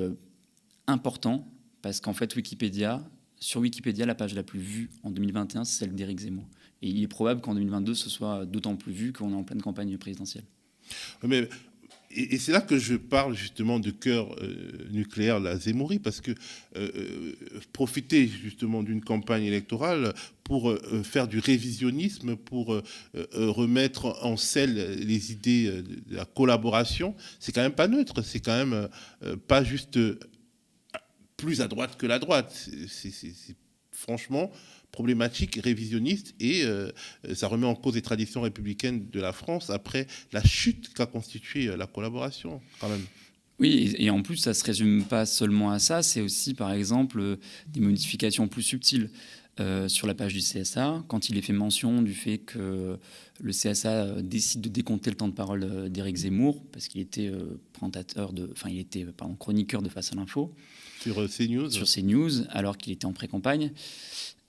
important 0.88 1.46
parce 1.82 2.00
qu'en 2.00 2.14
fait, 2.14 2.34
Wikipédia, 2.36 3.04
sur 3.40 3.60
Wikipédia, 3.62 4.06
la 4.06 4.16
page 4.16 4.34
la 4.34 4.44
plus 4.44 4.60
vue 4.60 4.90
en 5.04 5.10
2021, 5.10 5.66
c'est 5.66 5.80
celle 5.80 5.96
d'Éric 5.96 6.20
Zemmour. 6.20 6.46
Et 6.82 6.90
il 6.90 7.04
est 7.04 7.08
probable 7.08 7.42
qu'en 7.42 7.54
2022, 7.54 7.96
ce 7.96 8.10
soit 8.10 8.46
d'autant 8.46 8.78
plus 8.78 8.94
vu 8.94 9.12
qu'on 9.12 9.32
est 9.32 9.36
en 9.36 9.44
pleine 9.44 9.62
campagne 9.62 9.98
présidentielle. 9.98 10.46
Et, 12.16 12.38
c'est 12.38 12.52
là 12.52 12.62
que 12.62 12.78
je 12.78 12.96
parle 12.96 13.36
justement 13.36 13.80
de 13.80 13.92
cœur 13.92 14.34
euh, 14.42 14.88
nucléaire, 14.92 15.40
la 15.40 15.58
Zémourie, 15.58 16.00
parce 16.00 16.22
que 16.22 16.32
euh, 16.32 16.36
euh, 16.96 17.34
profiter 17.74 18.28
justement 18.28 18.84
d'une 18.84 19.04
campagne 19.04 19.44
électorale 19.44 20.14
pour 20.44 20.72
faire 21.04 21.28
du 21.28 21.40
révisionnisme, 21.40 22.36
pour 22.36 22.80
remettre 23.34 24.16
en 24.22 24.38
selle 24.38 24.76
les 25.00 25.32
idées 25.32 25.82
de 25.82 26.16
la 26.16 26.26
collaboration, 26.26 27.16
c'est 27.40 27.52
quand 27.52 27.64
même 27.64 27.72
pas 27.72 27.88
neutre, 27.88 28.22
c'est 28.22 28.42
quand 28.42 28.64
même 28.64 28.88
pas 29.48 29.64
juste 29.64 29.98
plus 31.36 31.62
à 31.62 31.68
droite 31.68 31.98
que 31.98 32.06
la 32.06 32.20
droite. 32.20 32.70
C'est 32.88 33.56
franchement 33.92 34.52
problématique, 34.96 35.60
révisionniste, 35.64 36.34
et 36.40 36.64
ça 37.34 37.48
remet 37.48 37.68
en 37.68 37.76
cause 37.76 37.96
les 37.96 38.02
traditions 38.02 38.42
républicaines 38.42 39.10
de 39.12 39.20
la 39.20 39.34
France 39.34 39.70
après 39.70 40.08
la 40.32 40.44
chute 40.44 40.94
qu'a 40.94 41.06
constituée 41.06 41.76
la 41.76 41.86
collaboration, 41.86 42.62
quand 42.80 42.90
même. 42.90 43.06
Oui, 43.60 43.94
et 43.98 44.10
en 44.10 44.22
plus, 44.22 44.38
ça 44.38 44.50
ne 44.52 44.54
se 44.56 44.64
résume 44.64 45.04
pas 45.04 45.26
seulement 45.26 45.72
à 45.72 45.80
ça, 45.80 46.02
c'est 46.02 46.22
aussi, 46.22 46.54
par 46.54 46.72
exemple, 46.72 47.38
des 47.68 47.80
modifications 47.80 48.48
plus 48.48 48.64
subtiles. 48.64 49.10
Euh, 49.62 49.88
sur 49.88 50.06
la 50.06 50.14
page 50.14 50.34
du 50.34 50.42
CSA, 50.42 51.06
quand 51.08 51.30
il 51.30 51.38
est 51.38 51.42
fait 51.42 51.54
mention 51.54 52.02
du 52.02 52.14
fait 52.14 52.40
que 52.40 53.00
le 53.40 53.52
CSA 53.54 54.22
décide 54.22 54.60
de 54.60 54.68
décompter 54.68 55.10
le 55.10 55.16
temps 55.16 55.30
de 55.30 55.34
parole 55.34 55.64
euh, 55.64 55.88
d'Éric 55.88 56.18
Zemmour, 56.18 56.62
parce 56.74 56.90
qu'il 56.90 57.00
était 57.00 57.28
euh, 57.28 57.58
présentateur 57.72 58.34
de, 58.34 58.50
enfin 58.52 58.70
il 58.70 58.80
était 58.80 59.06
pardon, 59.06 59.36
chroniqueur 59.36 59.82
de 59.82 59.88
Face 59.88 60.12
à 60.12 60.16
l'info. 60.16 60.54
Sur 61.00 61.16
CNews. 61.30 61.70
Sur 61.70 61.88
CNews, 61.88 62.46
alors 62.50 62.78
qu'il 62.78 62.92
était 62.92 63.06
en 63.06 63.14
pré-campagne. 63.14 63.72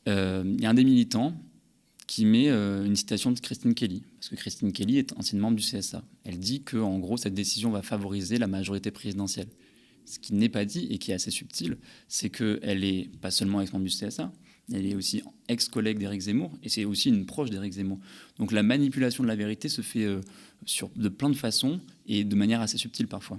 Il 0.07 0.61
y 0.61 0.67
a 0.67 0.71
un 0.71 0.75
des 0.75 0.85
militants 0.85 1.35
qui 2.07 2.25
met 2.25 2.49
une 2.49 2.95
citation 2.95 3.33
de 3.33 3.41
Christine 3.41 3.75
Kelly, 3.75 4.05
parce 4.19 4.29
que 4.29 4.37
Christine 4.37 4.73
Kelly 4.73 4.99
est 4.99 5.13
ancienne 5.19 5.41
membre 5.41 5.57
du 5.57 5.63
CSA. 5.63 6.05
Elle 6.25 6.39
dit 6.39 6.63
que 6.63 6.77
en 6.77 6.99
gros 6.99 7.17
cette 7.17 7.35
décision 7.35 7.71
va 7.71 7.83
favoriser 7.83 8.39
la 8.39 8.47
majorité 8.47 8.93
présidentielle. 8.93 9.49
Ce 10.05 10.21
qui 10.21 10.35
n'est 10.35 10.49
pas 10.49 10.65
dit 10.65 10.87
et 10.91 10.99
qui 10.99 11.11
est 11.11 11.15
assez 11.15 11.33
subtil, 11.33 11.79
c'est 12.07 12.31
qu'elle 12.31 12.85
est 12.85 13.11
pas 13.21 13.33
seulement 13.33 13.61
ex-membre 13.61 13.85
du 13.85 13.91
CSA, 13.91 14.33
elle 14.73 14.87
est 14.87 14.95
aussi 14.95 15.23
ex-collègue 15.49 15.99
d'Éric 15.99 16.23
Zemmour 16.23 16.51
et 16.63 16.69
c'est 16.69 16.85
aussi 16.85 17.09
une 17.09 17.25
proche 17.25 17.51
d'Éric 17.51 17.75
Zemmour. 17.75 17.99
Donc 18.39 18.53
la 18.53 18.63
manipulation 18.63 19.23
de 19.23 19.29
la 19.29 19.37
vérité 19.37 19.69
se 19.69 19.81
fait 19.81 20.05
euh, 20.05 20.21
de 20.97 21.09
plein 21.09 21.31
de 21.31 21.37
façons 21.37 21.81
et 22.07 22.25
de 22.25 22.35
manière 22.35 22.61
assez 22.61 22.79
subtile 22.79 23.07
parfois. 23.07 23.39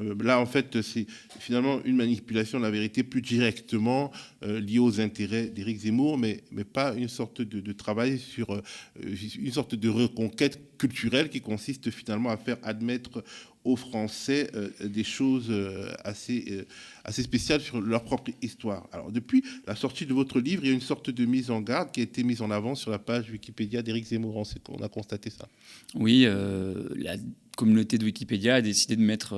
Euh, 0.00 0.14
là, 0.22 0.40
en 0.40 0.46
fait, 0.46 0.82
c'est 0.82 1.06
finalement 1.38 1.80
une 1.84 1.96
manipulation 1.96 2.58
de 2.58 2.64
la 2.64 2.70
vérité 2.70 3.02
plus 3.02 3.22
directement 3.22 4.10
euh, 4.42 4.60
liée 4.60 4.78
aux 4.78 5.00
intérêts 5.00 5.46
d'Éric 5.46 5.78
Zemmour, 5.78 6.18
mais, 6.18 6.44
mais 6.50 6.64
pas 6.64 6.94
une 6.94 7.08
sorte 7.08 7.42
de, 7.42 7.72
travail 7.72 8.18
sur 8.18 8.62
une 9.02 9.52
sorte 9.52 9.74
de 9.74 9.88
reconquête 9.88 10.78
culturelle 10.78 11.28
qui 11.28 11.40
consiste 11.40 11.90
finalement 11.90 12.30
à 12.30 12.36
faire 12.36 12.56
admettre 12.62 13.22
aux 13.66 13.76
Français 13.76 14.48
euh, 14.54 14.70
des 14.84 15.02
choses 15.02 15.48
euh, 15.50 15.92
assez, 16.04 16.44
euh, 16.50 16.64
assez 17.04 17.22
spéciales 17.24 17.60
sur 17.60 17.80
leur 17.80 18.04
propre 18.04 18.30
histoire. 18.40 18.88
Alors, 18.92 19.10
depuis 19.10 19.42
la 19.66 19.74
sortie 19.74 20.06
de 20.06 20.14
votre 20.14 20.38
livre, 20.38 20.64
il 20.64 20.68
y 20.68 20.70
a 20.70 20.74
une 20.74 20.80
sorte 20.80 21.10
de 21.10 21.24
mise 21.24 21.50
en 21.50 21.60
garde 21.60 21.90
qui 21.90 22.00
a 22.00 22.04
été 22.04 22.22
mise 22.22 22.42
en 22.42 22.50
avant 22.52 22.76
sur 22.76 22.92
la 22.92 23.00
page 23.00 23.28
Wikipédia 23.28 23.82
d'Éric 23.82 24.06
Zemmour. 24.06 24.44
On 24.68 24.82
a 24.82 24.88
constaté 24.88 25.30
ça. 25.30 25.48
Oui, 25.96 26.26
la 26.94 27.16
communauté 27.56 27.98
de 27.98 28.04
Wikipédia 28.04 28.54
a 28.54 28.62
décidé 28.62 28.94
de 28.94 29.02
mettre 29.02 29.36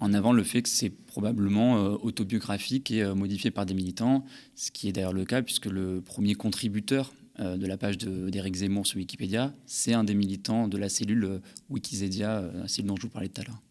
en 0.00 0.12
avant 0.12 0.32
le 0.32 0.42
fait 0.42 0.62
que 0.62 0.68
c'est 0.68 0.90
probablement 0.90 1.76
autobiographique 2.02 2.90
et 2.90 3.04
modifié 3.14 3.50
par 3.50 3.66
des 3.66 3.74
militants, 3.74 4.24
ce 4.54 4.70
qui 4.70 4.88
est 4.88 4.92
d'ailleurs 4.92 5.12
le 5.12 5.24
cas 5.24 5.40
puisque 5.40 5.66
le 5.66 6.00
premier 6.00 6.34
contributeur 6.34 7.12
euh, 7.40 7.56
de 7.56 7.66
la 7.66 7.78
page 7.78 7.96
d'Éric 7.96 8.56
Zemmour 8.56 8.86
sur 8.86 8.98
Wikipédia, 8.98 9.54
c'est 9.64 9.94
un 9.94 10.04
des 10.04 10.14
militants 10.14 10.68
de 10.68 10.76
la 10.76 10.90
cellule 10.90 11.24
euh, 11.24 11.38
Wikizedia, 11.70 12.40
euh, 12.40 12.66
celle 12.66 12.84
dont 12.84 12.96
je 12.96 13.02
vous 13.02 13.08
parlais 13.08 13.28
tout 13.28 13.40
à 13.40 13.44
l'heure. 13.44 13.62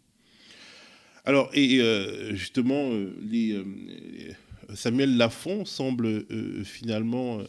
Alors, 1.26 1.52
et 1.54 1.80
justement, 2.34 2.90
les 3.22 3.62
Samuel 4.76 5.18
Lafont 5.18 5.66
semble 5.66 6.06
euh, 6.06 6.64
finalement 6.64 7.40
euh, 7.40 7.44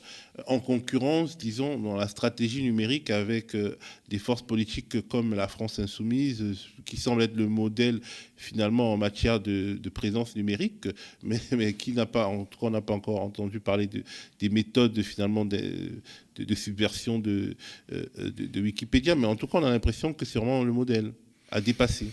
en 0.46 0.60
concurrence, 0.60 1.36
disons, 1.36 1.78
dans 1.78 1.96
la 1.96 2.08
stratégie 2.08 2.62
numérique 2.62 3.10
avec 3.10 3.54
euh, 3.54 3.76
des 4.08 4.18
forces 4.18 4.42
politiques 4.42 5.06
comme 5.08 5.34
la 5.34 5.48
France 5.48 5.78
insoumise, 5.78 6.56
qui 6.84 6.96
semble 6.96 7.22
être 7.22 7.36
le 7.36 7.48
modèle 7.48 8.00
finalement 8.36 8.92
en 8.92 8.96
matière 8.96 9.40
de, 9.40 9.78
présence 9.92 10.36
numérique, 10.36 10.88
mais, 11.22 11.74
qui 11.74 11.92
n'a 11.92 12.06
pas, 12.06 12.26
en 12.26 12.44
tout 12.44 12.58
cas, 12.58 12.66
on 12.66 12.70
n'a 12.70 12.80
pas 12.80 12.94
encore 12.94 13.20
entendu 13.20 13.60
parler 13.60 13.86
de, 13.86 14.02
des 14.38 14.48
méthodes 14.48 15.00
finalement 15.02 15.44
de, 15.44 16.00
subversion 16.54 17.18
de 17.18 17.56
Wikipédia, 18.56 19.14
mais 19.14 19.26
en 19.26 19.36
tout 19.36 19.46
cas, 19.46 19.58
on 19.58 19.64
a 19.64 19.70
l'impression 19.70 20.12
que 20.14 20.24
c'est 20.24 20.38
vraiment 20.38 20.64
le 20.64 20.72
modèle 20.72 21.12
à 21.50 21.60
dépasser. 21.60 22.08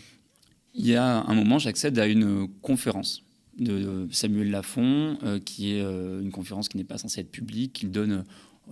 Il 0.73 0.85
y 0.85 0.95
a 0.95 1.23
un 1.23 1.33
moment, 1.33 1.59
j'accède 1.59 1.97
à 1.97 2.07
une 2.07 2.47
conférence 2.61 3.23
de 3.59 4.07
Samuel 4.11 4.51
Lafont, 4.51 5.17
euh, 5.23 5.39
qui 5.39 5.73
est 5.73 5.81
euh, 5.81 6.21
une 6.21 6.31
conférence 6.31 6.69
qui 6.69 6.77
n'est 6.77 6.83
pas 6.83 6.97
censée 6.97 7.21
être 7.21 7.31
publique, 7.31 7.73
qu'il 7.73 7.91
donne 7.91 8.23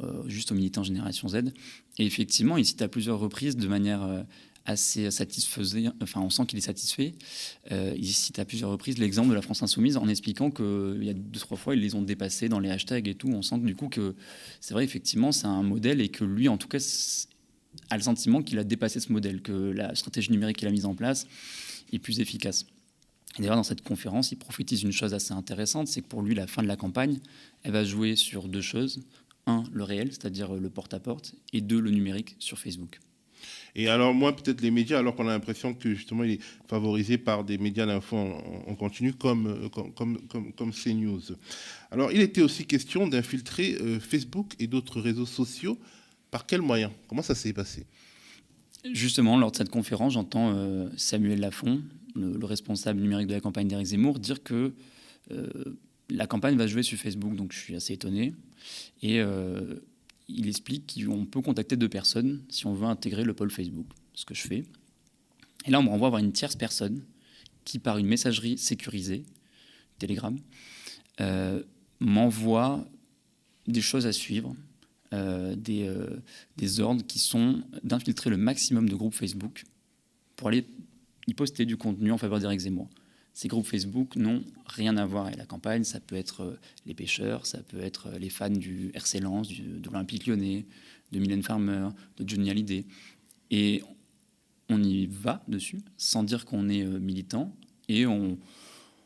euh, 0.01 0.23
juste 0.27 0.51
aux 0.51 0.55
militants 0.55 0.83
Génération 0.83 1.27
Z. 1.27 1.53
Et 1.97 2.05
effectivement, 2.05 2.57
il 2.57 2.65
cite 2.65 2.81
à 2.81 2.87
plusieurs 2.87 3.19
reprises 3.19 3.57
de 3.57 3.67
manière 3.67 4.25
assez 4.65 5.11
satisfaisante, 5.11 5.93
enfin 6.01 6.21
on 6.21 6.31
sent 6.31 6.47
qu'il 6.47 6.57
est 6.57 6.61
satisfait. 6.61 7.13
il 7.71 8.07
cite 8.07 8.39
à 8.39 8.45
plusieurs 8.45 8.71
reprises 8.71 8.97
l'exemple 8.97 9.29
de 9.29 9.35
la 9.35 9.43
France 9.43 9.61
insoumise 9.61 9.95
en 9.95 10.07
expliquant 10.07 10.49
qu'il 10.49 11.03
y 11.03 11.09
a 11.09 11.13
deux 11.13 11.39
trois 11.39 11.55
fois 11.55 11.75
ils 11.75 11.81
les 11.81 11.93
ont 11.93 12.01
dépassés 12.01 12.49
dans 12.49 12.59
les 12.59 12.71
hashtags 12.71 13.07
et 13.07 13.13
tout. 13.13 13.29
On 13.29 13.43
sent 13.43 13.59
du 13.59 13.75
coup 13.75 13.89
que 13.89 14.15
c'est 14.59 14.73
vrai 14.73 14.83
effectivement 14.83 15.31
c'est 15.31 15.45
un 15.45 15.61
modèle 15.61 16.01
et 16.01 16.09
que 16.09 16.25
lui 16.25 16.49
en 16.49 16.57
tout 16.57 16.67
cas 16.67 16.79
a 17.89 17.95
le 17.95 18.03
sentiment 18.03 18.41
qu'il 18.41 18.57
a 18.57 18.63
dépassé 18.63 18.99
ce 18.99 19.13
modèle, 19.13 19.41
que 19.41 19.53
la 19.53 19.93
stratégie 19.93 20.31
numérique 20.31 20.57
qu'il 20.57 20.67
a 20.67 20.71
mise 20.71 20.85
en 20.85 20.95
place 20.95 21.27
est 21.93 21.99
plus 21.99 22.19
efficace. 22.19 22.65
D'ailleurs, 23.37 23.55
dans 23.55 23.63
cette 23.63 23.81
conférence, 23.81 24.31
il 24.31 24.37
prophétise 24.37 24.83
une 24.83 24.91
chose 24.91 25.13
assez 25.13 25.33
intéressante, 25.33 25.87
c'est 25.87 26.01
que 26.01 26.07
pour 26.07 26.21
lui, 26.21 26.35
la 26.35 26.47
fin 26.47 26.63
de 26.63 26.67
la 26.67 26.77
campagne, 26.77 27.19
elle 27.63 27.73
va 27.73 27.83
jouer 27.83 28.15
sur 28.15 28.47
deux 28.47 28.61
choses. 28.61 29.01
Un, 29.47 29.63
le 29.71 29.83
réel, 29.83 30.07
c'est-à-dire 30.11 30.53
le 30.53 30.69
porte-à-porte, 30.69 31.35
et 31.53 31.61
deux, 31.61 31.79
le 31.79 31.91
numérique 31.91 32.35
sur 32.39 32.57
Facebook. 32.57 32.99
Et 33.75 33.89
alors, 33.89 34.13
moi, 34.13 34.35
peut-être 34.35 34.61
les 34.61 34.71
médias, 34.71 34.99
alors 34.99 35.15
qu'on 35.15 35.27
a 35.27 35.31
l'impression 35.31 35.73
que 35.73 35.93
justement, 35.93 36.23
il 36.23 36.31
est 36.31 36.41
favorisé 36.67 37.17
par 37.17 37.43
des 37.43 37.57
médias 37.57 37.85
d'info 37.85 38.15
en, 38.15 38.75
continu 38.75 39.13
comme, 39.13 39.69
comme, 39.69 40.19
comme, 40.27 40.53
comme, 40.53 40.71
CNews. 40.71 41.21
Alors, 41.91 42.11
il 42.11 42.21
était 42.21 42.41
aussi 42.41 42.65
question 42.65 43.05
d'infiltrer 43.07 43.77
euh, 43.81 43.99
Facebook 43.99 44.53
et 44.59 44.67
d'autres 44.67 45.01
réseaux 45.01 45.25
sociaux. 45.25 45.77
Par 46.31 46.45
quels 46.45 46.61
moyens? 46.61 46.91
Comment 47.07 47.21
ça 47.21 47.35
s'est 47.35 47.53
passé? 47.53 47.85
Justement, 48.93 49.37
lors 49.37 49.51
de 49.51 49.57
cette 49.57 49.69
conférence, 49.69 50.13
j'entends 50.13 50.53
euh, 50.55 50.87
Samuel 50.95 51.39
Lafont, 51.39 51.81
le, 52.15 52.45
responsable 52.45 53.01
numérique 53.01 53.27
de 53.27 53.33
la 53.33 53.41
campagne 53.41 53.67
d'Éric 53.67 53.87
Zemmour, 53.87 54.19
dire 54.19 54.41
que 54.43 54.73
euh, 55.31 55.77
la 56.09 56.27
campagne 56.27 56.57
va 56.57 56.67
jouer 56.67 56.83
sur 56.83 56.97
Facebook. 56.97 57.35
Donc 57.35 57.53
je 57.53 57.59
suis 57.59 57.75
assez 57.75 57.93
étonné. 57.93 58.33
Et 59.01 59.19
euh, 59.19 59.75
il 60.27 60.47
explique 60.47 61.03
qu'on 61.05 61.25
peut 61.25 61.41
contacter 61.41 61.75
deux 61.75 61.89
personnes 61.89 62.43
si 62.49 62.65
on 62.65 62.73
veut 62.73 62.87
intégrer 62.87 63.23
le 63.23 63.33
pôle 63.33 63.51
Facebook, 63.51 63.87
ce 64.13 64.25
que 64.25 64.33
je 64.33 64.41
fais. 64.41 64.63
Et 65.65 65.71
là, 65.71 65.79
on 65.79 65.83
me 65.83 65.89
renvoie 65.89 66.09
vers 66.09 66.19
une 66.19 66.31
tierce 66.31 66.55
personne 66.55 67.03
qui, 67.63 67.79
par 67.79 67.97
une 67.97 68.07
messagerie 68.07 68.57
sécurisée, 68.57 69.23
Telegram, 69.97 70.37
euh, 71.21 71.63
m'envoie 71.99 72.85
des 73.67 73.81
choses 73.81 74.05
à 74.05 74.11
suivre, 74.11 74.55
des, 75.11 75.89
des 76.57 76.79
ordres 76.81 77.05
qui 77.07 77.19
sont 77.19 77.63
d'infiltrer 77.83 78.29
le 78.29 78.35
maximum 78.35 78.89
de 78.89 78.95
groupes 78.95 79.13
Facebook 79.13 79.63
pour 80.35 80.49
aller 80.49 80.65
ils 81.27 81.35
postaient 81.35 81.65
du 81.65 81.77
contenu 81.77 82.11
en 82.11 82.17
faveur 82.17 82.39
d'Éric 82.39 82.59
Zemmour. 82.61 82.89
Ces 83.35 83.49
groupes 83.49 83.65
Facebook 83.65 84.15
n'ont 84.15 84.45
rien 84.65 84.95
à 84.95 85.05
voir 85.05 85.25
avec 85.25 85.37
la 85.37 85.45
campagne. 85.45 85.83
Ça 85.83 85.99
peut 85.99 86.15
être 86.15 86.41
euh, 86.41 86.59
les 86.85 86.93
pêcheurs, 86.93 87.45
ça 87.45 87.59
peut 87.63 87.81
être 87.81 88.07
euh, 88.07 88.17
les 88.17 88.29
fans 88.29 88.49
du 88.49 88.91
RC 88.93 89.19
Lens, 89.19 89.49
de 89.49 89.85
l'Olympique 89.89 90.25
lyonnais, 90.25 90.65
de 91.11 91.19
Mylène 91.19 91.43
Farmer, 91.43 91.89
de 92.17 92.27
Johnny 92.27 92.49
Hallyday. 92.49 92.85
Et 93.51 93.83
on 94.69 94.81
y 94.81 95.05
va 95.07 95.43
dessus 95.49 95.81
sans 95.97 96.23
dire 96.23 96.45
qu'on 96.45 96.69
est 96.69 96.83
euh, 96.83 96.97
militant 96.97 97.53
et 97.89 98.05
on, 98.05 98.39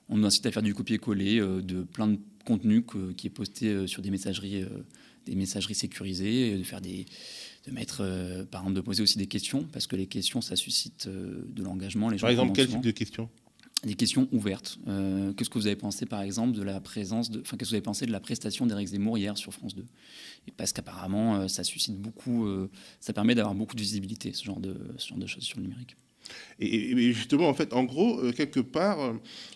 nous 0.09 0.25
incite 0.25 0.45
à 0.45 0.51
faire 0.51 0.63
du 0.63 0.75
copier-coller 0.75 1.39
de 1.39 1.83
plein 1.83 2.07
de 2.07 2.19
contenus 2.43 2.83
qui 3.15 3.27
est 3.27 3.29
posté 3.29 3.85
sur 3.85 4.01
des 4.01 4.09
messageries, 4.09 4.65
des 5.27 5.35
messageries 5.35 5.75
sécurisées, 5.75 6.57
de 6.57 6.63
faire 6.63 6.81
des, 6.81 7.05
de 7.65 7.71
mettre, 7.71 8.01
euh, 8.01 8.45
par 8.45 8.61
exemple, 8.61 8.75
de 8.75 8.81
poser 8.81 9.03
aussi 9.03 9.17
des 9.17 9.27
questions, 9.27 9.63
parce 9.71 9.87
que 9.87 9.95
les 9.95 10.07
questions, 10.07 10.41
ça 10.41 10.55
suscite 10.55 11.07
euh, 11.07 11.45
de 11.49 11.63
l'engagement. 11.63 12.09
Par 12.17 12.29
exemple, 12.29 12.53
quel 12.53 12.67
type 12.67 12.81
de 12.81 12.91
questions? 12.91 13.29
Des 13.83 13.93
questions 13.93 14.27
ouvertes. 14.31 14.77
Euh, 14.87 15.31
qu'est-ce 15.33 15.49
que 15.49 15.57
vous 15.57 15.67
avez 15.67 15.75
pensé, 15.75 16.05
par 16.05 16.21
exemple, 16.21 16.57
de 16.57 16.63
la 16.63 16.81
présence 16.81 17.31
de, 17.31 17.39
enfin, 17.39 17.55
qu'est-ce 17.55 17.69
que 17.69 17.73
vous 17.73 17.75
avez 17.75 17.81
pensé 17.81 18.05
de 18.05 18.11
la 18.11 18.19
prestation 18.19 18.65
d'Éric 18.65 18.89
Zemmour 18.89 19.17
hier 19.17 19.37
sur 19.37 19.53
France 19.53 19.75
2 19.75 19.85
Et 20.47 20.51
parce 20.51 20.73
qu'apparemment, 20.73 21.47
ça 21.47 21.63
suscite 21.63 21.97
beaucoup, 21.97 22.45
ça 22.99 23.13
permet 23.13 23.35
d'avoir 23.35 23.55
beaucoup 23.55 23.75
de 23.75 23.81
visibilité, 23.81 24.33
ce 24.33 24.43
genre 24.43 24.59
de, 24.59 24.75
ce 24.97 25.07
genre 25.07 25.17
de 25.17 25.27
choses 25.27 25.43
sur 25.43 25.59
le 25.59 25.63
numérique. 25.63 25.95
Et, 26.59 27.13
justement, 27.13 27.47
en 27.47 27.53
fait, 27.53 27.73
en 27.73 27.83
gros, 27.83 28.19
euh, 28.19 28.31
quelque 28.33 28.59
part, 28.59 28.99
euh, 28.99 29.13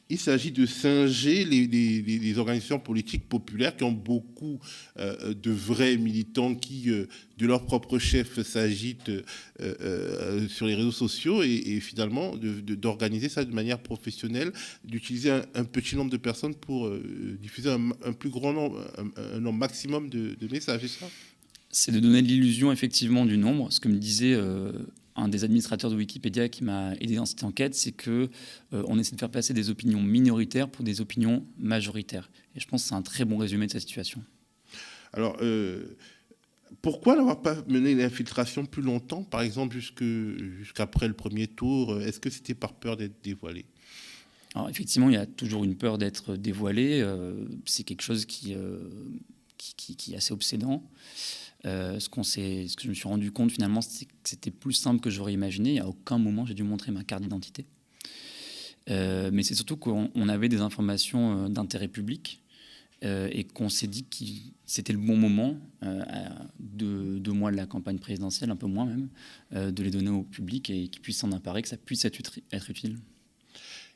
il 0.09 0.17
s'agit 0.17 0.51
de 0.51 0.65
singer 0.65 1.43
les, 1.43 2.38
organisations 2.38 2.80
politiques 2.80 3.28
populaires 3.28 3.76
qui 3.76 3.84
ont 3.84 3.91
beaucoup 3.91 4.59
euh, 4.97 5.34
de 5.34 5.51
vrais 5.51 5.97
militants 5.97 6.55
qui, 6.55 6.86
de 6.86 7.47
leur 7.47 7.65
propre 7.65 7.99
chef, 7.99 8.41
s'agitent 8.41 9.11
sur 10.49 10.67
les 10.67 10.76
réseaux 10.76 10.91
sociaux 10.91 11.43
et, 11.43 11.80
finalement 11.80 12.36
d'organiser 12.36 13.30
ça 13.30 13.43
de 13.43 13.53
manière 13.53 13.80
professionnelle, 13.80 14.51
d'utiliser 14.84 15.32
un, 15.32 15.63
petit 15.63 15.95
nombre 15.95 16.11
de 16.11 16.17
personnes 16.17 16.55
pour 16.55 16.91
diffuser 17.41 17.71
un, 17.71 18.13
plus 18.13 18.30
grand 18.30 18.53
nombre, 18.53 18.86
un, 19.17 19.39
nombre 19.39 19.59
maximum 19.59 20.09
de, 20.09 20.36
messages, 20.51 20.82
c'est 20.82 21.05
C'est 21.71 21.91
de 21.91 21.99
donner 21.99 22.21
l'illusion 22.21 22.71
effectivement 22.71 23.26
du 23.26 23.38
nombre, 23.38 23.71
ce 23.71 23.80
que 23.80 23.88
me 23.88 23.97
disait 23.97 24.38
un 25.16 25.28
des 25.28 25.43
administrateurs 25.43 25.91
de 25.91 25.95
Wikipédia 25.95 26.49
qui 26.49 26.64
m'a 26.64 26.93
aidé 26.95 27.16
dans 27.16 27.26
cette 27.26 27.43
enquête, 27.43 27.76
c'est 27.76 27.91
que 27.91 28.30
on 28.72 28.97
essaie 28.97 29.16
de 29.16 29.20
faire 29.20 29.30
passer 29.30 29.53
des 29.53 29.70
opinions 29.70 30.01
minoritaires 30.01 30.70
pour 30.70 30.84
des 30.84 31.01
opinions 31.01 31.45
majoritaires. 31.57 32.32
Et 32.55 32.59
je 32.59 32.68
pense 32.68 32.84
que 32.84 32.89
c'est 32.89 32.95
un 32.95 33.01
très 33.01 33.26
bon 33.26 33.38
résumé 33.38 33.68
de 33.68 33.72
cette 33.72 33.82
situation. 33.82 34.24
Alors, 35.14 35.38
pourquoi 36.82 37.16
n'avoir 37.16 37.41
pas 37.41 37.55
mené 37.68 37.93
l'infiltration 37.93 38.66
plus 38.66 38.82
longtemps, 38.82 39.24
par 39.24 39.41
exemple 39.41 39.78
jusqu'après 39.78 41.07
le 41.07 41.14
premier 41.14 41.47
tour 41.47 42.01
Est-ce 42.01 42.20
que 42.20 42.30
c'était 42.30 42.55
par 42.55 42.74
peur 42.74 42.97
d'être 42.97 43.22
dévoilé? 43.24 43.66
Alors 44.55 44.70
effectivement, 44.70 45.09
il 45.09 45.14
y 45.14 45.18
a 45.18 45.26
toujours 45.26 45.64
une 45.64 45.76
peur 45.76 45.97
d'être 45.97 46.36
dévoilé. 46.36 47.01
Euh, 47.01 47.34
c'est 47.66 47.84
quelque 47.84 48.03
chose 48.03 48.28
euh, 48.47 48.89
qui, 49.57 49.95
qui, 49.95 50.14
est 50.14 50.18
assez 50.18 50.32
obsédant. 50.32 50.84
Euh, 51.66 51.99
ce, 51.99 52.09
que 52.09 52.84
je 52.84 52.89
me 52.89 52.93
suis 52.93 53.07
rendu 53.07 53.32
compte 53.32 53.51
finalement, 53.51 53.82
c'est 53.82 54.05
que 54.05 54.11
c'était 54.24 54.51
plus 54.51 54.74
simple 54.74 55.01
que 55.01 55.09
j'aurais 55.09 55.34
imaginé. 55.34 55.80
À 55.80 55.88
aucun 55.88 56.18
moment, 56.18 56.45
j'ai 56.45 56.53
dû 56.53 56.64
montrer 56.64 56.91
ma 56.91 57.03
carte 57.03 57.24
d'identité. 57.24 57.66
mais 58.88 59.43
c'est 59.43 59.55
surtout 59.55 59.78
qu'on 59.78 60.30
avait 60.30 60.49
des 60.49 60.61
informations 60.61 61.49
d'intérêt 61.49 61.88
public 61.88 62.41
et 63.01 63.43
qu'on 63.43 63.68
s'est 63.68 63.88
dit 63.88 64.05
que 64.05 64.26
c'était 64.66 64.93
le 64.93 64.99
bon 64.99 65.18
moment, 65.18 65.57
à 65.82 66.47
deux, 66.59 67.34
mois 67.34 67.51
de 67.51 67.57
la 67.57 67.66
campagne 67.66 67.99
présidentielle, 67.99 68.49
un 68.49 68.55
peu 68.57 68.68
moins 68.68 68.86
même, 68.86 69.09
de 69.72 69.84
les 69.84 69.91
donner 69.91 70.09
au 70.09 70.24
public 70.24 70.70
et 70.70 70.89
qu'il 70.89 71.01
puisse 71.01 71.18
s'en 71.18 71.32
apparaître, 71.32 71.64
que 71.64 71.70
ça 71.70 71.78
puisse 71.78 72.03
être, 72.03 72.22
être 72.51 72.70
utile. 72.70 72.97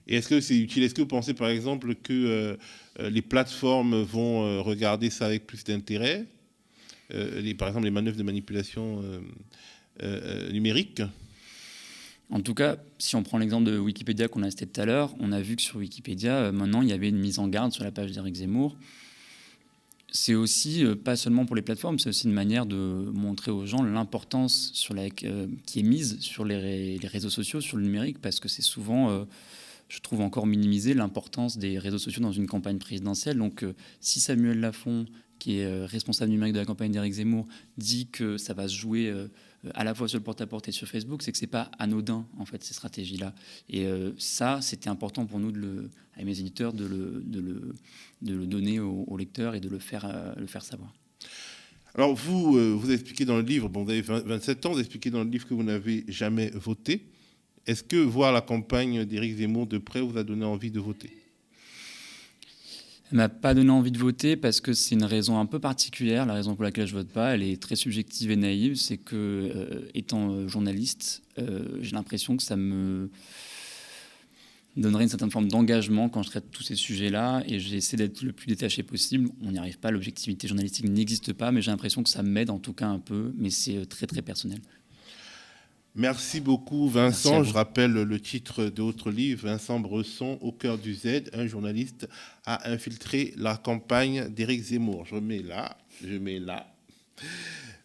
Et 0.08 0.16
est-ce 0.16 0.30
que 0.30 0.40
c'est 0.40 0.58
utile? 0.58 0.84
Est-ce 0.84 0.94
que 0.94 1.02
vous 1.02 1.08
pensez 1.08 1.34
par 1.34 1.50
exemple 1.50 1.94
que 1.96 2.14
euh, 2.14 2.58
euh, 3.00 3.10
les 3.10 3.22
plateformes 3.22 4.02
vont 4.02 4.46
euh, 4.46 4.62
regarder 4.62 5.10
ça 5.10 5.26
avec 5.26 5.46
plus 5.46 5.64
d'intérêt? 5.64 6.26
Par 7.10 7.68
exemple, 7.68 7.86
les 7.86 7.92
manœuvres 7.92 8.18
de 8.18 8.24
manipulation 8.24 9.02
numérique 10.52 11.02
en 12.30 12.42
tout 12.42 12.54
cas, 12.54 12.76
si 12.98 13.16
on 13.16 13.24
prend 13.24 13.38
l'exemple 13.38 13.72
de 13.72 13.78
Wikipédia 13.78 14.28
qu'on 14.28 14.44
a 14.44 14.52
cité 14.52 14.68
tout 14.68 14.82
à 14.82 14.86
l'heure, 14.86 15.16
on 15.20 15.32
a 15.32 15.40
vu 15.40 15.56
que 15.56 15.62
sur 15.62 15.78
Wikipédia, 15.78 16.52
maintenant, 16.52 16.82
il 16.82 16.90
y 16.90 16.92
avait 16.92 17.08
une 17.08 17.20
mise 17.20 17.40
en 17.40 17.48
garde 17.48 17.72
sur 17.72 17.86
la 17.86 17.92
page 17.92 18.12
d'Éric 18.12 18.36
Zemmour. 18.36 18.76
C'est 20.12 20.36
aussi, 20.36 20.84
pas 21.06 21.16
seulement 21.16 21.46
pour 21.46 21.56
les 21.56 21.62
plateformes, 21.62 22.00
c'est 22.00 22.10
aussi 22.10 22.28
une 22.28 22.34
manière 22.34 22.66
de 22.66 22.76
montrer 22.76 23.52
aux 23.52 23.66
gens 23.66 23.82
l'importance 23.82 24.74
qui 25.66 25.80
est 25.80 25.84
mise 25.84 26.20
sur 26.20 26.44
les, 26.44 26.98
réseaux 27.04 27.30
sociaux, 27.30 27.62
sur 27.62 27.78
le 27.78 27.84
numérique, 27.84 28.20
parce 28.20 28.42
que 28.42 28.50
c'est 28.50 28.62
souvent 28.62 29.26
je 29.90 30.00
trouve 30.00 30.22
encore 30.22 30.48
minimiser 30.48 30.94
l'importance 30.94 31.58
des 31.58 31.80
réseaux 31.80 31.98
sociaux 31.98 32.22
dans 32.22 32.32
une 32.32 32.48
campagne 32.48 32.78
présidentielle. 32.78 33.38
Donc, 33.38 33.64
euh, 33.64 33.74
si 34.02 34.20
Samuel 34.20 34.60
Lafont, 34.60 35.06
qui 35.40 35.60
est 35.60 35.66
euh, 35.66 35.86
responsable 35.86 36.32
numérique 36.32 36.54
de 36.54 36.60
la 36.60 36.66
campagne 36.66 36.92
d'Éric 36.92 37.14
Zemmour, 37.14 37.48
dit 37.78 38.08
que 38.08 38.38
ça 38.38 38.54
va 38.54 38.68
se 38.68 38.76
jouer 38.76 39.10
euh, 39.10 39.28
à 39.74 39.84
la 39.84 39.94
fois 39.94 40.08
sur 40.08 40.18
le 40.18 40.24
porte-à-porte 40.24 40.68
et 40.68 40.72
sur 40.72 40.88
Facebook, 40.88 41.22
c'est 41.22 41.32
que 41.32 41.38
c'est 41.38 41.48
pas 41.48 41.72
anodin 41.80 42.26
en 42.38 42.46
fait 42.46 42.64
ces 42.64 42.74
stratégies-là. 42.74 43.34
Et 43.70 43.86
ça, 44.18 44.60
c'était 44.62 44.88
important 44.88 45.26
pour 45.26 45.40
nous 45.40 45.52
de 45.52 45.60
le, 45.60 45.90
à 46.16 46.24
mes 46.24 46.40
éditeurs 46.40 46.74
de 46.74 46.86
le, 46.86 47.24
de 47.26 47.40
le, 47.40 47.76
de 48.22 48.36
le 48.36 48.46
donner 48.46 48.80
aux, 48.80 49.18
lecteurs 49.18 49.56
et 49.56 49.60
de 49.60 49.68
le 49.68 49.80
faire, 49.80 50.34
le 50.38 50.46
faire 50.46 50.64
savoir. 50.64 50.94
Alors 51.96 52.16
vous, 52.16 52.78
vous 52.78 52.92
expliquez 52.92 53.26
dans 53.26 53.36
le 53.36 53.42
livre, 53.42 53.68
bon, 53.68 53.84
vous 53.84 53.90
avez 53.90 54.02
27 54.02 54.66
ans, 54.68 54.72
vous 54.72 54.80
expliquez 54.80 55.10
dans 55.10 55.24
le 55.24 55.30
livre 55.30 55.48
que 55.48 55.56
vous 55.56 55.64
n'avez 55.64 56.06
jamais 56.08 56.50
voté. 56.52 57.08
Est-ce 57.66 57.84
que 57.84 57.98
voir 57.98 58.32
la 58.32 58.42
campagne 58.42 59.04
d'Éric 59.04 59.38
Zemmour 59.38 59.68
de 59.68 59.80
près 59.80 60.00
vous 60.00 60.18
a 60.18 60.24
donné 60.24 60.46
envie 60.46 60.72
de 60.72 60.80
voter? 60.80 61.27
Elle 63.12 63.18
m'a 63.18 63.30
pas 63.30 63.54
donné 63.54 63.70
envie 63.70 63.92
de 63.92 63.98
voter 63.98 64.36
parce 64.36 64.60
que 64.60 64.74
c'est 64.74 64.96
une 64.96 65.06
raison 65.06 65.40
un 65.40 65.46
peu 65.46 65.60
particulière. 65.60 66.26
La 66.26 66.34
raison 66.34 66.56
pour 66.56 66.64
laquelle 66.64 66.88
je 66.88 66.94
vote 66.94 67.08
pas, 67.08 67.34
elle 67.34 67.44
est 67.44 67.62
très 67.62 67.78
subjective 67.78 68.32
et 68.32 68.36
naïve. 68.36 68.76
C'est 68.76 68.98
que, 68.98 69.16
euh, 69.16 69.90
étant 69.94 70.32
euh, 70.32 70.48
journaliste, 70.48 71.24
euh, 71.40 71.78
j'ai 71.82 71.92
l'impression 71.92 72.36
que 72.36 72.44
ça 72.44 72.58
me 72.58 73.10
donnerait 74.76 75.04
une 75.04 75.10
certaine 75.10 75.32
forme 75.32 75.48
d'engagement 75.48 76.10
quand 76.10 76.22
je 76.22 76.30
traite 76.30 76.52
tous 76.52 76.64
ces 76.64 76.76
sujets-là 76.76 77.44
et 77.48 77.60
j'essaie 77.60 77.98
d'être 77.98 78.22
le 78.22 78.34
plus 78.34 78.48
détaché 78.48 78.84
possible. 78.84 79.30
On 79.42 79.52
n'y 79.52 79.58
arrive 79.58 79.80
pas, 79.80 79.90
l'objectivité 79.90 80.48
journalistique 80.48 80.88
n'existe 80.88 81.34
pas, 81.34 81.52
mais 81.52 81.62
j'ai 81.62 81.72
l'impression 81.72 82.04
que 82.04 82.10
ça 82.10 82.24
m'aide 82.24 82.50
en 82.50 82.60
tout 82.60 82.74
cas 82.74 82.88
un 82.88 83.00
peu, 83.00 83.34
mais 83.38 83.50
c'est 83.50 83.88
très 83.88 84.06
très 84.06 84.22
personnel. 84.22 84.60
Merci 86.00 86.42
beaucoup 86.42 86.88
Vincent. 86.88 87.44
Je 87.44 87.52
rappelle 87.52 87.92
le 87.92 88.20
titre 88.20 88.66
de 88.66 88.84
votre 88.84 89.10
livre, 89.10 89.48
Vincent 89.48 89.80
Bresson, 89.80 90.38
Au 90.42 90.52
cœur 90.52 90.78
du 90.78 90.94
Z, 90.94 91.24
un 91.34 91.48
journaliste 91.48 92.08
a 92.46 92.70
infiltré 92.70 93.34
la 93.36 93.58
campagne 93.58 94.30
d'Éric 94.30 94.62
Zemmour. 94.62 95.08
Je 95.08 95.16
mets 95.16 95.42
là, 95.42 95.76
je 96.06 96.20
mets 96.20 96.38
là. 96.38 96.68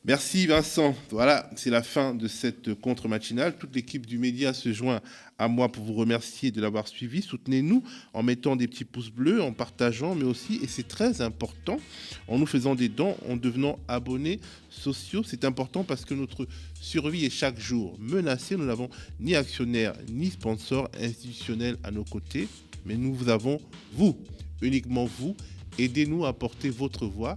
Merci 0.05 0.49
Vincent. 0.49 0.97
Voilà, 1.11 1.49
c'est 1.55 1.71
la 1.71 1.85
fin 1.85 2.13
de 2.13 2.27
cette 2.27 2.75
contre-matinale. 2.75 3.57
Toute 3.57 3.73
l'équipe 3.73 4.05
du 4.05 4.19
média 4.19 4.53
se 4.53 4.73
joint 4.73 5.01
à 5.39 5.47
moi 5.47 5.71
pour 5.71 5.85
vous 5.85 5.93
remercier 5.93 6.51
de 6.51 6.61
l'avoir 6.61 6.89
suivi. 6.89 7.23
Soutenez-nous 7.23 7.85
en 8.13 8.25
mettant 8.25 8.57
des 8.57 8.67
petits 8.67 8.85
pouces 8.85 9.13
bleus, 9.13 9.41
en 9.41 9.53
partageant, 9.53 10.17
mais 10.17 10.25
aussi, 10.25 10.59
et 10.61 10.67
c'est 10.67 10.89
très 10.89 11.21
important, 11.21 11.79
en 12.27 12.37
nous 12.37 12.47
faisant 12.47 12.75
des 12.75 12.89
dons, 12.89 13.17
en 13.29 13.37
devenant 13.37 13.79
abonnés 13.87 14.41
sociaux. 14.71 15.23
C'est 15.25 15.45
important 15.45 15.85
parce 15.85 16.05
que 16.05 16.15
notre 16.15 16.49
survie 16.75 17.25
est 17.25 17.31
chaque 17.31 17.61
jour 17.61 17.97
menacée. 18.01 18.57
Nous 18.57 18.67
n'avons 18.67 18.91
ni 19.21 19.37
actionnaires 19.37 19.95
ni 20.11 20.31
sponsors 20.31 20.91
institutionnels 21.01 21.77
à 21.85 21.93
nos 21.93 22.03
côtés, 22.03 22.49
mais 22.85 22.97
nous 22.97 23.29
avons, 23.29 23.61
vous, 23.93 24.19
uniquement 24.63 25.05
vous. 25.05 25.37
Aidez-nous 25.79 26.27
à 26.27 26.33
porter 26.33 26.71
votre 26.71 27.07
voix. 27.07 27.37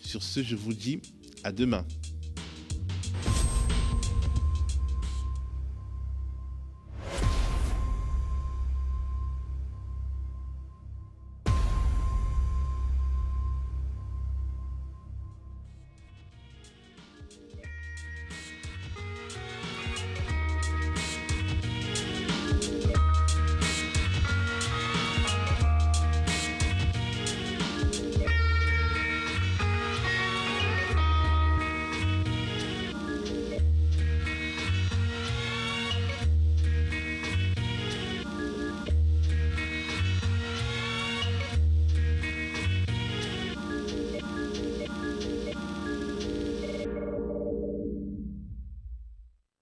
Sur 0.00 0.24
ce, 0.24 0.42
je 0.42 0.56
vous 0.56 0.74
dis 0.74 1.00
à 1.44 1.52
demain. 1.52 1.84